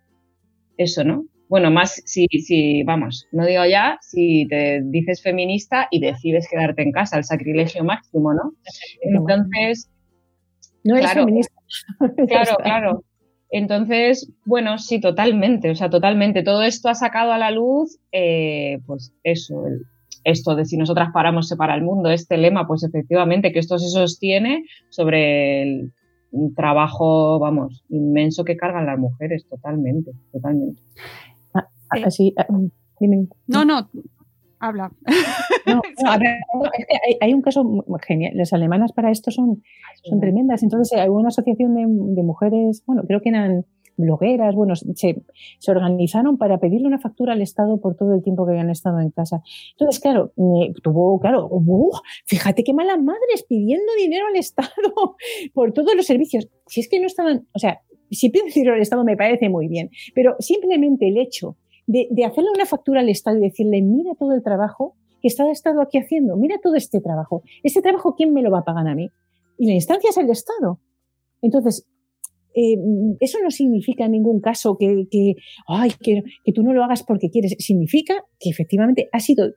eso, 0.78 1.04
¿no? 1.04 1.26
Bueno, 1.50 1.70
más 1.70 2.02
si, 2.06 2.28
si, 2.28 2.84
vamos, 2.84 3.28
no 3.32 3.46
digo 3.46 3.66
ya, 3.66 3.98
si 4.02 4.48
te 4.48 4.82
dices 4.86 5.22
feminista 5.22 5.88
y 5.92 6.00
decides 6.00 6.48
quedarte 6.50 6.84
en 6.84 6.92
casa, 6.92 7.18
el 7.18 7.26
sacrilegio 7.26 7.84
máximo, 7.84 8.34
¿no? 8.34 8.54
Entonces... 9.02 9.90
No 10.84 10.96
eres 10.96 11.14
feminista. 11.14 11.54
Claro, 12.28 12.56
claro. 12.58 13.04
Entonces, 13.52 14.32
bueno, 14.46 14.78
sí, 14.78 15.02
totalmente, 15.02 15.70
o 15.70 15.76
sea, 15.76 15.90
totalmente. 15.90 16.42
Todo 16.42 16.64
esto 16.64 16.88
ha 16.88 16.96
sacado 16.96 17.34
a 17.34 17.38
la 17.38 17.52
luz, 17.52 18.00
eh, 18.14 18.80
pues 18.86 19.14
eso, 19.24 19.66
esto 20.24 20.56
de 20.56 20.66
si 20.66 20.78
nosotras 20.78 21.10
paramos 21.14 21.50
se 21.50 21.58
para 21.58 21.76
el 21.76 21.84
mundo, 21.84 22.10
este 22.10 22.38
lema, 22.38 22.66
pues 22.66 22.84
efectivamente 22.84 23.52
que 23.52 23.60
esto 23.60 23.78
se 23.78 23.90
sostiene 23.90 24.64
sobre 24.90 25.64
el 25.64 25.92
trabajo, 26.56 27.40
vamos, 27.40 27.84
inmenso 27.90 28.46
que 28.46 28.56
cargan 28.56 28.86
las 28.86 28.98
mujeres, 28.98 29.46
totalmente, 29.50 30.12
totalmente. 30.32 30.82
Ah, 31.54 31.68
así, 32.06 32.34
ah, 32.38 32.48
dime. 33.02 33.28
No, 33.48 33.66
no, 33.66 33.90
habla. 34.62 34.92
No, 35.66 35.82
hay, 37.22 37.34
un 37.34 37.42
caso 37.42 37.66
genial. 38.08 38.34
Las 38.36 38.54
alemanas 38.54 38.94
para 38.94 39.12
esto 39.12 39.32
son, 39.32 39.64
son 40.04 40.20
tremendas. 40.20 40.64
Entonces, 40.64 40.98
hay 40.98 41.10
una 41.10 41.30
asociación 41.30 41.76
de, 41.76 42.24
mujeres, 42.24 42.84
bueno, 42.86 43.04
creo 43.06 43.22
que 43.22 43.30
eran 43.30 43.66
blogueras, 43.98 44.56
bueno, 44.56 44.76
se, 44.76 45.22
se, 45.60 45.72
organizaron 45.72 46.38
para 46.38 46.60
pedirle 46.60 46.88
una 46.88 47.00
factura 47.00 47.34
al 47.34 47.42
Estado 47.42 47.80
por 47.82 47.96
todo 47.96 48.16
el 48.16 48.24
tiempo 48.24 48.46
que 48.46 48.52
habían 48.52 48.70
estado 48.70 49.00
en 49.00 49.12
casa. 49.12 49.42
Entonces, 49.72 50.02
claro, 50.02 50.34
tuvo, 50.82 51.20
claro, 51.20 51.50
fíjate 52.26 52.64
qué 52.64 52.74
malas 52.74 53.00
madres 53.00 53.46
pidiendo 53.48 53.92
dinero 54.00 54.28
al 54.28 54.38
Estado 54.38 54.70
por 55.54 55.74
todos 55.74 55.94
los 55.96 56.06
servicios. 56.06 56.48
Si 56.68 56.80
es 56.80 56.90
que 56.90 57.00
no 57.00 57.08
estaban, 57.08 57.48
o 57.54 57.60
sea, 57.60 57.82
si 58.10 58.30
piden 58.30 58.48
dinero 58.54 58.76
al 58.76 58.82
Estado 58.82 59.04
me 59.04 59.18
parece 59.18 59.50
muy 59.50 59.68
bien, 59.68 59.90
pero 60.16 60.36
simplemente 60.40 61.08
el 61.08 61.18
hecho 61.18 61.58
de, 61.92 62.26
hacerle 62.26 62.50
una 62.54 62.66
factura 62.66 63.02
al 63.02 63.10
Estado 63.10 63.38
y 63.38 63.42
decirle, 63.42 63.82
mira 63.82 64.12
todo 64.18 64.34
el 64.34 64.44
trabajo 64.44 64.96
que 65.22 65.28
está 65.28 65.44
el 65.44 65.52
Estado 65.52 65.82
aquí 65.82 65.98
haciendo, 65.98 66.36
mira 66.36 66.58
todo 66.62 66.76
este 66.76 67.00
trabajo. 67.00 67.44
Este 67.64 67.82
trabajo, 67.82 68.16
¿quién 68.16 68.34
me 68.34 68.42
lo 68.42 68.50
va 68.50 68.60
a 68.60 68.64
pagar 68.64 68.88
a 68.88 68.96
mí? 68.96 69.10
Y 69.58 69.68
la 69.68 69.74
instancia 69.74 70.10
es 70.10 70.18
el 70.18 70.30
Estado. 70.30 70.80
Entonces, 71.42 71.88
eh, 72.56 72.76
eso 73.20 73.38
no 73.44 73.52
significa 73.52 74.06
en 74.06 74.12
ningún 74.12 74.42
caso 74.42 74.78
que, 74.78 75.06
ay, 75.68 75.92
que, 76.02 76.24
que, 76.44 76.54
tú 76.54 76.64
no 76.64 76.74
lo 76.74 76.84
hagas 76.84 77.04
porque 77.04 77.30
quieres. 77.30 77.56
Significa 77.60 78.16
que 78.40 78.50
efectivamente 78.50 79.10
ha 79.12 79.20
sido 79.20 79.52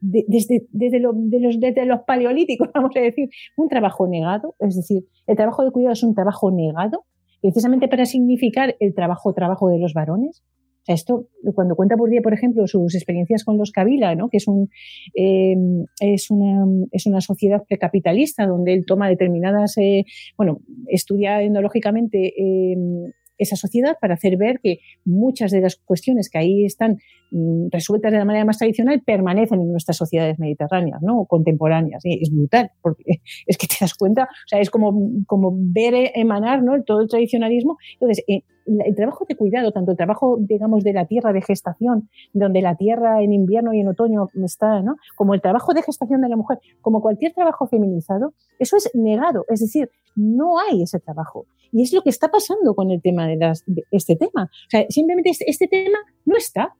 desde, 0.00 0.66
desde, 0.70 0.98
los, 0.98 1.14
desde 1.16 1.86
los 1.86 2.00
paleolíticos, 2.06 2.70
vamos 2.74 2.90
a 2.96 3.00
decir, 3.00 3.28
un 3.56 3.68
trabajo 3.68 4.08
negado. 4.08 4.56
Es 4.58 4.74
decir, 4.76 5.04
el 5.26 5.36
trabajo 5.36 5.64
de 5.64 5.70
cuidado 5.70 5.92
es 5.92 6.02
un 6.02 6.14
trabajo 6.14 6.50
negado, 6.50 7.04
precisamente 7.40 7.86
para 7.86 8.06
significar 8.06 8.74
el 8.80 8.94
trabajo, 8.94 9.32
trabajo 9.34 9.68
de 9.68 9.78
los 9.78 9.94
varones 9.94 10.42
sea, 10.86 10.94
esto, 10.94 11.28
cuando 11.54 11.74
cuenta 11.74 11.96
por 11.96 12.08
día, 12.08 12.20
por 12.22 12.32
ejemplo, 12.32 12.66
sus 12.66 12.94
experiencias 12.94 13.44
con 13.44 13.58
los 13.58 13.72
Kabila, 13.72 14.14
¿no? 14.14 14.28
que 14.28 14.38
es, 14.38 14.46
un, 14.46 14.70
em, 15.14 15.84
es, 16.00 16.30
una, 16.30 16.64
es 16.92 17.06
una 17.06 17.20
sociedad 17.20 17.62
precapitalista 17.68 18.46
donde 18.46 18.72
él 18.72 18.84
toma 18.86 19.08
determinadas, 19.08 19.76
eh, 19.78 20.04
bueno, 20.36 20.60
estudia 20.86 21.42
endológicamente 21.42 22.32
em, 22.36 23.12
esa 23.38 23.56
sociedad 23.56 23.96
para 24.00 24.14
hacer 24.14 24.36
ver 24.36 24.60
que 24.62 24.80
muchas 25.04 25.50
de 25.50 25.60
las 25.60 25.76
cuestiones 25.76 26.30
que 26.30 26.38
ahí 26.38 26.64
están 26.64 26.98
mm, 27.30 27.68
resueltas 27.70 28.12
de 28.12 28.18
la 28.18 28.24
manera 28.24 28.44
más 28.44 28.58
tradicional 28.58 29.02
permanecen 29.04 29.60
en 29.60 29.70
nuestras 29.70 29.96
sociedades 29.96 30.38
mediterráneas, 30.38 31.02
¿no? 31.02 31.24
contemporáneas. 31.26 32.04
Y 32.04 32.22
es 32.22 32.30
brutal, 32.30 32.70
porque 32.82 33.04
es 33.46 33.58
que 33.58 33.66
te 33.66 33.76
das 33.80 33.94
cuenta, 33.94 34.24
o 34.24 34.48
sea, 34.48 34.60
es 34.60 34.70
como, 34.70 35.10
como 35.26 35.52
ver 35.54 36.12
emanar 36.14 36.62
¿no? 36.62 36.82
todo 36.84 37.00
el 37.00 37.08
tradicionalismo. 37.08 37.76
Entonces, 37.94 38.24
eh, 38.28 38.42
el 38.66 38.94
trabajo 38.96 39.24
de 39.28 39.36
cuidado, 39.36 39.72
tanto 39.72 39.92
el 39.92 39.96
trabajo, 39.96 40.38
digamos, 40.40 40.82
de 40.82 40.92
la 40.92 41.06
tierra 41.06 41.32
de 41.32 41.42
gestación, 41.42 42.08
donde 42.32 42.62
la 42.62 42.74
tierra 42.76 43.22
en 43.22 43.32
invierno 43.32 43.72
y 43.72 43.80
en 43.80 43.88
otoño 43.88 44.28
está, 44.44 44.82
¿no? 44.82 44.96
Como 45.14 45.34
el 45.34 45.40
trabajo 45.40 45.72
de 45.72 45.82
gestación 45.82 46.20
de 46.20 46.28
la 46.28 46.36
mujer, 46.36 46.58
como 46.80 47.00
cualquier 47.00 47.32
trabajo 47.32 47.66
feminizado, 47.66 48.34
eso 48.58 48.76
es 48.76 48.90
negado. 48.94 49.44
Es 49.48 49.60
decir, 49.60 49.90
no 50.16 50.58
hay 50.58 50.82
ese 50.82 50.98
trabajo. 50.98 51.46
Y 51.72 51.82
es 51.82 51.92
lo 51.92 52.02
que 52.02 52.10
está 52.10 52.28
pasando 52.28 52.74
con 52.74 52.90
el 52.90 53.00
tema 53.02 53.26
de, 53.26 53.36
las, 53.36 53.64
este 53.90 54.16
tema. 54.16 54.44
O 54.44 54.70
sea, 54.70 54.86
simplemente 54.88 55.30
este, 55.30 55.44
este 55.48 55.68
tema 55.68 55.98
no 56.24 56.36
está. 56.36 56.74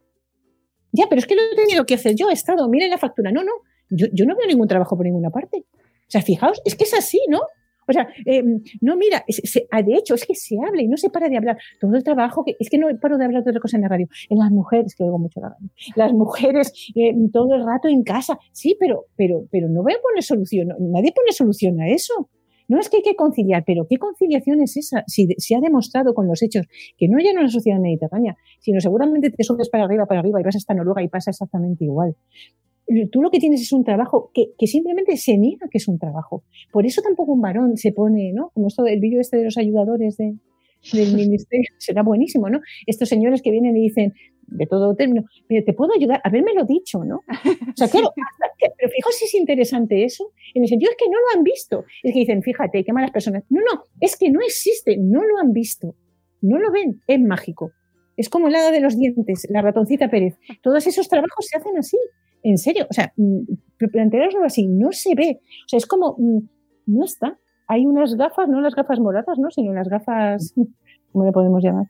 ya, 0.92 1.06
pero 1.08 1.18
es 1.18 1.26
que 1.26 1.34
lo 1.34 1.42
he 1.42 1.56
tenido 1.56 1.84
que 1.86 1.94
hacer 1.94 2.14
yo, 2.14 2.30
he 2.30 2.32
estado, 2.32 2.68
miren 2.68 2.90
la 2.90 2.98
factura. 2.98 3.30
No, 3.32 3.44
no, 3.44 3.52
yo, 3.90 4.06
yo 4.12 4.26
no 4.26 4.36
veo 4.36 4.46
ningún 4.46 4.68
trabajo 4.68 4.96
por 4.96 5.06
ninguna 5.06 5.30
parte. 5.30 5.64
O 5.76 6.10
sea, 6.10 6.22
fijaos, 6.22 6.60
es 6.64 6.74
que 6.74 6.84
es 6.84 6.94
así, 6.94 7.20
¿no? 7.28 7.40
O 7.88 7.92
sea, 7.92 8.08
eh, 8.24 8.42
no, 8.80 8.96
mira, 8.96 9.24
ah, 9.70 9.82
de 9.82 9.94
hecho, 9.94 10.14
es 10.14 10.26
que 10.26 10.34
se 10.34 10.56
habla 10.66 10.82
y 10.82 10.88
no 10.88 10.96
se 10.96 11.10
para 11.10 11.28
de 11.28 11.36
hablar. 11.36 11.56
Todo 11.80 11.94
el 11.94 12.02
trabajo, 12.02 12.44
que, 12.44 12.56
es 12.58 12.68
que 12.68 12.78
no 12.78 12.88
paro 13.00 13.16
de 13.16 13.24
hablar 13.24 13.44
de 13.44 13.50
otra 13.50 13.60
cosa 13.60 13.76
en 13.76 13.82
la 13.82 13.88
radio. 13.88 14.08
En 14.28 14.38
las 14.38 14.50
mujeres, 14.50 14.94
que 14.96 15.04
oigo 15.04 15.18
mucho 15.18 15.40
la 15.40 15.50
radio, 15.50 15.70
las 15.94 16.12
mujeres 16.12 16.72
eh, 16.96 17.14
todo 17.32 17.54
el 17.54 17.64
rato 17.64 17.88
en 17.88 18.02
casa. 18.02 18.38
Sí, 18.52 18.76
pero, 18.78 19.06
pero, 19.16 19.46
pero 19.50 19.68
no 19.68 19.82
voy 19.82 19.92
a 19.92 20.00
poner 20.02 20.22
solución, 20.22 20.68
nadie 20.80 21.12
pone 21.12 21.32
solución 21.32 21.80
a 21.80 21.88
eso. 21.88 22.28
No 22.68 22.80
es 22.80 22.88
que 22.88 22.98
hay 22.98 23.02
que 23.02 23.16
conciliar, 23.16 23.64
pero 23.66 23.86
¿qué 23.88 23.96
conciliación 23.98 24.60
es 24.60 24.76
esa? 24.76 25.04
Si 25.06 25.28
se 25.38 25.54
ha 25.54 25.60
demostrado 25.60 26.14
con 26.14 26.26
los 26.26 26.42
hechos 26.42 26.66
que 26.96 27.08
no 27.08 27.18
ya 27.18 27.30
en 27.30 27.42
la 27.42 27.48
sociedad 27.48 27.78
mediterránea, 27.78 28.36
sino 28.60 28.80
seguramente 28.80 29.30
te 29.30 29.44
subes 29.44 29.68
para 29.68 29.84
arriba, 29.84 30.06
para 30.06 30.20
arriba 30.20 30.40
y 30.40 30.44
vas 30.44 30.56
hasta 30.56 30.74
Noruega 30.74 31.02
y 31.02 31.08
pasa 31.08 31.30
exactamente 31.30 31.84
igual 31.84 32.16
tú 33.10 33.20
lo 33.20 33.30
que 33.30 33.40
tienes 33.40 33.60
es 33.60 33.72
un 33.72 33.84
trabajo 33.84 34.30
que, 34.32 34.52
que, 34.56 34.66
simplemente 34.66 35.16
se 35.16 35.36
niega 35.36 35.66
que 35.70 35.78
es 35.78 35.88
un 35.88 35.98
trabajo. 35.98 36.44
Por 36.72 36.86
eso 36.86 37.02
tampoco 37.02 37.32
un 37.32 37.40
varón 37.40 37.76
se 37.76 37.92
pone, 37.92 38.32
¿no? 38.32 38.50
Como 38.54 38.68
esto 38.68 38.82
del 38.84 39.00
vídeo 39.00 39.20
este 39.20 39.36
de 39.38 39.44
los 39.44 39.58
ayudadores 39.58 40.16
de, 40.16 40.36
del 40.92 41.14
ministerio, 41.14 41.68
será 41.78 42.02
buenísimo, 42.02 42.48
¿no? 42.48 42.60
Estos 42.86 43.08
señores 43.08 43.42
que 43.42 43.50
vienen 43.50 43.76
y 43.76 43.82
dicen, 43.82 44.14
de 44.48 44.66
todo 44.66 44.94
término, 44.94 45.24
pero 45.48 45.64
te 45.64 45.72
puedo 45.72 45.92
ayudar, 45.94 46.20
lo 46.54 46.64
dicho, 46.64 47.04
¿no? 47.04 47.16
O 47.16 47.76
sea, 47.76 47.88
claro, 47.90 48.12
pero 48.78 48.90
fijaos 48.90 49.16
si 49.16 49.24
es 49.24 49.34
interesante 49.34 50.04
eso, 50.04 50.32
en 50.54 50.62
el 50.62 50.68
sentido 50.68 50.90
es 50.90 50.96
que 50.96 51.10
no 51.10 51.18
lo 51.18 51.38
han 51.38 51.42
visto. 51.42 51.84
Es 52.02 52.12
que 52.12 52.20
dicen, 52.20 52.42
fíjate, 52.42 52.84
qué 52.84 52.92
malas 52.92 53.10
personas. 53.10 53.42
No, 53.50 53.60
no, 53.60 53.82
es 54.00 54.16
que 54.16 54.30
no 54.30 54.40
existe, 54.40 54.96
no 54.98 55.24
lo 55.24 55.38
han 55.38 55.52
visto, 55.52 55.96
no 56.42 56.58
lo 56.58 56.70
ven, 56.70 57.02
es 57.08 57.20
mágico. 57.20 57.72
Es 58.16 58.28
como 58.28 58.48
el 58.48 58.54
hada 58.54 58.70
de 58.70 58.80
los 58.80 58.96
dientes, 58.96 59.46
la 59.50 59.62
ratoncita 59.62 60.08
Pérez. 60.08 60.38
Todos 60.62 60.86
esos 60.86 61.08
trabajos 61.08 61.46
se 61.46 61.58
hacen 61.58 61.76
así 61.76 61.98
en 62.42 62.58
serio, 62.58 62.86
o 62.88 62.92
sea, 62.92 63.12
mm, 63.16 63.40
plantearoslo 63.90 64.44
así, 64.44 64.68
no 64.68 64.92
se 64.92 65.16
ve, 65.16 65.40
o 65.40 65.68
sea, 65.68 65.78
es 65.78 65.86
como, 65.86 66.14
mm, 66.16 66.38
no 66.86 67.04
está. 67.04 67.38
Hay 67.66 67.86
unas 67.86 68.14
gafas, 68.14 68.48
no 68.48 68.60
las 68.60 68.74
gafas 68.74 69.00
moradas, 69.00 69.38
¿no? 69.38 69.50
Sino 69.50 69.72
las 69.72 69.88
gafas, 69.88 70.54
¿cómo 71.12 71.24
le 71.24 71.32
podemos 71.32 71.62
llamar? 71.62 71.86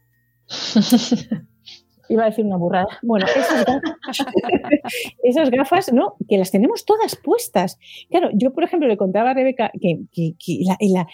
Iba 2.09 2.23
a 2.23 2.27
decir 2.27 2.45
una 2.45 2.57
burrada. 2.57 2.87
Bueno, 3.03 3.27
esas 5.23 5.51
gafas, 5.51 5.93
¿no? 5.93 6.15
Que 6.29 6.39
las 6.39 6.53
tenemos 6.53 6.85
todas 6.85 7.17
puestas. 7.17 7.79
Claro, 8.11 8.31
yo, 8.33 8.53
por 8.53 8.63
ejemplo, 8.63 8.89
le 8.89 8.97
contaba 8.97 9.31
a 9.31 9.35
Rebeca 9.35 9.73
que, 9.81 10.07
la, 10.61 10.77
la, 10.79 11.07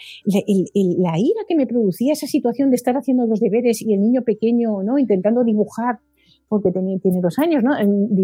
ira 1.17 1.41
que 1.47 1.55
me 1.55 1.65
producía 1.65 2.13
esa 2.13 2.27
situación 2.27 2.69
de 2.69 2.75
estar 2.75 2.95
haciendo 2.95 3.25
los 3.25 3.39
deberes 3.39 3.81
y 3.81 3.93
el 3.93 4.01
niño 4.01 4.21
pequeño, 4.21 4.83
¿no? 4.83 4.99
Intentando 4.99 5.43
dibujar 5.43 5.99
porque 6.47 6.71
tiene, 6.71 6.99
tiene 6.99 7.19
dos 7.21 7.39
años, 7.39 7.63
¿no? 7.63 7.71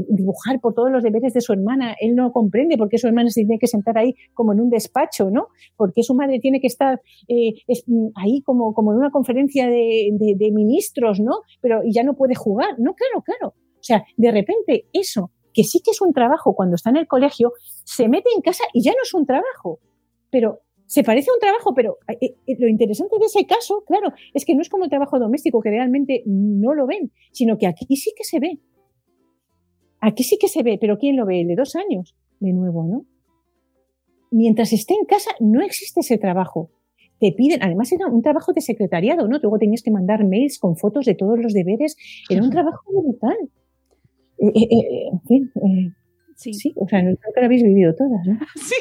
dibujar 0.10 0.60
por 0.60 0.74
todos 0.74 0.92
los 0.92 1.04
deberes 1.04 1.34
de 1.34 1.42
su 1.42 1.54
hermana. 1.54 1.96
Él 2.00 2.16
no 2.16 2.32
comprende 2.32 2.78
por 2.78 2.90
qué 2.90 2.98
su 2.98 3.08
hermana 3.08 3.30
se 3.30 3.42
tiene 3.42 3.60
que 3.60 3.68
sentar 3.68 3.98
ahí 3.98 4.16
como 4.34 4.54
en 4.54 4.62
un 4.62 4.70
despacho, 4.70 5.30
¿no? 5.32 5.48
Porque 5.76 6.04
su 6.04 6.14
madre 6.16 6.40
tiene 6.40 6.60
que 6.60 6.68
estar 6.68 7.02
eh, 7.28 7.54
ahí 8.16 8.42
como, 8.42 8.74
como 8.74 8.92
en 8.92 9.00
una 9.00 9.12
conferencia 9.12 9.68
de, 9.68 10.10
de, 10.18 10.52
ministros, 10.52 11.20
¿no? 11.20 11.42
Pero 11.62 11.82
ya 11.86 12.04
no 12.04 12.16
puede 12.16 12.36
jugar. 12.36 12.80
No, 12.80 12.94
claro, 12.94 13.24
claro. 13.24 13.54
O 13.56 13.84
sea, 13.84 14.04
de 14.18 14.32
repente 14.32 14.86
eso, 14.94 15.32
que 15.54 15.64
sí 15.64 15.82
que 15.84 15.92
es 15.92 16.02
un 16.02 16.14
trabajo 16.14 16.54
cuando 16.54 16.76
está 16.76 16.90
en 16.90 16.98
el 16.98 17.08
colegio, 17.08 17.54
se 17.86 18.08
mete 18.10 18.30
en 18.36 18.42
casa 18.42 18.64
y 18.74 18.84
ya 18.84 18.92
no 18.92 19.04
es 19.04 19.14
un 19.14 19.26
trabajo. 19.26 19.80
Pero 20.32 20.60
se 20.90 21.04
parece 21.04 21.30
a 21.30 21.36
un 21.36 21.40
trabajo, 21.40 21.76
pero 21.76 22.00
eh, 22.08 22.34
eh, 22.48 22.56
lo 22.58 22.68
interesante 22.68 23.20
de 23.20 23.28
ese 23.28 23.46
caso, 23.46 23.84
claro, 23.86 24.12
es 24.34 24.44
que 24.44 24.56
no 24.56 24.62
es 24.62 24.70
como 24.70 24.86
el 24.86 24.90
trabajo 24.90 25.20
doméstico, 25.20 25.62
que 25.62 25.70
realmente 25.70 26.24
no 26.26 26.74
lo 26.74 26.88
ven, 26.88 27.12
sino 27.32 27.60
que 27.60 27.68
aquí 27.68 27.96
sí 27.96 28.12
que 28.18 28.24
se 28.24 28.40
ve. 28.40 28.60
Aquí 30.02 30.24
sí 30.24 30.40
que 30.42 30.48
se 30.48 30.64
ve, 30.64 30.80
pero 30.82 30.98
¿quién 30.98 31.16
lo 31.16 31.28
ve? 31.28 31.42
El 31.42 31.48
de 31.48 31.56
dos 31.56 31.76
años, 31.76 32.16
de 32.40 32.54
nuevo, 32.54 32.86
¿no? 32.86 33.06
Mientras 34.32 34.74
esté 34.74 34.96
en 34.96 35.06
casa, 35.06 35.30
no 35.40 35.62
existe 35.62 36.00
ese 36.00 36.18
trabajo. 36.18 36.72
Te 37.20 37.34
piden, 37.34 37.62
además 37.62 37.92
era 37.92 38.08
un 38.08 38.24
trabajo 38.24 38.52
de 38.54 38.62
secretariado, 38.62 39.28
¿no? 39.28 39.38
Luego 39.38 39.60
tenías 39.60 39.84
que 39.84 39.92
mandar 39.92 40.26
mails 40.26 40.58
con 40.58 40.76
fotos 40.76 41.06
de 41.06 41.14
todos 41.14 41.38
los 41.38 41.54
deberes. 41.54 41.98
Era 42.32 42.42
un 42.42 42.50
trabajo 42.50 42.82
brutal. 42.92 43.38
Eh, 44.40 45.10
en 45.12 45.22
fin, 45.22 45.52
sí. 46.36 46.54
sí. 46.54 46.74
o 46.78 46.88
sea, 46.88 47.04
no 47.04 47.16
creo 47.16 47.34
que 47.36 47.42
lo 47.42 47.46
habéis 47.46 47.62
vivido 47.62 47.94
todas, 47.94 48.26
¿no? 48.26 48.40
Sí. 48.56 48.76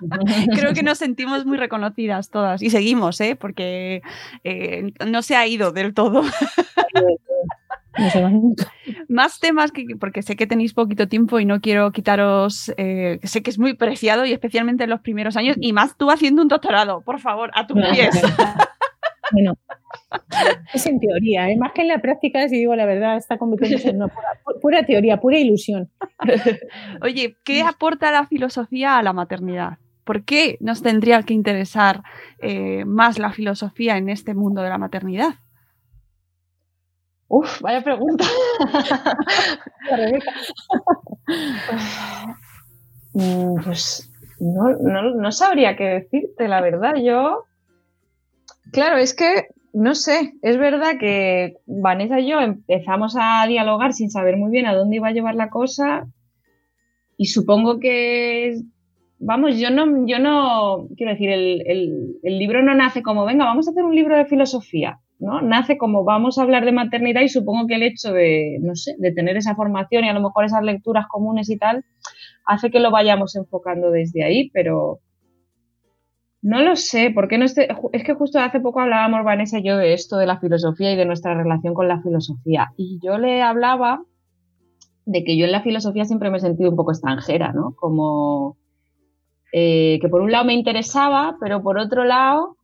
Creo 0.54 0.72
que 0.74 0.82
nos 0.82 0.98
sentimos 0.98 1.46
muy 1.46 1.56
reconocidas 1.56 2.30
todas 2.30 2.62
y 2.62 2.70
seguimos, 2.70 3.20
¿eh? 3.20 3.36
porque 3.36 4.02
eh, 4.44 4.92
no 5.06 5.22
se 5.22 5.36
ha 5.36 5.46
ido 5.46 5.72
del 5.72 5.94
todo. 5.94 6.22
Más 9.08 9.40
temas, 9.40 9.72
que, 9.72 9.84
porque 9.98 10.22
sé 10.22 10.36
que 10.36 10.46
tenéis 10.46 10.74
poquito 10.74 11.08
tiempo 11.08 11.40
y 11.40 11.44
no 11.44 11.60
quiero 11.60 11.92
quitaros, 11.92 12.72
eh, 12.76 13.18
sé 13.22 13.42
que 13.42 13.50
es 13.50 13.58
muy 13.58 13.74
preciado 13.74 14.26
y 14.26 14.32
especialmente 14.32 14.84
en 14.84 14.90
los 14.90 15.00
primeros 15.00 15.36
años, 15.36 15.56
y 15.60 15.72
más 15.72 15.96
tú 15.96 16.10
haciendo 16.10 16.42
un 16.42 16.48
doctorado, 16.48 17.00
por 17.00 17.20
favor, 17.20 17.50
a 17.54 17.66
tus 17.66 17.78
pies. 17.92 18.22
Bueno, 19.32 19.58
es 20.72 20.86
en 20.86 21.00
teoría, 21.00 21.50
¿eh? 21.50 21.56
más 21.56 21.72
que 21.72 21.82
en 21.82 21.88
la 21.88 21.98
práctica, 21.98 22.48
si 22.48 22.58
digo 22.58 22.76
la 22.76 22.86
verdad, 22.86 23.16
está 23.16 23.38
convirtiéndose 23.38 23.90
en 23.90 23.96
una 23.96 24.12
pura 24.62 24.84
teoría, 24.84 25.18
pura 25.18 25.36
ilusión. 25.36 25.90
Oye, 27.02 27.36
¿qué 27.44 27.62
aporta 27.62 28.12
la 28.12 28.26
filosofía 28.26 28.98
a 28.98 29.02
la 29.02 29.12
maternidad? 29.12 29.78
¿Por 30.06 30.24
qué 30.24 30.56
nos 30.60 30.82
tendría 30.82 31.24
que 31.24 31.34
interesar 31.34 32.04
eh, 32.38 32.84
más 32.84 33.18
la 33.18 33.32
filosofía 33.32 33.96
en 33.96 34.08
este 34.08 34.34
mundo 34.34 34.62
de 34.62 34.68
la 34.68 34.78
maternidad? 34.78 35.34
Uf, 37.28 37.60
vaya 37.60 37.82
pregunta. 37.82 38.24
Mm, 43.18 43.64
pues 43.64 44.12
no, 44.38 45.32
sabría 45.32 45.74
qué 45.74 45.84
decirte, 45.84 46.48
la 46.48 46.60
verdad. 46.60 46.96
Yo, 47.02 47.46
claro, 48.72 48.98
es 48.98 49.14
que, 49.14 49.46
no 49.72 49.94
sé, 49.94 50.34
es 50.42 50.58
verdad 50.58 50.98
que 51.00 51.54
Vanessa 51.64 52.20
y 52.20 52.28
yo 52.28 52.40
empezamos 52.40 53.16
a 53.18 53.46
dialogar 53.46 53.94
sin 53.94 54.10
saber 54.10 54.36
muy 54.36 54.50
bien 54.50 54.66
a 54.66 54.74
dónde 54.74 54.96
iba 54.96 55.08
a 55.08 55.12
llevar 55.12 55.34
la 55.34 55.48
cosa 55.48 56.06
y 57.16 57.26
supongo 57.26 57.80
que 57.80 58.60
vamos, 59.18 59.58
yo 59.58 59.70
no, 59.70 60.06
yo 60.06 60.18
no, 60.18 60.88
quiero 60.96 61.12
decir, 61.12 61.30
el, 61.30 62.18
libro 62.22 62.62
no 62.62 62.74
nace 62.74 63.02
como, 63.02 63.24
venga, 63.24 63.44
vamos 63.44 63.66
a 63.66 63.70
hacer 63.70 63.84
un 63.84 63.94
libro 63.94 64.16
de 64.16 64.26
filosofía, 64.26 65.00
¿no? 65.18 65.40
Nace 65.40 65.78
como 65.78 66.04
vamos 66.04 66.38
a 66.38 66.42
hablar 66.42 66.64
de 66.64 66.72
maternidad 66.72 67.22
y 67.22 67.28
supongo 67.28 67.66
que 67.66 67.76
el 67.76 67.82
hecho 67.82 68.12
de, 68.12 68.58
no 68.60 68.74
sé, 68.74 68.94
de 68.98 69.12
tener 69.12 69.36
esa 69.36 69.54
formación 69.54 70.04
y 70.04 70.08
a 70.08 70.12
lo 70.12 70.20
mejor 70.20 70.44
esas 70.44 70.62
lecturas 70.62 71.06
comunes 71.08 71.50
y 71.50 71.58
tal, 71.58 71.84
hace 72.44 72.70
que 72.70 72.80
lo 72.80 72.90
vayamos 72.90 73.36
enfocando 73.36 73.90
desde 73.90 74.24
ahí, 74.24 74.50
pero 74.50 75.00
no 76.42 76.60
lo 76.60 76.76
sé, 76.76 77.10
porque 77.12 77.38
no 77.38 77.44
esté, 77.44 77.68
es 77.92 78.04
que 78.04 78.14
justo 78.14 78.38
hace 78.38 78.60
poco 78.60 78.80
hablábamos 78.80 79.24
Vanessa 79.24 79.58
y 79.58 79.64
yo 79.64 79.76
de 79.76 79.94
esto, 79.94 80.16
de 80.16 80.26
la 80.26 80.38
filosofía 80.38 80.92
y 80.92 80.96
de 80.96 81.06
nuestra 81.06 81.34
relación 81.34 81.74
con 81.74 81.88
la 81.88 82.00
filosofía, 82.02 82.68
y 82.76 83.00
yo 83.02 83.18
le 83.18 83.42
hablaba 83.42 84.02
de 85.06 85.24
que 85.24 85.36
yo 85.36 85.46
en 85.46 85.52
la 85.52 85.62
filosofía 85.62 86.04
siempre 86.04 86.30
me 86.30 86.36
he 86.36 86.40
sentido 86.40 86.70
un 86.70 86.76
poco 86.76 86.90
extranjera, 86.90 87.52
¿no? 87.52 87.74
Como 87.76 88.56
eh, 89.52 89.98
que 90.00 90.08
por 90.08 90.20
un 90.20 90.32
lado 90.32 90.44
me 90.44 90.54
interesaba, 90.54 91.36
pero 91.40 91.62
por 91.62 91.78
otro 91.78 92.04
lado 92.04 92.56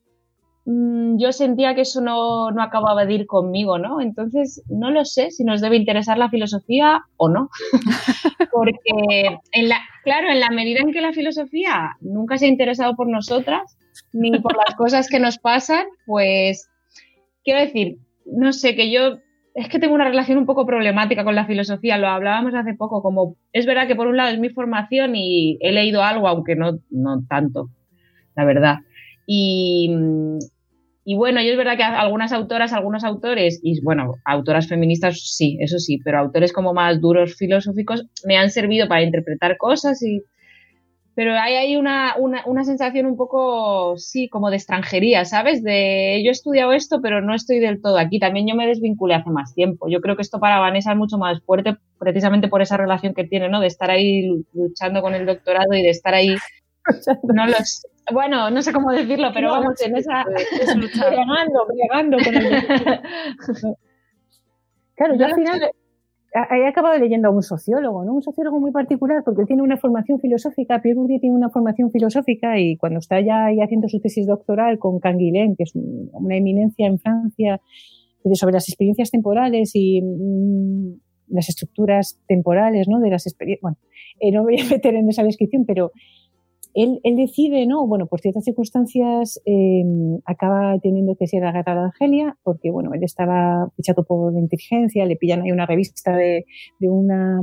mm, 0.67 1.19
yo 1.19 1.33
sentía 1.33 1.75
que 1.75 1.83
eso 1.83 2.01
no, 2.01 2.51
no, 2.51 2.63
acababa 2.63 3.05
de 3.05 3.15
ir 3.15 3.27
conmigo, 3.27 3.79
¿no? 3.79 4.01
Entonces, 4.01 4.63
no 4.69 4.91
lo 4.91 5.05
sé 5.05 5.31
si 5.31 5.45
nos 5.45 5.61
debe 5.61 5.77
interesar 5.77 6.19
la 6.19 6.31
filosofía 6.31 7.03
o 7.17 7.29
no. 7.29 7.51
Porque, 8.53 9.39
en 9.53 9.69
la, 9.69 9.81
claro, 10.05 10.29
en 10.31 10.41
la 10.41 10.51
medida 10.51 10.81
en 10.81 10.93
que 10.93 11.01
la 11.01 11.13
filosofía 11.13 11.97
nunca 12.01 12.37
se 12.39 12.47
ha 12.47 12.49
interesado 12.49 12.95
por 12.97 13.09
nosotras, 13.09 13.79
ni 14.13 14.39
por 14.41 14.57
las 14.57 14.75
cosas 14.77 15.09
que 15.09 15.21
nos 15.21 15.39
pasan, 15.39 15.87
pues, 16.07 16.69
quiero 17.45 17.61
decir, 17.61 17.99
no 18.27 18.53
sé, 18.53 18.75
que 18.75 18.91
yo 18.91 19.19
es 19.55 19.69
que 19.69 19.79
tengo 19.79 19.95
una 19.95 20.09
relación 20.09 20.39
un 20.39 20.47
poco 20.47 20.67
problemática 20.67 21.25
con 21.25 21.35
la 21.35 21.47
filosofía, 21.47 21.99
lo 21.99 22.09
hablábamos 22.09 22.55
hace 22.55 22.75
poco, 22.75 23.03
como 23.03 23.37
es 23.53 23.67
verdad 23.67 23.87
que 23.87 23.97
por 23.97 24.07
un 24.07 24.17
lado 24.17 24.31
es 24.31 24.39
mi 24.39 24.51
formación 24.51 25.15
y 25.15 25.59
he 25.61 25.73
leído 25.73 26.03
algo, 26.03 26.29
aunque 26.29 26.57
no, 26.57 26.79
no 26.91 27.25
tanto, 27.29 27.69
la 28.35 28.45
verdad. 28.45 28.79
Y, 29.27 29.91
y 31.05 31.17
bueno, 31.17 31.43
yo 31.43 31.51
es 31.51 31.57
verdad 31.57 31.77
que 31.77 31.83
algunas 31.83 32.33
autoras, 32.33 32.73
algunos 32.73 33.05
autores, 33.05 33.61
y 33.63 33.81
bueno, 33.83 34.15
autoras 34.25 34.69
feministas 34.69 35.21
sí, 35.21 35.59
eso 35.61 35.79
sí, 35.79 35.99
pero 36.03 36.19
autores 36.19 36.53
como 36.53 36.73
más 36.73 37.01
duros 37.01 37.37
filosóficos 37.37 38.07
me 38.25 38.39
han 38.39 38.51
servido 38.51 38.89
para 38.89 39.03
interpretar 39.03 39.59
cosas 39.59 40.03
y 40.03 40.23
pero 41.15 41.35
hay 41.35 41.55
ahí 41.55 41.77
una, 41.77 42.15
una, 42.17 42.65
sensación 42.65 43.05
un 43.07 43.17
poco, 43.17 43.99
sí, 43.99 44.29
como 44.29 44.49
de 44.49 44.57
extranjería, 44.57 45.25
¿sabes? 45.27 45.63
De 45.63 46.23
yo 46.25 46.31
he 46.31 46.33
estudiado 46.33 46.73
esto, 46.73 47.01
pero 47.03 47.21
no 47.21 47.35
estoy 47.35 47.59
del 47.59 47.83
todo 47.83 47.99
aquí. 47.99 48.19
También 48.19 48.47
yo 48.49 48.55
me 48.55 48.67
desvinculé 48.67 49.15
hace 49.15 49.29
más 49.31 49.55
tiempo. 49.55 49.89
Yo 49.89 50.01
creo 50.01 50.17
que 50.17 50.23
esto 50.23 50.41
para 50.41 50.59
Vanessa 50.59 50.93
es 50.93 50.97
mucho 50.97 51.19
más 51.19 51.43
fuerte, 51.43 51.77
precisamente 51.99 52.49
por 52.49 52.63
esa 52.63 52.79
relación 52.79 53.13
que 53.13 53.25
tiene, 53.25 53.51
¿no? 53.51 53.61
De 53.61 53.67
estar 53.67 53.91
ahí 53.91 54.43
luchando 54.55 55.03
con 55.03 55.15
el 55.15 55.27
doctorado 55.27 55.75
y 55.75 55.83
de 55.83 55.91
estar 55.91 56.15
ahí. 56.15 56.35
No 57.25 57.47
los, 57.47 57.87
bueno, 58.11 58.51
no 58.51 58.63
sé 58.63 58.73
cómo 58.73 58.91
decirlo, 58.91 59.31
pero 59.35 59.51
vamos, 59.51 59.81
en 59.83 59.97
esa. 59.97 60.25
Bregando, 60.25 61.67
bregando 61.69 62.17
con 62.19 62.35
el. 62.35 62.67
claro, 64.97 65.15
yo 65.17 65.27
al 65.27 65.35
final 65.35 65.73
he 66.35 66.67
acabado 66.67 66.99
leyendo 66.99 67.29
a 67.29 67.31
un 67.31 67.43
sociólogo, 67.43 68.05
¿no? 68.05 68.15
Un 68.15 68.23
sociólogo 68.23 68.59
muy 68.59 68.71
particular 68.71 69.23
porque 69.25 69.43
él 69.43 69.47
tiene 69.47 69.63
una 69.63 69.77
formación 69.77 70.19
filosófica, 70.19 70.81
Pierre 70.81 70.97
Bourdieu 70.97 71.21
tiene 71.21 71.37
una 71.37 71.51
formación 71.51 71.91
filosófica 71.91 72.59
y 72.59 72.77
cuando 72.77 73.01
está 73.01 73.21
ya 73.21 73.47
ahí 73.47 73.61
haciendo 73.61 73.89
su 73.89 74.01
tesis 74.01 74.27
doctoral 74.27 74.79
con 74.79 74.99
Canguilhem, 74.99 75.57
que 75.57 75.65
es 75.65 75.73
una 75.75 76.37
eminencia 76.37 76.87
en 76.87 76.99
Francia 76.99 77.61
sobre 78.35 78.55
las 78.55 78.69
experiencias 78.69 79.11
temporales 79.11 79.73
y 79.75 80.01
mm, 80.01 80.95
las 81.29 81.49
estructuras 81.49 82.19
temporales, 82.27 82.89
¿no? 82.89 83.01
De 83.01 83.11
las 83.11 83.27
experiencias. 83.27 83.63
Bueno, 83.63 83.77
eh, 84.21 84.33
no 84.33 84.43
voy 84.43 84.61
a 84.61 84.65
meter 84.71 84.95
en 84.95 85.09
esa 85.09 85.25
descripción, 85.25 85.67
pero 85.67 85.93
él, 86.75 87.01
decide, 87.17 87.67
¿no? 87.67 87.87
Bueno, 87.87 88.07
por 88.07 88.21
ciertas 88.21 88.45
circunstancias 88.45 89.41
em, 89.45 90.19
acaba 90.25 90.79
teniendo 90.81 91.15
que 91.17 91.27
ser 91.27 91.45
agarrado 91.45 91.81
a 91.81 91.87
Argelia, 91.87 92.37
porque, 92.43 92.71
bueno, 92.71 92.93
él 92.95 93.03
estaba 93.03 93.71
fichado 93.77 94.05
por 94.05 94.33
la 94.33 94.41
inteligencia, 94.41 95.05
le 95.05 95.17
pillan 95.17 95.43
ahí 95.43 95.53
una 95.53 95.67
revista 95.67 96.17
de, 96.17 96.47
de 96.79 96.89
una, 96.89 97.43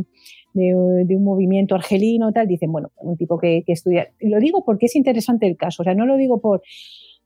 de, 0.54 0.76
un 0.76 1.24
movimiento 1.24 1.76
argelino, 1.76 2.32
tal, 2.32 2.48
dicen, 2.48 2.72
bueno, 2.72 2.92
un 2.98 3.18
tipo 3.18 3.38
que, 3.38 3.64
que 3.66 3.74
estudia. 3.74 4.08
Lo 4.20 4.40
digo 4.40 4.64
porque 4.66 4.88
es 4.88 4.96
interesante 4.96 5.48
el 5.48 5.58
caso, 5.58 5.84
o 5.84 5.86
sea, 5.86 5.94
no 5.94 6.06
lo 6.06 6.18
digo 6.18 6.42
por, 6.42 6.62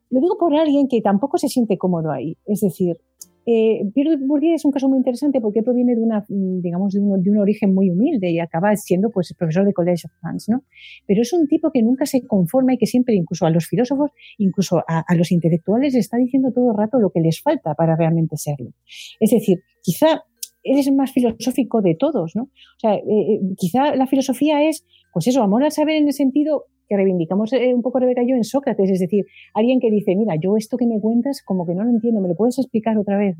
lo 0.10 0.20
digo 0.20 0.38
por 0.38 0.54
alguien 0.56 0.88
que 0.88 1.02
tampoco 1.02 1.38
se 1.38 1.48
siente 1.48 1.78
cómodo 1.78 2.12
ahí. 2.12 2.38
Es 2.46 2.62
decir, 2.62 2.98
eh, 3.46 3.82
Pierre 3.94 4.18
Bourdieu 4.20 4.54
es 4.54 4.66
un 4.66 4.72
caso 4.72 4.88
muy 4.88 4.98
interesante 4.98 5.42
porque 5.42 5.62
proviene 5.62 5.96
de 5.96 6.02
una, 6.02 6.26
mm, 6.28 6.62
digamos, 6.62 6.94
de 6.94 7.00
un, 7.00 7.38
origen 7.38 7.74
muy 7.74 7.90
humilde 7.90 8.32
y 8.32 8.40
acaba 8.40 8.76
siendo, 8.76 9.10
pues, 9.10 9.34
profesor 9.38 9.66
de 9.66 9.74
College 9.74 10.04
of 10.06 10.12
France, 10.20 10.52
¿no? 10.52 10.64
Pero 11.08 11.22
es 11.22 11.34
un 11.34 11.48
tipo 11.48 11.72
que 11.72 11.82
nunca 11.82 12.06
se 12.06 12.26
conforma 12.26 12.74
y 12.74 12.78
que 12.78 12.86
siempre, 12.86 13.16
incluso 13.16 13.46
a 13.46 13.50
los 13.50 13.68
filósofos, 13.68 14.12
incluso 14.38 14.80
a, 14.88 15.04
a 15.08 15.16
los 15.16 15.32
intelectuales, 15.32 15.96
está 15.96 16.18
diciendo 16.18 16.52
todo 16.54 16.72
el 16.72 16.78
rato 16.78 17.00
lo 17.00 17.10
que 17.10 17.20
les 17.20 17.42
falta 17.42 17.74
para 17.76 17.96
realmente 17.96 18.38
serlo. 18.38 18.72
Es 19.20 19.32
decir, 19.32 19.60
quizá 19.82 20.24
él 20.64 20.80
es 20.80 20.88
el 20.88 20.96
más 20.96 21.12
filosófico 21.12 21.82
de 21.82 21.96
todos, 21.96 22.36
¿no? 22.36 22.44
O 22.44 22.80
sea, 22.80 22.96
eh, 22.96 23.02
eh, 23.06 23.40
quizá 23.58 23.96
la 23.96 24.08
filosofía 24.08 24.68
es, 24.68 24.86
pues 25.12 25.28
eso, 25.28 25.44
amor 25.44 25.64
al 25.64 25.72
saber 25.72 25.96
en 25.98 26.08
el 26.08 26.14
sentido 26.14 26.66
que 26.88 26.96
reivindicamos 26.96 27.54
eh, 27.54 27.74
un 27.74 27.82
poco 27.82 28.00
Rebeca 28.00 28.24
y 28.24 28.30
yo 28.30 28.36
en 28.36 28.44
Sócrates, 28.44 28.90
es 28.90 29.00
decir, 29.00 29.26
alguien 29.54 29.80
que 29.80 29.92
dice, 29.92 30.16
mira, 30.16 30.36
yo 30.36 30.58
esto 30.58 30.78
que 30.78 30.86
me 30.86 31.00
cuentas 31.00 31.42
como 31.44 31.66
que 31.66 31.74
no 31.74 31.84
lo 31.84 31.90
entiendo, 31.90 32.22
¿me 32.22 32.30
lo 32.30 32.36
puedes 32.36 32.60
explicar 32.60 32.98
otra 32.98 33.18
vez? 33.18 33.36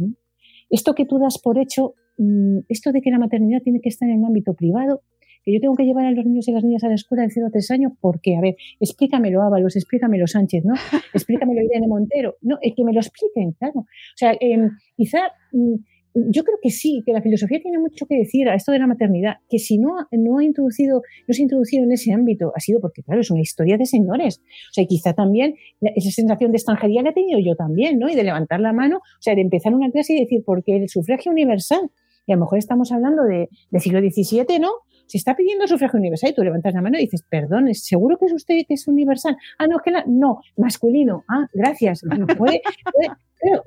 Esto 0.70 0.96
que 0.96 1.06
tú 1.06 1.20
das 1.20 1.40
por 1.40 1.58
hecho, 1.58 1.96
mm, 2.18 2.60
esto 2.70 2.92
de 2.92 3.02
que 3.02 3.12
la 3.12 3.20
maternidad 3.20 3.62
tiene 3.62 3.80
que 3.82 3.90
estar 3.90 4.10
en 4.10 4.20
un 4.20 4.26
ámbito 4.26 4.54
privado, 4.54 5.02
que 5.44 5.54
yo 5.54 5.60
tengo 5.60 5.76
que 5.76 5.84
llevar 5.84 6.06
a 6.06 6.12
los 6.12 6.26
niños 6.26 6.48
y 6.48 6.54
las 6.54 6.64
niñas 6.64 6.84
a 6.84 6.88
la 6.88 6.96
escuela 6.96 7.24
de 7.24 7.30
0 7.30 7.48
a 7.48 7.52
3 7.52 7.72
años, 7.72 7.92
¿por 8.00 8.22
qué? 8.22 8.38
A 8.38 8.42
ver, 8.42 8.56
explícamelo 8.80 9.42
Ábalos, 9.42 9.76
explícamelo 9.76 10.26
Sánchez, 10.26 10.64
¿no? 10.64 10.74
Explícamelo 11.14 11.62
Irene 11.62 11.88
Montero, 11.88 12.38
no, 12.42 12.58
es 12.62 12.74
que 12.76 12.84
me 12.84 12.94
lo 12.94 13.00
expliquen, 13.00 13.52
claro. 13.54 13.82
O 13.82 14.16
sea, 14.16 14.34
em, 14.40 14.70
quizá... 14.96 15.20
Mm, 15.52 15.76
yo 16.14 16.44
creo 16.44 16.58
que 16.62 16.70
sí, 16.70 17.02
que 17.06 17.12
la 17.12 17.22
filosofía 17.22 17.60
tiene 17.62 17.80
mucho 17.80 18.06
que 18.06 18.16
decir 18.16 18.48
a 18.48 18.56
esto 18.56 18.72
de 18.72 18.80
la 18.80 18.88
maternidad, 18.88 19.38
que 19.50 19.58
si 19.60 19.78
no, 19.78 19.90
no 20.12 20.38
ha 20.38 20.44
introducido, 20.44 21.02
no 21.28 21.34
se 21.34 21.42
ha 21.42 21.44
introducido 21.44 21.84
en 21.84 21.92
ese 21.92 22.14
ámbito, 22.14 22.52
ha 22.56 22.60
sido 22.60 22.80
porque, 22.80 23.04
claro, 23.04 23.22
es 23.22 23.32
una 23.32 23.42
historia 23.42 23.78
de 23.78 23.86
señores. 23.86 24.42
O 24.72 24.74
sea, 24.74 24.86
quizá 24.86 25.14
también 25.14 25.56
esa 25.82 26.12
sensación 26.12 26.52
de 26.52 26.58
extranjería 26.58 27.02
la 27.02 27.10
he 27.10 27.14
tenido 27.14 27.40
yo 27.40 27.56
también, 27.56 27.98
¿no? 28.00 28.10
Y 28.10 28.16
de 28.16 28.24
levantar 28.24 28.60
la 28.60 28.74
mano, 28.74 28.98
o 28.98 29.22
sea, 29.22 29.36
de 29.36 29.42
empezar 29.42 29.74
una 29.74 29.90
clase 29.90 30.14
y 30.14 30.20
decir, 30.20 30.44
porque 30.46 30.76
el 30.76 30.90
sufragio 30.90 31.32
universal, 31.32 31.90
y 32.26 32.32
a 32.32 32.36
lo 32.36 32.42
mejor 32.42 32.60
estamos 32.60 32.92
hablando 32.92 33.24
de, 33.24 33.50
del 33.72 33.82
siglo 33.82 34.00
XVII, 34.00 34.60
¿no? 34.60 34.70
Se 35.08 35.18
está 35.18 35.36
pidiendo 35.36 35.68
sufragio 35.68 36.00
universal 36.00 36.32
y 36.32 36.34
tú 36.34 36.44
levantas 36.44 36.74
la 36.74 36.82
mano 36.82 36.98
y 36.98 37.02
dices, 37.02 37.24
perdón, 37.30 37.74
¿seguro 37.74 38.18
que 38.18 38.26
es 38.26 38.34
usted 38.34 38.56
que 38.68 38.74
es 38.76 38.88
universal? 38.88 39.38
Ah, 39.58 39.68
no, 39.68 39.80
que 39.80 39.92
la, 39.92 40.04
no, 40.08 40.40
masculino. 40.58 41.24
Ah, 41.30 41.48
gracias. 41.54 42.02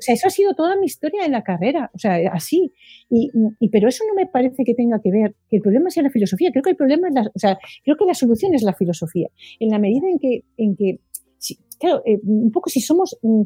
eso 0.06 0.26
ha 0.26 0.30
sido 0.30 0.54
toda 0.54 0.76
mi 0.76 0.86
historia 0.86 1.24
en 1.24 1.32
la 1.32 1.42
carrera, 1.42 1.90
o 1.94 1.98
sea, 1.98 2.16
así. 2.32 2.72
Y, 3.10 3.30
pero 3.70 3.88
eso 3.88 4.04
no 4.08 4.14
me 4.14 4.26
parece 4.26 4.64
que 4.64 4.74
tenga 4.74 5.00
que 5.00 5.10
ver, 5.10 5.34
que 5.48 5.56
el 5.56 5.62
problema 5.62 5.90
sea 5.90 6.02
la 6.02 6.10
filosofía. 6.10 6.50
Creo 6.50 6.62
que 6.62 6.70
el 6.70 6.76
problema 6.76 7.08
es 7.08 7.14
la, 7.14 7.22
o 7.22 7.38
sea, 7.38 7.58
creo 7.84 7.96
que 7.96 8.04
la 8.04 8.14
solución 8.14 8.54
es 8.54 8.62
la 8.62 8.74
filosofía. 8.74 9.28
En 9.60 9.70
la 9.70 9.78
medida 9.78 10.08
en 10.08 10.18
que, 10.18 10.44
en 10.56 10.76
que 10.76 11.00
claro, 11.78 12.02
eh, 12.04 12.18
un 12.24 12.50
poco 12.50 12.70
si 12.70 12.80
somos, 12.80 13.16
mm, 13.22 13.42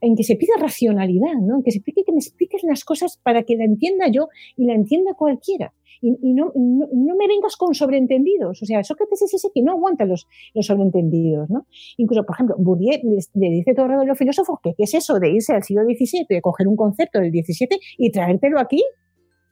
en 0.00 0.16
que 0.16 0.24
se 0.24 0.36
pida 0.36 0.54
racionalidad, 0.58 1.34
¿no? 1.40 1.56
En 1.56 1.62
que 1.62 1.70
se 1.70 1.78
explique, 1.78 2.04
que 2.04 2.12
me 2.12 2.18
expliques 2.18 2.62
las 2.64 2.84
cosas 2.84 3.18
para 3.22 3.42
que 3.42 3.56
la 3.56 3.64
entienda 3.64 4.06
yo 4.12 4.28
y 4.56 4.66
la 4.66 4.74
entienda 4.74 5.14
cualquiera. 5.14 5.72
Y, 6.02 6.16
y 6.22 6.32
no, 6.32 6.52
no, 6.54 6.88
no, 6.92 7.16
me 7.16 7.26
vengas 7.28 7.56
con 7.56 7.74
sobreentendidos. 7.74 8.62
O 8.62 8.64
sea, 8.64 8.82
Sócrates 8.82 9.22
es 9.22 9.34
ese 9.34 9.48
que 9.54 9.62
no 9.62 9.72
aguanta 9.72 10.06
los, 10.06 10.26
los 10.54 10.66
sobreentendidos, 10.66 11.50
¿no? 11.50 11.66
Incluso, 11.98 12.24
por 12.24 12.36
ejemplo, 12.36 12.56
Bourdieu 12.58 12.98
le, 13.02 13.50
dice 13.50 13.74
todo 13.74 13.86
el 13.86 13.92
rato 13.92 14.02
a 14.02 14.06
los 14.06 14.18
filósofos 14.18 14.58
que 14.62 14.74
qué 14.74 14.84
es 14.84 14.94
eso 14.94 15.18
de 15.18 15.30
irse 15.30 15.52
al 15.52 15.62
siglo 15.62 15.82
XVII, 15.84 16.26
de 16.28 16.40
coger 16.40 16.68
un 16.68 16.76
concepto 16.76 17.20
del 17.20 17.30
XVII 17.30 17.78
y 17.98 18.10
traértelo 18.10 18.58
aquí 18.58 18.82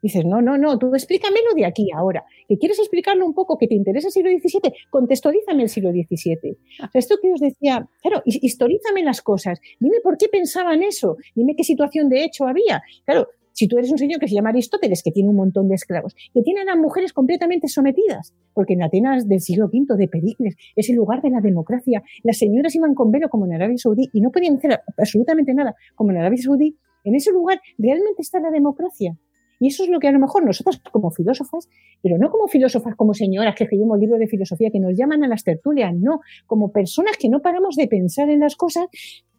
Dices, 0.01 0.25
no, 0.25 0.41
no, 0.41 0.57
no, 0.57 0.79
tú 0.79 0.95
explícamelo 0.95 1.55
de 1.57 1.67
aquí 1.67 1.89
ahora. 1.95 2.25
¿Que 2.49 2.57
quieres 2.57 2.79
explicarlo 2.79 3.27
un 3.27 3.35
poco, 3.35 3.59
que 3.59 3.67
te 3.67 3.75
interesa 3.75 4.09
el 4.09 4.13
siglo 4.13 4.31
XVII? 4.31 4.73
Contextualízame 4.91 5.63
el 5.65 5.69
siglo 5.69 5.91
XVII. 5.91 6.53
O 6.53 6.91
sea, 6.91 6.99
esto 6.99 7.17
que 7.21 7.33
os 7.33 7.41
decía, 7.41 7.89
claro, 8.01 8.23
historízame 8.25 9.03
las 9.03 9.23
cosas. 9.23 9.61
Dime 9.81 9.99
por 10.03 10.17
qué 10.17 10.29
pensaban 10.29 10.83
eso. 10.83 11.17
Dime 11.35 11.55
qué 11.57 11.65
situación 11.65 12.09
de 12.09 12.25
hecho 12.25 12.47
había. 12.47 12.83
Claro, 13.05 13.29
si 13.59 13.67
tú 13.67 13.77
eres 13.77 13.91
un 13.91 13.99
señor 13.99 14.21
que 14.21 14.29
se 14.29 14.37
llama 14.37 14.51
Aristóteles, 14.51 15.03
que 15.03 15.11
tiene 15.11 15.31
un 15.31 15.35
montón 15.35 15.67
de 15.67 15.75
esclavos, 15.75 16.15
que 16.33 16.43
tiene 16.43 16.61
a 16.61 16.65
las 16.65 16.77
mujeres 16.77 17.13
completamente 17.13 17.67
sometidas, 17.67 18.33
porque 18.55 18.75
en 18.75 18.85
Atenas 18.85 19.27
del 19.27 19.41
siglo 19.41 19.67
V 19.67 19.97
de 19.97 20.07
Pericles 20.07 20.55
es 20.77 20.89
el 20.91 20.95
lugar 20.95 21.23
de 21.23 21.31
la 21.31 21.41
democracia, 21.41 22.05
las 22.23 22.39
señoras 22.39 22.77
iban 22.77 22.95
con 22.95 23.11
velo 23.11 23.29
como 23.29 23.47
en 23.47 23.55
Arabia 23.55 23.77
Saudí 23.77 24.11
y 24.13 24.21
no 24.21 24.31
podían 24.31 24.59
hacer 24.59 24.79
absolutamente 24.97 25.55
nada 25.55 25.75
como 25.97 26.13
en 26.13 26.19
Arabia 26.19 26.41
Saudí, 26.41 26.77
en 27.03 27.17
ese 27.17 27.33
lugar 27.33 27.61
realmente 27.79 28.23
está 28.23 28.39
la 28.39 28.53
democracia. 28.53 29.17
Y 29.61 29.69
eso 29.69 29.85
es 29.85 29.91
lo 29.91 29.99
que 29.99 30.09
a 30.09 30.13
lo 30.13 30.21
mejor 30.21 30.45
nosotros 30.45 30.81
como 30.93 31.11
filósofas, 31.11 31.69
pero 32.03 32.17
no 32.19 32.31
como 32.31 32.47
filósofas, 32.47 32.95
como 32.97 33.15
señoras 33.15 33.55
que 33.57 33.65
escribimos 33.65 33.99
libros 33.99 34.21
de 34.21 34.29
filosofía 34.29 34.71
que 34.71 34.81
nos 34.81 34.97
llaman 34.97 35.25
a 35.25 35.29
las 35.29 35.43
tertulias, 35.43 35.93
no, 35.95 36.21
como 36.47 36.71
personas 36.71 37.17
que 37.17 37.29
no 37.29 37.41
paramos 37.41 37.75
de 37.77 37.89
pensar 37.89 38.31
en 38.31 38.41
las 38.41 38.55
cosas, 38.55 38.87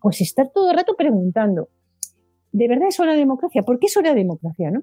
pues 0.01 0.21
estar 0.21 0.49
todo 0.53 0.71
el 0.71 0.77
rato 0.77 0.95
preguntando, 0.97 1.69
¿de 2.51 2.67
verdad 2.67 2.89
es 2.89 2.99
hora 2.99 3.13
de 3.13 3.19
democracia? 3.19 3.63
¿Por 3.63 3.79
qué 3.79 3.87
es 3.87 3.95
hora 3.95 4.13
de 4.13 4.19
democracia, 4.19 4.71
no? 4.71 4.81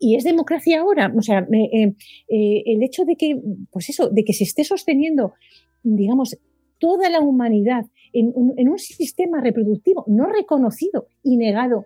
Y 0.00 0.16
es 0.16 0.24
democracia 0.24 0.80
ahora, 0.80 1.12
o 1.16 1.22
sea, 1.22 1.46
eh, 1.52 1.94
eh, 2.28 2.62
el 2.64 2.82
hecho 2.82 3.04
de 3.04 3.16
que, 3.16 3.38
pues 3.70 3.90
eso, 3.90 4.08
de 4.08 4.24
que 4.24 4.32
se 4.32 4.44
esté 4.44 4.64
sosteniendo, 4.64 5.34
digamos, 5.82 6.38
toda 6.78 7.10
la 7.10 7.20
humanidad 7.20 7.84
en 8.12 8.32
un 8.34 8.78
sistema 8.78 9.40
reproductivo 9.40 10.04
no 10.08 10.26
reconocido 10.26 11.06
y 11.22 11.36
negado, 11.36 11.84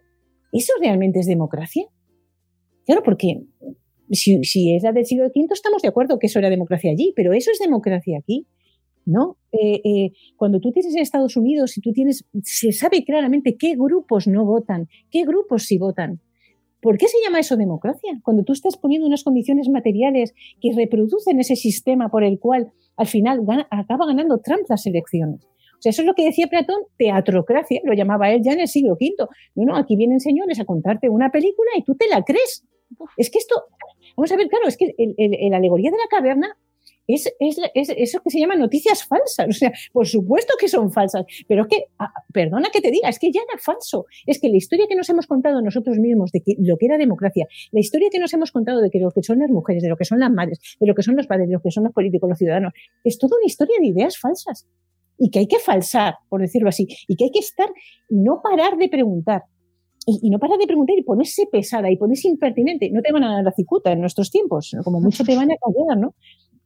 ¿eso 0.53 0.73
realmente 0.81 1.19
es 1.19 1.27
democracia? 1.27 1.87
Claro, 2.87 3.03
porque 3.03 3.43
si, 4.11 4.75
es 4.75 4.83
la 4.83 4.93
del 4.93 5.07
siglo 5.07 5.27
V, 5.27 5.47
estamos 5.53 5.83
de 5.83 5.89
acuerdo 5.89 6.19
que 6.19 6.27
eso 6.27 6.39
era 6.39 6.51
democracia 6.51 6.91
allí, 6.91 7.13
pero 7.17 7.33
eso 7.33 7.51
es 7.51 7.59
democracia 7.59 8.19
aquí. 8.19 8.47
¿No? 9.07 9.37
Eh, 9.53 9.83
eh, 9.85 10.13
cuando 10.37 10.61
tú 10.61 10.73
tienes 10.73 10.95
en 10.95 11.03
Estados 11.03 11.37
Unidos 11.37 11.77
y 11.77 11.83
tú 11.83 11.93
tienes, 11.93 12.25
se 12.43 12.73
sabe 12.73 13.05
claramente 13.05 13.55
qué 13.59 13.75
grupos 13.75 14.27
no 14.27 14.47
votan, 14.47 14.89
qué 15.11 15.25
grupos 15.27 15.65
sí 15.65 15.77
votan. 15.77 16.21
¿Por 16.81 16.97
qué 16.97 17.09
se 17.09 17.19
llama 17.23 17.41
eso 17.41 17.57
democracia? 17.57 18.19
Cuando 18.23 18.45
tú 18.45 18.55
estás 18.55 18.79
poniendo 18.79 19.07
unas 19.07 19.23
condiciones 19.23 19.69
materiales 19.69 20.35
que 20.59 20.73
reproducen 20.75 21.39
ese 21.39 21.55
sistema 21.55 22.09
por 22.09 22.25
el 22.25 22.39
cual 22.39 22.73
al 22.97 23.07
final 23.07 23.41
acaba 23.71 24.07
ganando 24.07 24.39
Trump 24.39 24.63
las 24.71 24.87
elecciones. 24.87 25.45
O 25.45 25.81
sea, 25.81 25.91
eso 25.91 26.03
es 26.03 26.07
lo 26.07 26.15
que 26.15 26.25
decía 26.25 26.47
Platón, 26.47 26.83
teatrocracia, 26.97 27.81
lo 27.85 27.93
llamaba 27.93 28.31
él 28.33 28.41
ya 28.43 28.53
en 28.53 28.61
el 28.61 28.69
siglo 28.69 28.95
V. 28.95 29.15
No, 29.55 29.65
no, 29.65 29.77
aquí 29.77 29.97
vienen 29.97 30.21
señores 30.21 30.61
a 30.61 30.65
contarte 30.65 31.09
una 31.09 31.31
película 31.31 31.71
y 31.77 31.83
tú 31.83 31.95
te 31.95 32.09
la 32.09 32.23
crees. 32.23 32.65
Es 33.17 33.31
que 33.31 33.39
esto, 33.39 33.55
vamos 34.17 34.31
a 34.33 34.37
ver, 34.37 34.49
claro, 34.49 34.69
es 34.69 34.77
que 34.77 34.95
la 35.51 35.57
alegoría 35.57 35.91
de 35.91 35.97
la 35.97 36.09
caverna 36.09 36.57
es, 37.07 37.31
es, 37.39 37.59
es, 37.75 37.91
eso 37.97 38.21
que 38.23 38.31
se 38.31 38.41
llama 38.41 38.57
noticias 38.57 39.05
falsas. 39.05 39.47
O 39.55 39.57
sea, 39.57 39.73
por 39.93 40.07
supuesto 40.07 40.55
que 40.59 40.69
son 40.69 40.91
falsas, 40.91 41.25
pero 41.47 41.63
es 41.63 41.69
que, 41.69 41.85
ah, 41.99 42.13
perdona 42.33 42.69
que 42.73 42.81
te 42.81 42.91
diga, 42.91 43.09
es 43.09 43.19
que 43.19 43.31
ya 43.31 43.41
era 43.49 43.61
falso. 43.61 44.07
Es 44.27 44.41
que 44.41 44.49
la 44.49 44.57
historia 44.57 44.87
que 44.89 44.97
nos 44.97 45.09
hemos 45.11 45.27
contado 45.27 45.61
nosotros 45.63 45.99
mismos 45.99 46.33
de 46.33 46.41
que, 46.41 46.55
lo 46.59 46.77
que 46.77 46.87
era 46.87 46.99
democracia, 46.99 47.47
la 47.73 47.81
historia 47.81 48.09
que 48.11 48.19
nos 48.19 48.33
hemos 48.35 48.51
contado 48.51 48.81
de 48.81 48.91
que 48.91 48.99
lo 48.99 49.11
que 49.11 49.23
son 49.23 49.39
las 49.39 49.51
mujeres, 49.51 49.83
de 49.83 49.89
lo 49.89 49.97
que 49.97 50.05
son 50.05 50.19
las 50.19 50.31
madres, 50.31 50.59
de 50.81 50.87
lo 50.87 50.95
que 50.95 51.03
son 51.03 51.17
los 51.17 51.27
padres, 51.27 51.49
de 51.49 51.55
lo 51.55 51.61
que 51.61 51.71
son 51.71 51.85
los 51.85 51.93
políticos, 51.93 52.29
los 52.29 52.39
ciudadanos, 52.39 52.73
es 53.05 53.19
toda 53.19 53.37
una 53.37 53.47
historia 53.47 53.77
de 53.81 53.87
ideas 53.87 54.19
falsas. 54.19 54.67
Y 55.17 55.31
que 55.31 55.39
hay 55.39 55.47
que 55.47 55.61
falsar, 55.61 56.15
por 56.29 56.41
decirlo 56.41 56.69
así, 56.69 56.89
y 57.07 57.15
que 57.15 57.25
hay 57.25 57.31
que 57.31 57.39
estar 57.39 57.69
y 58.09 58.17
no 58.17 58.41
parar 58.43 58.77
de 58.77 58.89
preguntar 58.89 59.43
y, 60.07 60.31
no 60.31 60.39
para 60.39 60.57
de 60.57 60.67
preguntar 60.67 60.97
y 60.99 61.03
ponerse 61.03 61.47
pesada 61.51 61.91
y 61.91 61.97
ponerse 61.97 62.29
impertinente. 62.29 62.91
No 62.91 63.03
te 63.03 63.13
van 63.13 63.25
a 63.25 63.35
dar 63.35 63.45
la 63.45 63.53
cicuta 63.53 63.93
en 63.93 64.01
nuestros 64.01 64.31
tiempos, 64.31 64.77
como 64.85 65.01
mucho 65.01 65.25
te 65.25 65.37
van 65.37 65.51
a 65.51 65.57
callar, 65.57 65.99
¿no? 65.99 66.15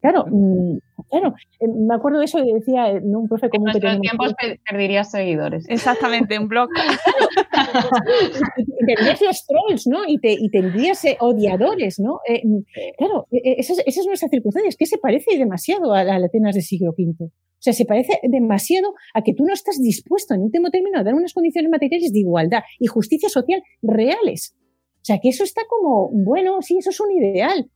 Claro, 0.01 0.27
mm, 0.31 0.79
claro. 1.11 1.35
Eh, 1.61 1.69
me 1.69 1.95
acuerdo 1.95 2.21
de 2.21 2.27
eso 2.27 2.39
y 2.39 2.53
decía 2.53 2.91
eh, 2.91 3.01
un 3.03 3.29
profe 3.29 3.51
común 3.51 3.69
en 3.69 3.73
nuestros 3.73 4.01
tiempos 4.01 4.35
perderías 4.65 5.11
seguidores. 5.11 5.69
Exactamente, 5.69 6.39
un 6.39 6.47
blog. 6.47 6.69
tendrías 8.87 9.21
los 9.21 9.47
trolls, 9.47 9.87
¿no? 9.89 10.07
Y, 10.07 10.19
te, 10.19 10.33
y 10.33 10.49
tendrías 10.51 11.05
eh, 11.05 11.17
odiadores, 11.21 11.99
¿no? 11.99 12.21
Mm, 12.45 12.59
claro, 12.97 13.27
esa 13.31 13.73
es, 13.73 13.83
esa 13.87 14.01
es 14.01 14.07
nuestra 14.07 14.29
circunstancia. 14.29 14.69
Es 14.69 14.77
que 14.77 14.87
se 14.87 14.99
parece 14.99 15.37
demasiado 15.37 15.93
a 15.93 16.05
las 16.05 16.23
Atenas 16.23 16.55
del 16.55 16.63
siglo 16.63 16.95
V. 16.97 17.25
O 17.25 17.61
sea, 17.61 17.73
se 17.73 17.85
parece 17.85 18.21
demasiado 18.23 18.95
a 19.15 19.23
que 19.23 19.35
tú 19.35 19.45
no 19.45 19.53
estás 19.53 19.83
dispuesto 19.83 20.33
en 20.33 20.43
último 20.43 20.71
término 20.71 21.01
a 21.01 21.03
dar 21.03 21.15
unas 21.15 21.33
condiciones 21.33 21.71
materiales 21.71 22.13
de 22.13 22.21
igualdad 22.21 22.61
y 22.79 22.87
justicia 22.87 23.29
social 23.29 23.63
reales. 23.83 24.55
O 24.99 25.05
sea, 25.05 25.19
que 25.21 25.31
eso 25.31 25.43
está 25.43 25.63
como, 25.69 26.09
bueno, 26.13 26.63
sí, 26.63 26.77
eso 26.79 26.91
es 26.91 27.01
un 27.01 27.11
ideal. 27.11 27.69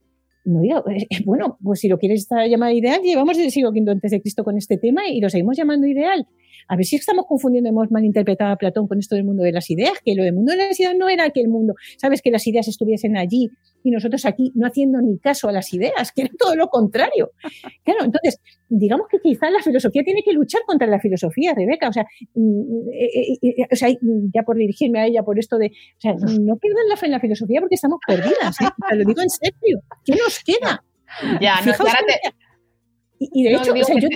No 0.45 0.61
digo, 0.61 0.79
eh, 0.89 1.07
eh, 1.09 1.23
bueno, 1.25 1.57
pues 1.63 1.79
si 1.79 1.87
lo 1.87 1.97
quieres 1.97 2.21
estar 2.21 2.47
llamado 2.47 2.73
ideal, 2.73 3.01
llevamos 3.01 3.37
el 3.37 3.49
siglo 3.51 3.69
V 3.69 3.89
antes 3.89 4.11
de 4.11 4.21
Cristo 4.21 4.43
con 4.43 4.57
este 4.57 4.77
tema 4.77 5.07
y 5.07 5.21
lo 5.21 5.29
seguimos 5.29 5.55
llamando 5.55 5.87
ideal. 5.87 6.27
A 6.67 6.75
ver 6.75 6.85
si 6.85 6.95
estamos 6.95 7.25
confundiendo, 7.25 7.69
hemos 7.69 7.91
malinterpretado 7.91 8.53
a 8.53 8.55
Platón 8.57 8.87
con 8.87 8.99
esto 8.99 9.15
del 9.15 9.23
mundo 9.23 9.43
de 9.43 9.51
las 9.51 9.69
ideas, 9.69 9.93
que 10.03 10.15
lo 10.15 10.23
del 10.23 10.33
mundo 10.33 10.51
de 10.51 10.57
las 10.57 10.79
ideas 10.79 10.95
no 10.97 11.09
era 11.09 11.29
que 11.29 11.41
el 11.41 11.47
mundo, 11.47 11.75
sabes, 11.97 12.21
que 12.21 12.31
las 12.31 12.45
ideas 12.47 12.67
estuviesen 12.67 13.17
allí 13.17 13.49
y 13.83 13.91
nosotros 13.91 14.25
aquí 14.25 14.51
no 14.55 14.67
haciendo 14.67 14.99
ni 15.01 15.17
caso 15.19 15.49
a 15.49 15.51
las 15.51 15.73
ideas, 15.73 16.11
que 16.11 16.23
era 16.23 16.31
todo 16.37 16.55
lo 16.55 16.67
contrario. 16.67 17.31
Claro, 17.83 18.05
entonces, 18.05 18.39
digamos 18.69 19.07
que 19.09 19.19
quizás 19.19 19.51
la 19.51 19.61
filosofía 19.61 20.03
tiene 20.03 20.23
que 20.23 20.33
luchar 20.33 20.61
contra 20.65 20.87
la 20.87 20.99
filosofía, 20.99 21.53
Rebeca. 21.53 21.89
O 21.89 21.93
sea, 21.93 22.05
mm, 22.33 22.89
eh, 22.93 23.09
eh, 23.13 23.37
eh, 23.41 23.67
o 23.71 23.75
sea 23.75 23.89
ya 24.33 24.43
por 24.43 24.55
dirigirme 24.55 25.01
a 25.01 25.05
ella 25.05 25.23
por 25.23 25.37
esto 25.37 25.57
de, 25.57 25.67
o 25.67 25.99
sea, 25.99 26.13
no 26.41 26.57
pierdan 26.57 26.87
la 26.89 26.95
fe 26.95 27.07
en 27.07 27.11
la 27.11 27.19
filosofía 27.19 27.59
porque 27.59 27.75
estamos 27.75 27.99
perdidas. 28.05 28.57
Te 28.89 28.95
lo 28.95 29.05
digo 29.05 29.21
en 29.21 29.29
serio. 29.29 29.81
¿Qué 30.05 30.13
nos 30.13 30.43
queda? 30.43 30.83
Ya, 31.39 31.61
no, 31.61 31.73
y, 33.19 33.43
de 33.43 33.53
hecho, 33.53 33.71
o 33.73 33.83
sea, 33.83 33.99
yo, 33.99 34.09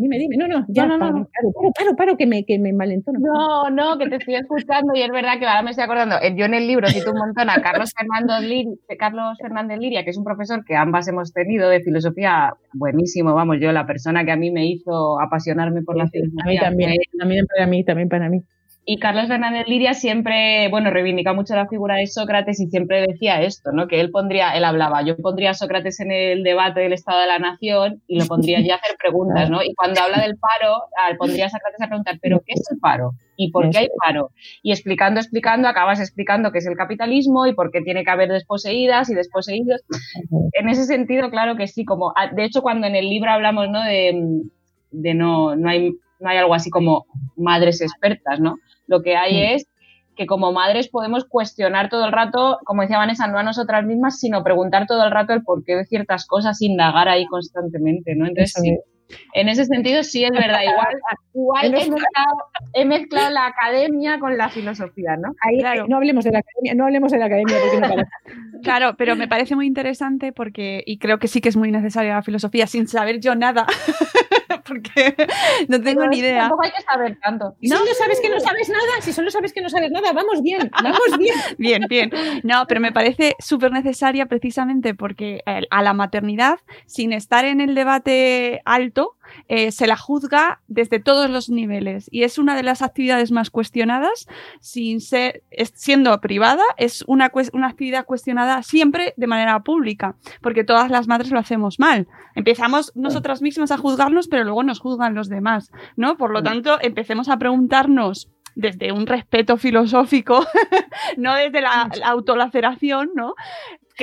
Dime, 0.00 0.18
dime, 0.18 0.36
no, 0.38 0.48
no, 0.48 0.64
ya, 0.68 0.86
no, 0.86 0.96
no, 0.96 1.06
paro, 1.06 1.28
paro, 1.30 1.72
paro, 1.76 1.96
paro, 1.96 2.16
que 2.16 2.26
me, 2.26 2.46
que 2.46 2.58
me 2.58 2.72
malentono. 2.72 3.18
No, 3.20 3.68
no, 3.68 3.98
que 3.98 4.08
te 4.08 4.16
estoy 4.16 4.36
escuchando 4.36 4.94
y 4.94 5.02
es 5.02 5.10
verdad 5.10 5.38
que 5.38 5.46
ahora 5.46 5.60
me 5.60 5.72
estoy 5.72 5.84
acordando, 5.84 6.16
yo 6.36 6.46
en 6.46 6.54
el 6.54 6.66
libro 6.66 6.88
cito 6.88 7.10
un 7.12 7.18
montón 7.18 7.50
a 7.50 7.60
Carlos 7.60 7.92
Fernández, 7.94 8.48
Liria, 8.48 8.74
Carlos 8.98 9.36
Fernández 9.38 9.78
Liria, 9.78 10.02
que 10.02 10.10
es 10.10 10.16
un 10.16 10.24
profesor 10.24 10.64
que 10.64 10.74
ambas 10.74 11.06
hemos 11.08 11.34
tenido 11.34 11.68
de 11.68 11.82
filosofía, 11.82 12.54
buenísimo, 12.72 13.34
vamos, 13.34 13.58
yo 13.60 13.72
la 13.72 13.86
persona 13.86 14.24
que 14.24 14.32
a 14.32 14.36
mí 14.36 14.50
me 14.50 14.66
hizo 14.66 15.20
apasionarme 15.20 15.82
por 15.82 15.98
la 15.98 16.08
filosofía. 16.08 16.44
A 16.44 16.48
mí 16.48 16.58
también, 16.58 16.96
también 17.18 17.46
para 17.46 17.66
mí, 17.66 17.84
también 17.84 18.08
para 18.08 18.28
mí. 18.30 18.40
Y 18.84 18.98
Carlos 18.98 19.28
Fernández 19.28 19.68
Liria 19.68 19.92
siempre, 19.94 20.68
bueno, 20.68 20.90
reivindica 20.90 21.34
mucho 21.34 21.54
la 21.54 21.68
figura 21.68 21.96
de 21.96 22.06
Sócrates 22.06 22.60
y 22.60 22.66
siempre 22.66 23.06
decía 23.06 23.42
esto, 23.42 23.72
¿no? 23.72 23.86
Que 23.86 24.00
él 24.00 24.10
pondría, 24.10 24.56
él 24.56 24.64
hablaba, 24.64 25.02
yo 25.02 25.16
pondría 25.16 25.50
a 25.50 25.54
Sócrates 25.54 26.00
en 26.00 26.10
el 26.10 26.42
debate 26.42 26.80
del 26.80 26.94
Estado 26.94 27.20
de 27.20 27.26
la 27.26 27.38
Nación 27.38 28.02
y 28.06 28.18
lo 28.18 28.26
pondría 28.26 28.60
ya 28.60 28.74
a 28.74 28.78
hacer 28.78 28.96
preguntas, 28.98 29.50
¿no? 29.50 29.62
Y 29.62 29.74
cuando 29.74 30.00
habla 30.00 30.22
del 30.22 30.36
paro, 30.38 30.84
pondría 31.18 31.46
a 31.46 31.50
Sócrates 31.50 31.80
a 31.82 31.88
preguntar, 31.88 32.18
¿pero 32.22 32.40
qué 32.44 32.54
es 32.54 32.62
el 32.70 32.78
paro? 32.78 33.12
¿Y 33.36 33.50
por 33.50 33.70
qué 33.70 33.78
hay 33.78 33.88
paro? 34.02 34.30
Y 34.62 34.72
explicando, 34.72 35.20
explicando, 35.20 35.68
acabas 35.68 36.00
explicando 36.00 36.50
qué 36.50 36.58
es 36.58 36.66
el 36.66 36.76
capitalismo 36.76 37.46
y 37.46 37.54
por 37.54 37.70
qué 37.70 37.82
tiene 37.82 38.02
que 38.02 38.10
haber 38.10 38.30
desposeídas 38.30 39.10
y 39.10 39.14
desposeídos. 39.14 39.82
En 40.52 40.68
ese 40.68 40.84
sentido, 40.84 41.30
claro 41.30 41.56
que 41.56 41.68
sí, 41.68 41.84
como, 41.84 42.12
de 42.34 42.44
hecho, 42.44 42.62
cuando 42.62 42.86
en 42.86 42.96
el 42.96 43.08
libro 43.08 43.30
hablamos, 43.30 43.68
¿no? 43.68 43.82
De, 43.84 44.42
de 44.90 45.14
no, 45.14 45.54
no 45.54 45.68
hay, 45.68 45.92
no 46.18 46.28
hay 46.28 46.38
algo 46.38 46.54
así 46.54 46.70
como 46.70 47.06
madres 47.36 47.80
expertas, 47.80 48.40
¿no? 48.40 48.56
Lo 48.90 49.02
que 49.02 49.16
hay 49.16 49.34
mm. 49.34 49.54
es 49.54 49.66
que 50.16 50.26
como 50.26 50.52
madres 50.52 50.88
podemos 50.88 51.24
cuestionar 51.24 51.88
todo 51.88 52.04
el 52.04 52.12
rato, 52.12 52.58
como 52.64 52.82
decía 52.82 52.98
Vanessa, 52.98 53.28
no 53.28 53.38
a 53.38 53.42
nosotras 53.42 53.86
mismas, 53.86 54.18
sino 54.18 54.42
preguntar 54.42 54.86
todo 54.86 55.04
el 55.04 55.10
rato 55.10 55.32
el 55.32 55.44
porqué 55.44 55.76
de 55.76 55.86
ciertas 55.86 56.26
cosas, 56.26 56.60
indagar 56.60 57.08
ahí 57.08 57.24
constantemente, 57.26 58.14
¿no? 58.16 58.26
Entonces, 58.26 58.52
sí, 58.60 58.76
en 59.34 59.48
ese 59.48 59.64
sentido 59.64 60.02
sí 60.02 60.24
es 60.24 60.32
verdad. 60.32 60.60
Igual, 60.62 60.88
igual 61.34 61.64
he, 62.74 62.84
mezclado, 62.84 63.30
la 63.30 63.46
academia 63.46 64.18
con 64.18 64.36
la 64.36 64.48
filosofía, 64.48 65.16
¿no? 65.16 65.32
claro. 65.58 65.86
No 65.88 65.96
hablemos 65.96 66.24
de 66.24 66.32
la 66.32 66.40
academia, 66.40 66.74
no 66.74 66.84
hablemos 66.84 67.12
de 67.12 67.18
la 67.18 67.26
academia 67.26 67.56
porque 67.62 68.02
Claro, 68.62 68.96
pero 68.98 69.16
me 69.16 69.28
parece 69.28 69.56
muy 69.56 69.66
interesante 69.66 70.32
porque, 70.32 70.82
y 70.84 70.98
creo 70.98 71.18
que 71.18 71.28
sí 71.28 71.40
que 71.40 71.48
es 71.48 71.56
muy 71.56 71.70
necesaria 71.70 72.14
la 72.14 72.22
filosofía, 72.22 72.66
sin 72.66 72.88
saber 72.88 73.20
yo 73.20 73.34
nada. 73.34 73.66
porque 74.66 75.14
no 75.68 75.80
tengo 75.80 76.06
ni 76.06 76.18
idea. 76.18 76.42
Tampoco 76.42 76.64
hay 76.64 76.72
que 76.72 76.82
saber 76.82 77.18
tanto. 77.20 77.56
Si 77.60 77.68
solo 77.68 77.94
sabes 77.94 78.20
que 78.20 78.28
no 78.28 78.40
sabes 78.40 78.68
nada, 78.68 79.00
si 79.00 79.12
solo 79.12 79.30
sabes 79.30 79.52
que 79.52 79.60
no 79.60 79.68
sabes 79.68 79.90
nada, 79.90 80.12
vamos 80.12 80.42
bien, 80.42 80.70
vamos 80.82 81.18
bien. 81.18 81.36
bien, 81.58 81.86
bien. 81.88 82.10
No, 82.42 82.64
pero 82.66 82.80
me 82.80 82.92
parece 82.92 83.36
súper 83.38 83.72
necesaria 83.72 84.26
precisamente 84.26 84.94
porque 84.94 85.42
a 85.70 85.82
la 85.82 85.92
maternidad, 85.92 86.58
sin 86.86 87.12
estar 87.12 87.44
en 87.44 87.60
el 87.60 87.74
debate 87.74 88.62
alto, 88.64 89.16
eh, 89.48 89.72
se 89.72 89.86
la 89.86 89.96
juzga 89.96 90.60
desde 90.68 91.00
todos 91.00 91.30
los 91.30 91.50
niveles 91.50 92.08
y 92.10 92.22
es 92.22 92.38
una 92.38 92.56
de 92.56 92.62
las 92.62 92.82
actividades 92.82 93.30
más 93.30 93.50
cuestionadas, 93.50 94.26
sin 94.60 95.00
ser, 95.00 95.42
siendo 95.74 96.18
privada, 96.20 96.62
es 96.76 97.04
una, 97.06 97.30
una 97.52 97.68
actividad 97.68 98.04
cuestionada 98.04 98.62
siempre 98.62 99.14
de 99.16 99.26
manera 99.26 99.60
pública, 99.60 100.16
porque 100.40 100.64
todas 100.64 100.90
las 100.90 101.08
madres 101.08 101.30
lo 101.30 101.38
hacemos 101.38 101.78
mal. 101.78 102.08
Empezamos 102.34 102.92
nosotras 102.94 103.42
mismas 103.42 103.70
a 103.70 103.78
juzgarnos, 103.78 104.28
pero 104.28 104.44
luego 104.44 104.62
nos 104.62 104.80
juzgan 104.80 105.14
los 105.14 105.28
demás, 105.28 105.70
¿no? 105.96 106.16
Por 106.16 106.30
lo 106.32 106.42
tanto, 106.42 106.78
empecemos 106.80 107.28
a 107.28 107.38
preguntarnos 107.38 108.28
desde 108.54 108.92
un 108.92 109.06
respeto 109.06 109.56
filosófico, 109.56 110.44
no 111.16 111.34
desde 111.34 111.60
la, 111.60 111.90
autolaceración, 112.04 113.10
¿no? 113.14 113.34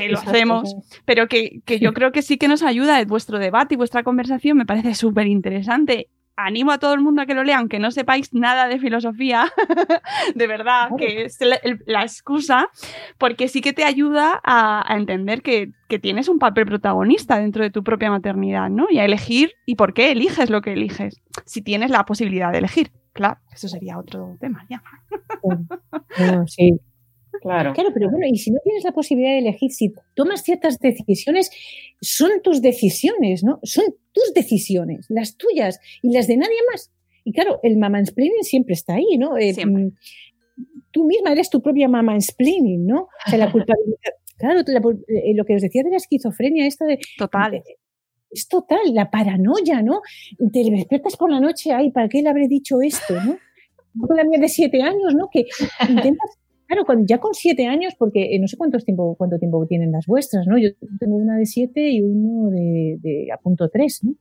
Que 0.02 0.10
lo 0.10 0.20
hacemos, 0.20 0.76
pero 1.06 1.28
que, 1.28 1.62
yo 1.82 1.94
creo 1.94 2.12
que 2.12 2.22
sí 2.22 2.38
que 2.38 2.48
nos 2.48 2.64
ayuda 2.64 3.04
vuestro 3.06 3.40
debate 3.40 3.74
y 3.74 3.78
vuestra 3.78 4.04
conversación, 4.04 4.58
me 4.58 4.66
parece 4.66 4.94
súper 4.94 5.28
interesante. 5.28 6.10
Animo 6.40 6.72
a 6.72 6.78
todo 6.78 6.94
el 6.94 7.02
mundo 7.02 7.24
a 7.24 7.26
que 7.26 7.34
lo 7.34 7.44
lea, 7.44 7.58
aunque 7.58 7.80
no 7.80 7.90
sepáis 7.90 8.32
nada 8.32 8.68
de 8.68 8.78
filosofía, 8.78 9.52
de 10.36 10.48
verdad, 10.48 10.90
que 10.96 11.24
es 11.24 11.40
la, 11.88 12.04
excusa, 12.04 12.70
porque 13.18 13.48
sí 13.48 13.62
que 13.62 13.74
te 13.74 13.84
ayuda 13.84 14.40
a, 14.44 14.86
entender 14.96 15.42
que, 15.42 15.72
que, 15.90 15.98
tienes 15.98 16.30
un 16.30 16.38
papel 16.38 16.68
protagonista 16.68 17.40
dentro 17.40 17.64
de 17.64 17.72
tu 17.72 17.84
propia 17.84 18.12
maternidad, 18.12 18.70
¿no? 18.70 18.86
Y 18.92 19.00
a 19.00 19.06
elegir 19.06 19.54
y 19.66 19.76
por 19.76 19.96
qué 19.96 20.12
eliges 20.12 20.52
lo 20.52 20.62
que 20.62 20.74
eliges, 20.74 21.24
si 21.46 21.64
tienes 21.64 21.90
la 21.90 22.06
posibilidad 22.06 22.52
de 22.52 22.60
elegir. 22.60 22.92
Claro, 23.14 23.40
eso 23.52 23.68
sería 23.68 23.98
otro 23.98 24.38
tema 24.40 24.64
ya. 24.70 24.84
sí, 26.46 26.80
Claro. 27.48 27.74
Claro, 27.74 27.90
pero 27.94 28.10
bueno, 28.10 28.26
y 28.30 28.38
si 28.38 28.52
no 28.52 28.60
tienes 28.64 28.84
la 28.84 28.92
posibilidad 28.92 29.32
de 29.32 29.40
elegir, 29.40 29.72
si 29.72 29.94
tomas 30.16 30.44
ciertas 30.44 30.80
decisiones, 30.80 31.50
son 32.02 32.42
tus 32.44 32.62
decisiones, 32.62 33.44
¿no? 33.44 33.60
Son 33.64 33.86
tus 34.12 34.34
decisiones, 34.34 35.06
las 35.10 35.38
tuyas 35.38 35.80
y 36.02 36.12
las 36.12 36.28
de 36.28 36.38
nadie 36.38 36.58
más. 36.72 36.92
Y 37.24 37.32
claro, 37.32 37.60
el 37.64 37.78
mansplaining 37.78 38.44
siempre 38.44 38.74
está 38.74 38.96
ahí, 38.96 39.18
¿no? 39.18 39.38
Eh, 39.38 39.54
mm, 39.66 39.92
tú 40.92 41.06
misma 41.06 41.32
eres 41.32 41.50
tu 41.50 41.62
propia 41.62 41.88
mansplaining, 41.88 42.86
¿no? 42.86 43.04
O 43.04 43.30
sea, 43.30 43.40
la 43.40 43.52
culpabilidad. 43.52 44.14
Claro, 44.38 44.60
eh, 44.60 45.34
lo 45.34 45.46
que 45.46 45.56
os 45.56 45.62
decía 45.62 45.84
de 45.84 45.90
la 45.90 45.98
esquizofrenia, 45.98 46.68
esta 46.68 46.86
de. 46.86 47.00
Total. 47.18 47.64
es 48.30 48.48
total, 48.48 48.94
la 48.94 49.10
paranoia, 49.10 49.82
¿no? 49.82 50.02
Te 50.52 50.70
despiertas 50.70 51.16
por 51.16 51.32
la 51.32 51.40
noche, 51.40 51.72
ay, 51.72 51.92
¿para 51.92 52.10
qué 52.10 52.22
le 52.22 52.30
habré 52.30 52.48
dicho 52.48 52.82
esto, 52.82 53.16
no? 53.22 53.38
Con 54.06 54.16
la 54.18 54.24
mía 54.26 54.40
de 54.40 54.50
siete 54.50 54.82
años, 54.82 55.16
¿no? 55.16 55.30
Que 55.32 55.48
intentas 55.90 56.38
Claro, 56.68 56.84
ya 57.06 57.20
con 57.20 57.34
siete 57.34 57.66
años, 57.66 57.94
porque 57.98 58.36
eh, 58.36 58.40
no 58.40 58.48
sé 58.48 58.58
cuánto 58.58 58.78
tiempo, 58.80 59.16
cuánto 59.18 59.40
tiempo 59.40 59.66
tienen 59.68 59.94
las 59.94 60.06
vuestras, 60.06 60.46
¿no? 60.48 60.58
Yo 60.58 60.70
tengo 61.00 61.16
una 61.16 61.38
de 61.38 61.46
siete 61.46 61.90
y 61.90 62.02
uno 62.02 62.50
de, 62.50 63.28
a 63.34 63.38
punto 63.38 63.70
tres, 63.70 64.02
¿no? 64.04 64.16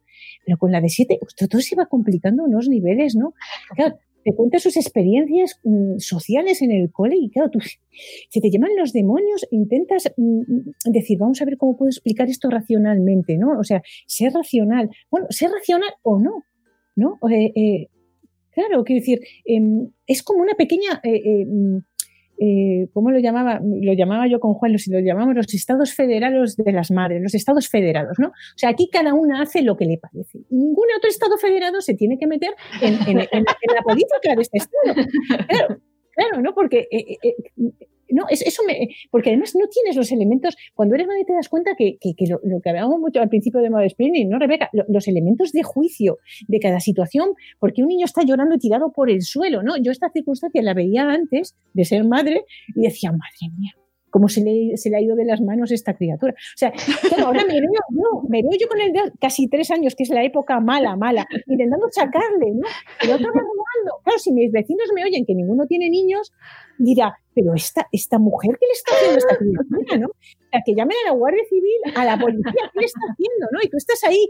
Pero 0.44 0.56
con 0.56 0.70
la 0.70 0.80
de 0.80 0.88
siete, 0.88 1.18
todo 1.50 1.60
se 1.60 1.74
va 1.74 1.86
complicando 1.86 2.44
unos 2.44 2.68
niveles, 2.68 3.16
¿no? 3.16 3.34
Claro, 3.74 3.98
te 4.22 4.32
cuenta 4.32 4.60
sus 4.60 4.76
experiencias 4.76 5.60
mm, 5.64 5.98
sociales 5.98 6.62
en 6.62 6.70
el 6.70 6.92
cole 6.92 7.16
y 7.16 7.30
claro, 7.30 7.50
tú, 7.50 7.58
si 8.30 8.40
te 8.40 8.50
llaman 8.50 8.70
los 8.78 8.92
demonios, 8.92 9.46
intentas 9.50 10.12
mm, 10.16 10.40
mm, 10.40 10.92
decir, 10.92 11.18
vamos 11.18 11.42
a 11.42 11.44
ver 11.46 11.56
cómo 11.56 11.76
puedo 11.76 11.90
explicar 11.90 12.28
esto 12.28 12.48
racionalmente, 12.48 13.38
¿no? 13.38 13.58
O 13.58 13.64
sea, 13.64 13.82
ser 14.06 14.32
racional. 14.32 14.88
Bueno, 15.10 15.26
ser 15.30 15.50
racional 15.50 15.90
o 16.02 16.20
no, 16.20 16.44
¿no? 16.94 17.18
Eh, 17.28 17.52
eh, 17.56 17.88
claro, 18.50 18.84
quiero 18.84 19.00
decir, 19.00 19.20
em, 19.44 19.90
es 20.06 20.22
como 20.22 20.42
una 20.42 20.54
pequeña 20.54 21.00
eh, 22.38 22.88
¿cómo 22.92 23.10
lo 23.10 23.18
llamaba? 23.18 23.60
Lo 23.62 23.92
llamaba 23.94 24.26
yo 24.28 24.40
con 24.40 24.54
Juan, 24.54 24.72
lo, 24.72 24.78
lo 24.98 25.00
llamamos 25.00 25.34
los 25.34 25.52
estados 25.54 25.94
federados 25.94 26.56
de 26.56 26.72
las 26.72 26.90
madres, 26.90 27.22
los 27.22 27.34
estados 27.34 27.68
federados, 27.68 28.18
¿no? 28.18 28.28
O 28.28 28.56
sea, 28.56 28.70
aquí 28.70 28.88
cada 28.92 29.14
una 29.14 29.42
hace 29.42 29.62
lo 29.62 29.76
que 29.76 29.86
le 29.86 29.98
parece. 29.98 30.40
ningún 30.50 30.86
otro 30.96 31.08
estado 31.08 31.36
federado 31.38 31.80
se 31.80 31.94
tiene 31.94 32.18
que 32.18 32.26
meter 32.26 32.50
en, 32.82 33.16
la 33.16 33.82
política 33.82 34.34
de 34.34 34.42
este 34.42 34.58
estado. 34.58 35.78
Claro, 36.16 36.42
¿no? 36.42 36.54
Porque 36.54 36.88
eh, 36.90 37.16
eh, 37.22 37.34
no, 38.10 38.24
es, 38.28 38.42
eso 38.42 38.62
me, 38.66 38.88
porque 39.10 39.30
además 39.30 39.54
no 39.54 39.66
tienes 39.68 39.96
los 39.96 40.10
elementos, 40.12 40.56
cuando 40.74 40.94
eres 40.94 41.06
madre 41.06 41.24
te 41.24 41.34
das 41.34 41.48
cuenta 41.48 41.72
que, 41.76 41.98
lo, 42.28 42.60
que 42.60 42.70
hablábamos 42.70 43.00
mucho 43.00 43.20
al 43.20 43.28
principio 43.28 43.60
de 43.60 43.70
Mother 43.70 43.86
Spring, 43.86 44.28
¿no, 44.28 44.38
Rebeca? 44.38 44.70
los 44.72 45.08
elementos 45.08 45.52
de 45.52 45.62
juicio 45.62 46.18
de 46.48 46.60
cada 46.60 46.80
situación, 46.80 47.34
porque 47.58 47.82
un 47.82 47.88
niño 47.88 48.04
está 48.04 48.22
llorando 48.22 48.58
tirado 48.58 48.92
por 48.92 49.10
el 49.10 49.22
suelo, 49.22 49.62
¿no? 49.62 49.76
Yo 49.76 49.92
esta 49.92 50.10
circunstancia 50.10 50.62
la 50.62 50.74
veía 50.74 51.10
antes 51.10 51.54
de 51.74 51.84
ser 51.84 52.04
madre 52.04 52.44
y 52.74 52.82
decía, 52.82 53.12
madre 53.12 53.54
mía, 53.58 53.72
cómo 54.16 54.30
se 54.30 54.40
le, 54.40 54.96
ha 54.96 55.00
ido 55.02 55.14
de 55.14 55.26
las 55.26 55.42
manos 55.42 55.70
esta 55.70 55.92
criatura. 55.92 56.32
O 56.32 56.56
sea, 56.56 56.72
ahora 57.22 57.44
me 57.44 57.60
veo, 57.60 57.68
no, 57.90 58.22
me 58.30 58.40
veo 58.40 58.52
yo 58.58 58.66
con 58.66 58.80
el 58.80 58.90
de 58.90 59.12
casi 59.20 59.46
tres 59.46 59.70
años, 59.70 59.94
que 59.94 60.04
es 60.04 60.08
la 60.08 60.24
época 60.24 60.58
mala, 60.58 60.96
mala, 60.96 61.26
intentando 61.46 61.86
sacarle, 61.90 62.52
¿no? 62.54 62.66
El 63.02 63.10
otro 63.12 63.30
cuando, 63.30 64.00
claro, 64.02 64.18
si 64.18 64.32
mis 64.32 64.50
vecinos 64.50 64.88
me 64.94 65.04
oyen 65.04 65.26
que 65.26 65.34
ninguno 65.34 65.66
tiene 65.66 65.90
niños, 65.90 66.32
dirá, 66.78 67.18
pero 67.34 67.54
esta, 67.54 67.86
esta 67.92 68.18
mujer, 68.18 68.56
¿qué 68.58 68.66
le 68.66 68.72
está 68.72 68.94
haciendo 68.94 69.18
esta 69.18 69.36
criatura, 69.36 69.98
no? 69.98 70.08
Sea, 70.50 70.62
que 70.64 70.74
llamen 70.74 70.96
a 71.04 71.10
la 71.10 71.16
Guardia 71.16 71.42
Civil, 71.48 71.94
a 71.94 72.04
la 72.04 72.18
policía, 72.18 72.70
¿qué 72.72 72.80
le 72.80 72.86
está 72.86 73.00
haciendo, 73.10 73.46
no? 73.52 73.58
Y 73.62 73.68
tú 73.68 73.76
estás 73.76 74.02
ahí 74.04 74.26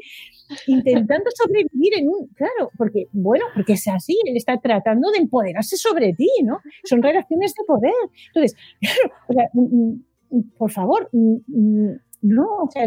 intentando 0.66 1.30
sobrevivir 1.34 1.98
en 1.98 2.08
un, 2.08 2.26
claro, 2.34 2.70
porque, 2.76 3.06
bueno, 3.12 3.44
porque 3.54 3.74
es 3.74 3.86
así, 3.88 4.18
él 4.24 4.36
está 4.36 4.58
tratando 4.58 5.10
de 5.10 5.18
empoderarse 5.18 5.76
sobre 5.76 6.12
ti, 6.14 6.28
¿no? 6.42 6.58
Son 6.84 7.02
relaciones 7.02 7.54
de 7.54 7.64
poder. 7.64 7.92
Entonces, 8.28 8.56
claro, 8.80 9.12
sea, 9.32 9.50
mm, 9.52 9.92
mm, 10.30 10.50
por 10.58 10.70
favor, 10.70 11.08
mm, 11.12 11.90
no, 12.22 12.46
o 12.64 12.70
sea, 12.70 12.86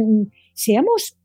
seamos 0.53 1.15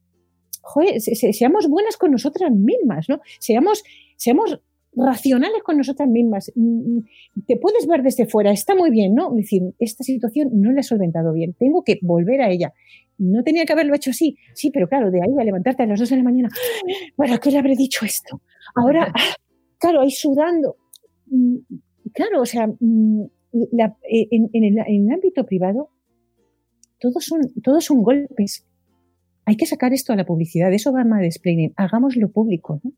seamos 1.32 1.68
buenas 1.68 1.96
con 1.96 2.10
nosotras 2.10 2.50
mismas, 2.50 3.08
¿no? 3.08 3.20
Seamos, 3.38 3.82
seamos 4.16 4.60
racionales 4.96 5.62
con 5.62 5.76
nosotras 5.76 6.08
mismas. 6.08 6.52
Mm, 6.54 6.98
mm, 6.98 7.04
te 7.46 7.56
puedes 7.56 7.86
ver 7.86 8.02
desde 8.02 8.26
fuera, 8.26 8.52
está 8.52 8.74
muy 8.74 8.90
bien, 8.90 9.14
¿no? 9.14 9.30
Es 9.30 9.44
decir, 9.44 9.62
esta 9.78 10.04
situación 10.04 10.50
no 10.52 10.72
la 10.72 10.80
he 10.80 10.82
solventado 10.82 11.32
bien, 11.32 11.54
tengo 11.58 11.82
que 11.82 11.98
volver 12.02 12.40
a 12.42 12.50
ella. 12.50 12.72
No 13.18 13.42
tenía 13.44 13.64
que 13.64 13.72
haberlo 13.72 13.94
hecho 13.94 14.10
así, 14.10 14.36
sí, 14.54 14.70
pero 14.70 14.88
claro, 14.88 15.10
de 15.10 15.20
ahí 15.20 15.32
a 15.38 15.44
levantarte 15.44 15.82
a 15.84 15.86
las 15.86 16.00
dos 16.00 16.10
de 16.10 16.16
la 16.16 16.22
mañana, 16.22 16.48
bueno, 17.16 17.38
¿qué 17.40 17.50
le 17.50 17.58
habré 17.58 17.76
dicho 17.76 18.04
esto? 18.04 18.40
Ahora, 18.74 19.12
claro, 19.78 20.00
ahí 20.00 20.10
sudando. 20.10 20.76
Mm, 21.26 21.56
claro, 22.12 22.42
o 22.42 22.46
sea, 22.46 22.64
eh, 22.64 24.28
en, 24.30 24.50
el, 24.52 25.12
ámbito 25.12 25.44
privado, 25.46 25.90
todos 26.98 27.24
son, 27.24 27.40
todos 27.62 27.84
son 27.84 28.02
golpes. 28.02 28.66
Hay 29.46 29.56
que 29.56 29.66
sacar 29.66 29.92
esto 29.92 30.12
a 30.12 30.16
la 30.16 30.24
publicidad, 30.24 30.72
eso 30.72 30.92
va 30.92 31.02
a 31.02 31.24
explaining, 31.24 31.74
hagámoslo 31.76 32.30
público, 32.30 32.80
¿no? 32.82 32.92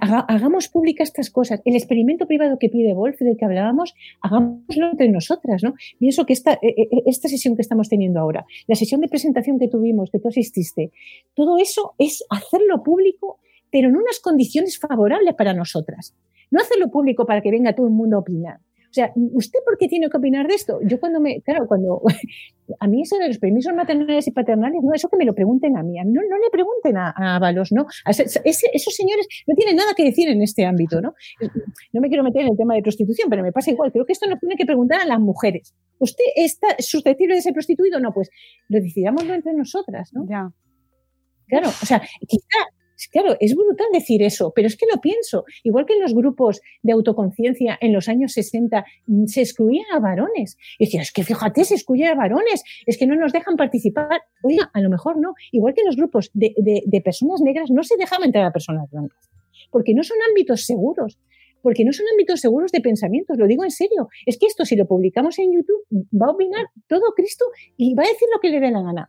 Hagamos 0.00 0.68
públicas 0.68 1.08
estas 1.08 1.30
cosas. 1.30 1.60
El 1.64 1.74
experimento 1.74 2.26
privado 2.26 2.58
que 2.58 2.68
pide 2.68 2.94
Wolf, 2.94 3.18
del 3.18 3.36
que 3.36 3.44
hablábamos, 3.44 3.94
hagámoslo 4.20 4.90
entre 4.90 5.08
nosotras, 5.08 5.62
¿no? 5.62 5.74
Pienso 5.98 6.24
que 6.26 6.32
esta, 6.32 6.54
e, 6.62 6.68
e, 6.68 7.02
esta 7.06 7.28
sesión 7.28 7.56
que 7.56 7.62
estamos 7.62 7.88
teniendo 7.88 8.20
ahora, 8.20 8.46
la 8.66 8.76
sesión 8.76 9.00
de 9.00 9.08
presentación 9.08 9.58
que 9.58 9.68
tuvimos, 9.68 10.10
que 10.10 10.20
tú 10.20 10.28
asististe, 10.28 10.92
todo 11.34 11.58
eso 11.58 11.94
es 11.98 12.24
hacerlo 12.30 12.82
público, 12.82 13.40
pero 13.70 13.88
en 13.88 13.96
unas 13.96 14.20
condiciones 14.20 14.78
favorables 14.78 15.34
para 15.34 15.52
nosotras. 15.52 16.14
No 16.50 16.60
hacerlo 16.60 16.90
público 16.90 17.26
para 17.26 17.40
que 17.40 17.50
venga 17.50 17.74
todo 17.74 17.88
el 17.88 17.92
mundo 17.92 18.16
a 18.16 18.20
opinar. 18.20 18.60
O 18.94 19.00
sea, 19.02 19.10
¿usted 19.16 19.58
por 19.64 19.76
qué 19.76 19.88
tiene 19.88 20.08
que 20.08 20.16
opinar 20.16 20.46
de 20.46 20.54
esto? 20.54 20.78
Yo 20.84 21.00
cuando 21.00 21.20
me, 21.20 21.40
claro, 21.40 21.66
cuando, 21.66 22.00
a 22.78 22.86
mí 22.86 23.02
eso 23.02 23.18
de 23.18 23.26
los 23.26 23.38
permisos 23.40 23.74
maternales 23.74 24.28
y 24.28 24.30
paternales, 24.30 24.80
no, 24.84 24.94
eso 24.94 25.08
que 25.08 25.16
me 25.16 25.24
lo 25.24 25.34
pregunten 25.34 25.76
a 25.76 25.82
mí, 25.82 25.98
a 25.98 26.04
mí 26.04 26.12
no, 26.12 26.20
no 26.22 26.38
le 26.38 26.48
pregunten 26.48 26.96
a, 26.96 27.08
a 27.08 27.34
Avalos, 27.34 27.72
¿no? 27.72 27.86
esos 28.06 28.94
señores 28.94 29.26
no 29.48 29.56
tienen 29.56 29.74
nada 29.74 29.94
que 29.96 30.04
decir 30.04 30.28
en 30.28 30.42
este 30.42 30.64
ámbito, 30.64 31.00
¿no? 31.00 31.14
No 31.92 32.00
me 32.00 32.06
quiero 32.06 32.22
meter 32.22 32.42
en 32.42 32.52
el 32.52 32.56
tema 32.56 32.76
de 32.76 32.82
prostitución, 32.82 33.28
pero 33.28 33.42
me 33.42 33.50
pasa 33.50 33.72
igual, 33.72 33.90
creo 33.90 34.06
que 34.06 34.12
esto 34.12 34.28
nos 34.28 34.38
tiene 34.38 34.54
que 34.54 34.64
preguntar 34.64 35.00
a 35.00 35.06
las 35.06 35.18
mujeres. 35.18 35.74
¿Usted 35.98 36.26
está 36.36 36.68
susceptible 36.78 37.34
de 37.34 37.42
ser 37.42 37.52
prostituido? 37.52 37.98
No, 37.98 38.12
pues 38.14 38.30
lo 38.68 38.80
decidámoslo 38.80 39.34
entre 39.34 39.54
nosotras, 39.54 40.10
¿no? 40.12 40.24
Ya. 40.28 40.52
Claro, 41.48 41.66
o 41.66 41.86
sea, 41.86 42.00
quizá 42.28 42.58
Claro, 43.10 43.36
es 43.40 43.54
brutal 43.54 43.86
decir 43.92 44.22
eso, 44.22 44.52
pero 44.54 44.68
es 44.68 44.76
que 44.76 44.86
lo 44.92 45.00
pienso. 45.00 45.44
Igual 45.62 45.86
que 45.86 45.94
en 45.94 46.00
los 46.00 46.14
grupos 46.14 46.60
de 46.82 46.92
autoconciencia 46.92 47.76
en 47.80 47.92
los 47.92 48.08
años 48.08 48.32
60 48.32 48.84
mm, 49.06 49.26
se 49.26 49.40
excluían 49.40 49.86
a 49.94 50.00
varones. 50.00 50.56
Y 50.78 50.86
decía, 50.86 51.02
es 51.02 51.12
que 51.12 51.24
fíjate, 51.24 51.64
se 51.64 51.74
excluyen 51.74 52.08
a 52.08 52.14
varones, 52.14 52.62
es 52.86 52.98
que 52.98 53.06
no 53.06 53.16
nos 53.16 53.32
dejan 53.32 53.56
participar. 53.56 54.22
Oiga, 54.42 54.70
a 54.72 54.80
lo 54.80 54.90
mejor 54.90 55.18
no. 55.18 55.34
Igual 55.52 55.74
que 55.74 55.80
en 55.80 55.86
los 55.86 55.96
grupos 55.96 56.30
de, 56.34 56.54
de 56.56 57.00
personas 57.00 57.40
negras 57.40 57.70
no 57.70 57.82
se 57.82 57.96
dejaban 57.96 58.26
entrar 58.26 58.44
a 58.44 58.52
personas 58.52 58.90
blancas, 58.90 59.30
porque 59.70 59.94
no 59.94 60.02
son 60.02 60.18
ámbitos 60.28 60.64
seguros 60.64 61.18
porque 61.64 61.82
no 61.82 61.94
son 61.94 62.04
ámbitos 62.12 62.40
seguros 62.40 62.70
de 62.72 62.82
pensamientos, 62.82 63.38
lo 63.38 63.46
digo 63.46 63.64
en 63.64 63.70
serio. 63.70 64.08
Es 64.26 64.38
que 64.38 64.44
esto, 64.44 64.66
si 64.66 64.76
lo 64.76 64.86
publicamos 64.86 65.38
en 65.38 65.50
YouTube, 65.50 65.82
va 66.12 66.26
a 66.26 66.32
opinar 66.32 66.66
todo 66.86 67.14
Cristo 67.16 67.46
y 67.78 67.94
va 67.94 68.02
a 68.02 68.06
decir 68.06 68.28
lo 68.32 68.38
que 68.38 68.50
le 68.50 68.60
dé 68.60 68.70
la 68.70 68.82
gana. 68.82 69.08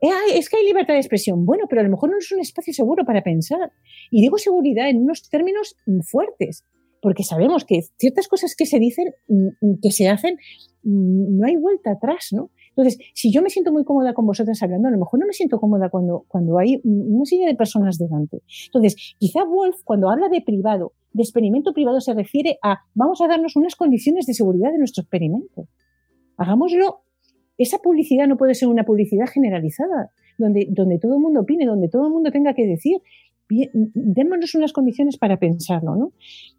Eh, 0.00 0.08
es 0.34 0.48
que 0.48 0.56
hay 0.56 0.66
libertad 0.66 0.94
de 0.94 1.00
expresión. 1.00 1.44
Bueno, 1.44 1.64
pero 1.68 1.82
a 1.82 1.84
lo 1.84 1.90
mejor 1.90 2.10
no 2.10 2.18
es 2.18 2.30
un 2.32 2.40
espacio 2.40 2.72
seguro 2.72 3.04
para 3.04 3.22
pensar. 3.22 3.72
Y 4.10 4.22
digo 4.22 4.38
seguridad 4.38 4.88
en 4.88 5.02
unos 5.02 5.28
términos 5.28 5.76
fuertes, 6.04 6.64
porque 7.02 7.22
sabemos 7.22 7.64
que 7.64 7.80
ciertas 7.98 8.28
cosas 8.28 8.54
que 8.56 8.66
se 8.66 8.78
dicen, 8.78 9.14
mm, 9.28 9.48
mm, 9.60 9.80
que 9.82 9.90
se 9.90 10.08
hacen, 10.08 10.36
mm, 10.82 11.38
no 11.38 11.46
hay 11.46 11.56
vuelta 11.56 11.92
atrás, 11.92 12.28
¿no? 12.32 12.50
Entonces, 12.70 12.98
si 13.14 13.32
yo 13.32 13.42
me 13.42 13.50
siento 13.50 13.72
muy 13.72 13.84
cómoda 13.84 14.14
con 14.14 14.26
vosotras 14.26 14.62
hablando, 14.62 14.88
a 14.88 14.90
lo 14.90 14.98
mejor 14.98 15.20
no 15.20 15.26
me 15.26 15.32
siento 15.32 15.58
cómoda 15.58 15.90
cuando, 15.90 16.24
cuando 16.28 16.58
hay 16.58 16.80
una 16.84 17.24
serie 17.24 17.46
de 17.46 17.54
personas 17.54 17.98
delante. 17.98 18.42
Entonces, 18.66 19.14
quizá 19.18 19.44
Wolf, 19.44 19.82
cuando 19.84 20.08
habla 20.08 20.28
de 20.28 20.40
privado, 20.40 20.92
de 21.12 21.22
experimento 21.22 21.72
privado, 21.72 22.00
se 22.00 22.14
refiere 22.14 22.58
a 22.62 22.78
vamos 22.94 23.20
a 23.20 23.28
darnos 23.28 23.56
unas 23.56 23.76
condiciones 23.76 24.24
de 24.26 24.34
seguridad 24.34 24.72
de 24.72 24.78
nuestro 24.78 25.02
experimento. 25.02 25.66
Hagámoslo 26.36 27.02
esa 27.62 27.78
publicidad 27.78 28.26
no 28.26 28.36
puede 28.36 28.54
ser 28.54 28.68
una 28.68 28.84
publicidad 28.84 29.26
generalizada, 29.26 30.10
donde, 30.38 30.66
donde 30.70 30.98
todo 30.98 31.14
el 31.14 31.20
mundo 31.20 31.40
opine, 31.40 31.66
donde 31.66 31.88
todo 31.88 32.06
el 32.06 32.12
mundo 32.12 32.30
tenga 32.30 32.54
que 32.54 32.66
decir. 32.66 32.98
démonos 33.48 34.54
unas 34.54 34.72
condiciones 34.72 35.18
para 35.18 35.36
pensarlo, 35.38 35.94
¿no? 35.96 36.12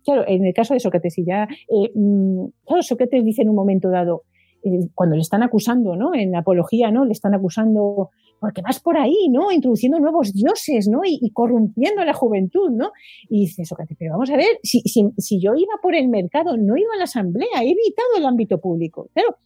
Claro, 0.03 0.23
en 0.27 0.45
el 0.45 0.53
caso 0.53 0.73
de 0.73 0.79
Sócrates, 0.79 1.17
y 1.17 1.25
ya, 1.25 1.43
eh, 1.43 1.91
mm, 1.95 2.45
claro, 2.65 2.83
Sócrates 2.83 3.23
dice 3.25 3.41
en 3.41 3.49
un 3.49 3.55
momento 3.55 3.89
dado, 3.89 4.23
eh, 4.63 4.89
cuando 4.93 5.15
le 5.15 5.21
están 5.21 5.41
acusando, 5.41 5.95
¿no? 5.95 6.13
En 6.13 6.31
la 6.31 6.39
apología, 6.39 6.91
¿no? 6.91 7.03
Le 7.05 7.13
están 7.13 7.33
acusando, 7.33 8.11
porque 8.39 8.61
vas 8.61 8.79
por 8.79 8.97
ahí, 8.97 9.29
¿no? 9.29 9.51
Introduciendo 9.51 9.99
nuevos 9.99 10.33
dioses, 10.33 10.87
¿no? 10.87 11.01
Y, 11.03 11.31
corrompiendo 11.31 12.01
a 12.01 12.05
la 12.05 12.13
juventud, 12.13 12.69
¿no? 12.69 12.91
Y 13.27 13.41
dice 13.41 13.65
Sócrates, 13.65 13.97
pero 13.97 14.11
vamos 14.11 14.29
a 14.29 14.37
ver, 14.37 14.59
si, 14.61 14.81
si, 14.81 15.09
si, 15.17 15.41
yo 15.41 15.55
iba 15.55 15.73
por 15.81 15.95
el 15.95 16.09
mercado, 16.09 16.57
no 16.57 16.77
iba 16.77 16.93
a 16.93 16.97
la 16.97 17.05
asamblea, 17.05 17.63
he 17.63 17.71
evitado 17.71 18.09
el 18.17 18.25
ámbito 18.25 18.59
público. 18.59 19.09
Claro, 19.13 19.37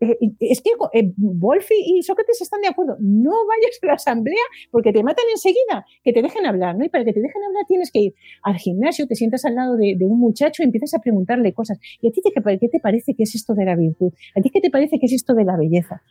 eh, 0.00 0.16
es 0.40 0.60
que 0.62 0.70
eh, 0.92 1.12
y 1.16 2.02
Sócrates 2.02 2.40
están 2.40 2.60
de 2.60 2.68
acuerdo. 2.68 2.96
No 3.00 3.30
vayas 3.30 3.78
a 3.82 3.86
la 3.86 3.92
asamblea 3.94 4.42
porque 4.70 4.92
te 4.92 5.02
matan 5.02 5.24
enseguida, 5.30 5.84
que 6.04 6.12
te 6.12 6.22
dejen 6.22 6.46
hablar, 6.46 6.76
¿no? 6.76 6.84
Y 6.84 6.88
para 6.88 7.04
que 7.04 7.12
te 7.12 7.20
dejen 7.20 7.42
hablar 7.42 7.64
tienes 7.66 7.90
que 7.90 8.00
ir 8.00 8.14
al 8.42 8.56
gimnasio, 8.56 9.06
te 9.06 9.14
sientas 9.14 9.44
al 9.44 9.54
lado 9.54 9.76
de, 9.76 9.96
un 10.00 10.18
muchacho 10.18 10.62
y 10.62 10.66
empiezas 10.66 10.94
a 10.94 11.00
preguntarle 11.00 11.52
cosas. 11.52 11.78
¿Y 12.00 12.08
a 12.08 12.12
ti 12.12 12.20
qué 12.24 12.68
te 12.68 12.80
parece 12.80 13.14
que 13.14 13.22
es 13.22 13.34
esto 13.34 13.54
de 13.54 13.64
la 13.64 13.76
virtud? 13.76 14.12
¿A 14.36 14.40
ti 14.40 14.50
qué 14.50 14.60
te 14.60 14.70
parece 14.70 14.98
que 14.98 15.06
es 15.06 15.12
esto 15.12 15.34
de 15.34 15.44
la 15.44 15.56
belleza? 15.56 16.02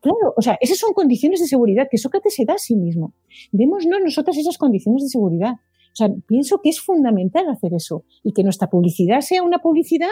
Claro, 0.00 0.34
o 0.36 0.42
sea, 0.42 0.58
esas 0.60 0.78
son 0.78 0.92
condiciones 0.94 1.40
de 1.40 1.46
seguridad 1.46 1.86
que 1.90 1.96
Sócrates 1.96 2.34
se 2.34 2.44
da 2.44 2.54
a 2.54 2.58
sí 2.58 2.74
mismo. 2.74 3.14
Démonos 3.52 3.86
nosotras 3.86 4.36
esas 4.36 4.58
condiciones 4.58 5.04
de 5.04 5.08
seguridad. 5.08 5.52
O 5.92 5.94
sea, 5.94 6.08
pienso 6.26 6.60
que 6.62 6.70
es 6.70 6.80
fundamental 6.80 7.48
hacer 7.48 7.74
eso 7.74 8.04
y 8.24 8.32
que 8.32 8.42
nuestra 8.42 8.68
publicidad 8.68 9.20
sea 9.20 9.42
una 9.42 9.58
publicidad 9.58 10.08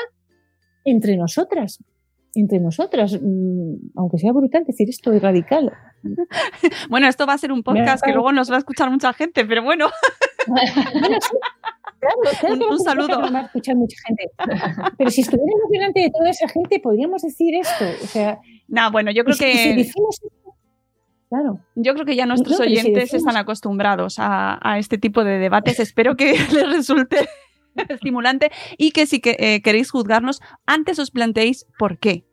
entre 0.85 1.17
nosotras, 1.17 1.83
entre 2.35 2.61
nosotras, 2.61 3.19
mm, 3.21 3.97
aunque 3.97 4.19
sea 4.19 4.33
brutal 4.33 4.65
decir 4.65 4.89
esto 4.89 5.13
es 5.13 5.23
radical. 5.23 5.73
Bueno, 6.89 7.09
esto 7.09 7.27
va 7.27 7.35
a 7.35 7.39
ser 7.39 7.53
un 7.53 7.63
podcast 7.63 8.03
que 8.03 8.13
luego 8.13 8.33
nos 8.33 8.51
va 8.51 8.55
a 8.57 8.59
escuchar 8.59 8.91
mucha 8.91 9.13
gente, 9.13 9.45
pero 9.45 9.63
bueno. 9.63 9.87
un, 12.71 12.79
saludo. 12.79 13.21
mucha 13.21 13.73
gente. 14.07 14.31
Pero 14.97 15.11
si 15.11 15.21
estuviéramos 15.21 15.71
delante 15.71 16.01
de 16.01 16.11
toda 16.11 16.31
esa 16.31 16.49
gente, 16.49 16.81
podríamos 16.81 17.23
decir 17.23 17.55
esto. 17.55 17.85
O 18.03 18.07
sea, 18.07 18.41
no, 18.69 18.91
bueno, 18.91 19.11
yo 19.11 19.25
creo 19.25 19.37
que. 19.37 19.91
claro. 21.29 21.61
Yo 21.75 21.95
creo 21.95 22.07
que 22.07 22.17
ya 22.17 22.27
nuestros 22.27 22.59
oyentes 22.61 23.13
están 23.15 23.37
acostumbrados 23.37 24.17
a, 24.19 24.77
este 24.79 24.99
tipo 24.99 25.25
de 25.25 25.39
debates. 25.39 25.81
Espero 25.81 26.17
que 26.17 26.33
les 26.33 26.73
resulte 26.73 27.29
estimulante 27.89 28.51
y 28.79 28.93
que 28.93 29.07
si 29.07 29.21
que, 29.21 29.37
eh, 29.39 29.63
queréis 29.63 29.91
juzgarnos, 29.91 30.41
antes 30.67 30.99
os 30.99 31.11
planteéis 31.11 31.67
por 31.79 31.99
qué. 31.99 32.25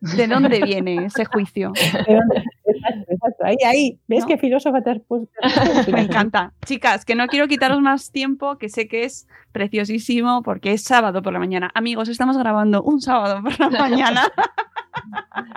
¿De 0.00 0.26
dónde 0.26 0.60
viene 0.64 1.06
ese 1.06 1.24
juicio? 1.24 1.72
Exacto, 1.76 3.44
Ahí, 3.44 3.56
ahí. 3.66 4.00
¿Ves 4.08 4.24
qué 4.26 4.38
filósofa 4.38 4.82
te 4.82 4.90
has 4.90 5.00
puesto? 5.00 5.28
Me 5.92 6.02
encanta. 6.02 6.52
Chicas, 6.64 7.04
que 7.04 7.14
no 7.14 7.26
quiero 7.26 7.48
quitaros 7.48 7.80
más 7.80 8.10
tiempo, 8.10 8.56
que 8.58 8.68
sé 8.68 8.88
que 8.88 9.04
es 9.04 9.26
preciosísimo 9.52 10.42
porque 10.42 10.72
es 10.72 10.82
sábado 10.82 11.22
por 11.22 11.32
la 11.32 11.38
mañana. 11.38 11.70
Amigos, 11.74 12.08
estamos 12.08 12.36
grabando 12.38 12.82
un 12.82 13.00
sábado 13.00 13.42
por 13.42 13.58
la 13.58 13.70
mañana. 13.70 14.22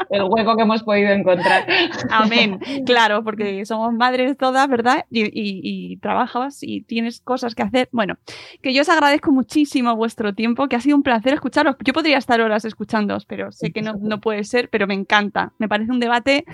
El 0.10 0.24
hueco 0.24 0.56
que 0.56 0.64
hemos 0.64 0.84
podido 0.84 1.12
encontrar. 1.12 1.68
Amén. 2.10 2.60
Claro, 2.86 3.24
porque 3.24 3.66
somos 3.66 3.94
madres 3.94 4.38
todas, 4.38 4.68
¿verdad? 4.68 5.06
Y, 5.10 5.30
y, 5.34 5.98
trabajas 5.98 6.60
y 6.62 6.82
tienes 6.82 7.22
cosas 7.22 7.56
que 7.56 7.64
hacer. 7.64 7.90
Bueno, 7.92 8.18
que 8.62 8.74
yo 8.74 8.82
os 8.82 8.90
agradezco 8.90 9.32
muchísimo 9.32 9.96
vuestro 9.96 10.34
tiempo, 10.34 10.68
que 10.68 10.76
ha 10.76 10.82
sido 10.82 10.98
un 10.98 11.04
placer 11.04 11.34
escucharos. 11.34 11.76
Yo 11.84 11.94
podría 11.94 12.18
estar 12.18 12.42
horas 12.42 12.66
escuchándoos, 12.66 13.26
pero 13.26 13.52
sé 13.52 13.72
que 13.72 13.82
no, 13.82 13.94
no 14.00 14.20
puede 14.20 14.44
ser, 14.44 14.70
pero 14.70 14.88
me 14.88 14.94
encanta. 14.94 15.54
Me 15.58 15.70
parece 15.70 15.92
un 15.92 16.00
debate 16.00 16.46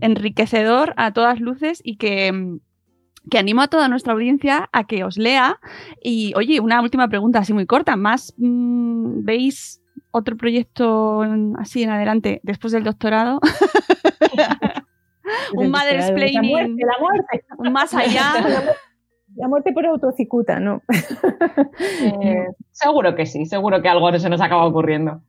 enriquecedor 0.00 0.94
a 0.96 1.12
todas 1.12 1.40
luces 1.40 1.80
y 1.84 1.96
que 1.96 2.58
que 3.28 3.38
animo 3.38 3.62
a 3.62 3.68
toda 3.68 3.88
nuestra 3.88 4.12
audiencia 4.12 4.68
a 4.72 4.84
que 4.84 5.04
os 5.04 5.18
lea. 5.18 5.58
Y 6.02 6.32
oye, 6.36 6.60
una 6.60 6.80
última 6.80 7.08
pregunta 7.08 7.40
así 7.40 7.52
muy 7.52 7.66
corta. 7.66 7.96
¿Más 7.96 8.34
mm, 8.38 9.24
veis 9.24 9.79
otro 10.10 10.36
proyecto 10.36 11.22
así 11.58 11.82
en 11.82 11.90
adelante 11.90 12.40
después 12.42 12.72
del 12.72 12.84
doctorado. 12.84 13.40
un 15.54 15.70
mother 15.70 15.96
explaining. 15.96 16.78
Un 17.58 17.72
más 17.72 17.94
allá. 17.94 18.32
La 19.36 19.48
muerte 19.48 19.72
por 19.72 19.86
autocicuta, 19.86 20.60
¿no? 20.60 20.82
Eh, 22.22 22.46
seguro 22.72 23.14
que 23.14 23.26
sí, 23.26 23.46
seguro 23.46 23.80
que 23.80 23.88
algo 23.88 24.12
se 24.18 24.28
nos 24.28 24.40
acaba 24.40 24.66
ocurriendo. 24.66 25.22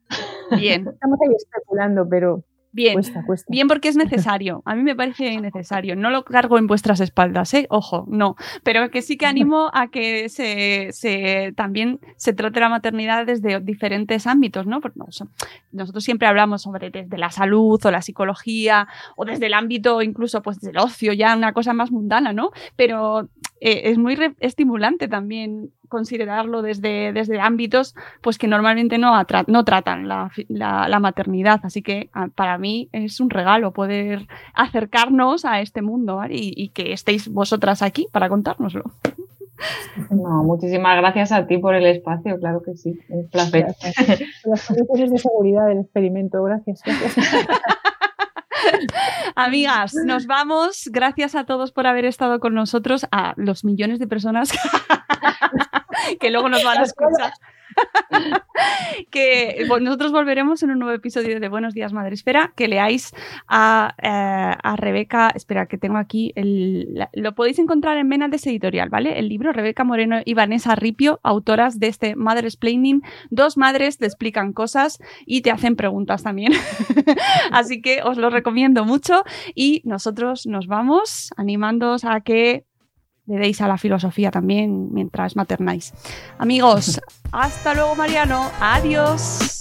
Bien. 0.52 0.88
Estamos 0.88 1.20
ahí 1.22 1.36
especulando, 1.36 2.08
pero 2.10 2.44
Bien. 2.74 2.94
cuesta, 2.94 3.24
cuesta. 3.26 3.48
Bien 3.50 3.68
porque 3.68 3.90
es 3.90 3.96
necesario. 3.98 4.62
A 4.66 4.76
mí 4.76 4.84
me 4.84 4.96
parece 4.96 5.40
necesario. 5.42 5.96
No 5.96 6.10
lo 6.10 6.24
cargo 6.24 6.58
en 6.58 6.68
vuestras 6.68 7.00
espaldas, 7.00 7.54
¿eh? 7.54 7.68
Ojo, 7.70 8.06
no. 8.08 8.36
Pero 8.64 8.90
que 8.90 9.02
sí 9.02 9.18
que 9.18 9.26
animo 9.26 9.70
a 9.74 9.88
que 9.90 10.30
se, 10.30 10.90
se- 10.92 11.54
también 11.56 12.00
se 12.18 12.34
trate 12.34 12.60
la 12.60 12.70
maternidad 12.70 13.26
desde 13.26 13.60
diferentes 13.60 14.28
ámbitos, 14.28 14.66
¿no? 14.68 14.80
Porque, 14.82 15.00
nosotros 15.72 16.04
siempre 16.04 16.28
hablamos 16.28 16.62
sobre 16.62 16.90
desde 16.90 17.18
la 17.18 17.32
salud 17.32 17.80
o 17.84 17.92
la 17.92 18.02
psicología 18.02 18.88
o 19.16 19.26
desde 19.26 19.46
el 19.48 19.54
ámbito 19.54 20.02
incluso 20.02 20.42
pues 20.42 20.60
del 20.60 20.78
ocio, 20.78 21.14
ya 21.14 21.36
una 21.36 21.54
cosa 21.54 21.74
más 21.74 21.92
mundana, 21.92 22.34
¿no? 22.34 22.52
Pero 22.76 23.30
eh, 23.62 23.84
es 23.92 23.98
muy 23.98 24.16
re- 24.16 24.36
estimulante 24.42 25.08
también 25.08 25.70
considerarlo 25.88 26.62
desde, 26.62 27.12
desde 27.14 27.40
ámbitos 27.40 27.96
pues 28.22 28.38
que 28.38 28.48
normalmente 28.48 28.98
no, 28.98 29.14
no 29.48 29.64
tratan 29.66 30.08
la, 30.08 30.32
la- 30.50 30.88
la 30.90 31.00
maternidad. 31.00 31.60
Así 31.64 31.82
que 31.82 32.10
ah, 32.14 32.28
para 32.34 32.58
mí 32.58 32.90
es 32.92 33.20
un 33.22 33.30
regalo 33.30 33.72
poder 33.72 34.28
acercarnos 34.54 35.46
a 35.46 35.62
este 35.62 35.82
mundo 35.82 36.18
¿vale? 36.18 36.36
y, 36.36 36.54
y 36.56 36.70
que 36.70 36.92
estéis 36.94 37.28
vosotras 37.30 37.82
aquí 37.82 38.08
para 38.12 38.28
contárnoslo. 38.30 38.84
No, 40.10 40.44
muchísimas 40.44 40.98
gracias 40.98 41.32
a 41.32 41.46
ti 41.46 41.60
por 41.60 41.76
el 41.76 41.86
espacio, 41.86 42.40
claro 42.40 42.64
que 42.64 42.76
sí, 42.76 42.98
un 43.10 43.30
placer. 43.30 43.68
Gracias. 43.80 44.22
Las 44.44 44.66
condiciones 44.66 45.12
de 45.12 45.18
seguridad 45.20 45.68
del 45.68 45.82
experimento, 45.82 46.42
gracias. 46.44 46.82
gracias. 46.84 47.16
Amigas, 49.36 49.94
nos 50.06 50.28
vamos. 50.28 50.90
Gracias 50.92 51.36
a 51.36 51.46
todos 51.46 51.72
por 51.72 51.88
haber 51.88 52.06
estado 52.06 52.40
con 52.40 52.54
nosotros, 52.54 53.06
a 53.12 53.34
los 53.38 53.64
millones 53.64 54.00
de 54.00 54.08
personas 54.08 54.52
que 56.20 56.32
luego 56.32 56.50
nos 56.50 56.64
van 56.64 56.80
a 56.80 56.84
escuchar. 56.84 57.34
que 59.12 59.66
nosotros 59.82 60.12
volveremos 60.12 60.64
en 60.64 60.72
un 60.72 60.80
nuevo 60.80 60.94
episodio 60.94 61.40
de 61.40 61.50
Buenos 61.50 61.74
Días 61.74 61.94
Madre 61.94 62.14
Esfera, 62.14 62.54
que 62.56 62.68
leáis 62.68 63.14
a, 63.48 63.96
eh, 64.02 64.58
a 64.62 64.76
Rebeca, 64.76 65.32
espera 65.34 65.66
que 65.66 65.78
tengo 65.78 65.98
aquí, 65.98 66.32
el, 66.36 67.08
lo 67.14 67.36
podéis 67.36 67.60
encontrar 67.60 67.98
en 67.98 68.08
Menades 68.08 68.46
Editorial, 68.48 68.90
¿vale? 68.90 69.20
El 69.20 69.30
libro 69.30 69.52
Rebeca 69.52 69.84
Moreno 69.84 70.22
y 70.24 70.34
Vanessa 70.34 70.76
Ripio, 70.76 71.20
autoras 71.24 71.80
de 71.80 71.88
este 71.88 72.16
Mother 72.16 72.46
Explaining. 72.46 73.02
Dos 73.30 73.58
madres 73.58 73.98
te 73.98 74.06
explican 74.06 74.54
cosas 74.54 75.00
y 75.26 75.42
te 75.42 75.52
hacen 75.52 75.76
preguntas 75.76 76.24
también. 76.24 76.54
Así 77.52 77.82
que 77.82 78.02
os 78.04 78.18
lo 78.18 78.30
recomiendo 78.30 78.86
mucho 78.86 79.24
y 79.56 79.82
nosotros 79.86 80.46
nos 80.46 80.68
vamos 80.68 81.32
animándoos 81.38 82.06
a 82.06 82.22
que 82.22 82.66
le 83.32 83.40
deis 83.40 83.62
a 83.62 83.68
la 83.68 83.78
filosofía 83.78 84.32
también 84.32 84.94
mientras 84.94 85.36
maternáis. 85.36 85.94
Amigos, 86.38 87.00
hasta 87.32 87.74
luego 87.74 87.96
Mariano, 87.96 88.50
adiós. 88.60 89.61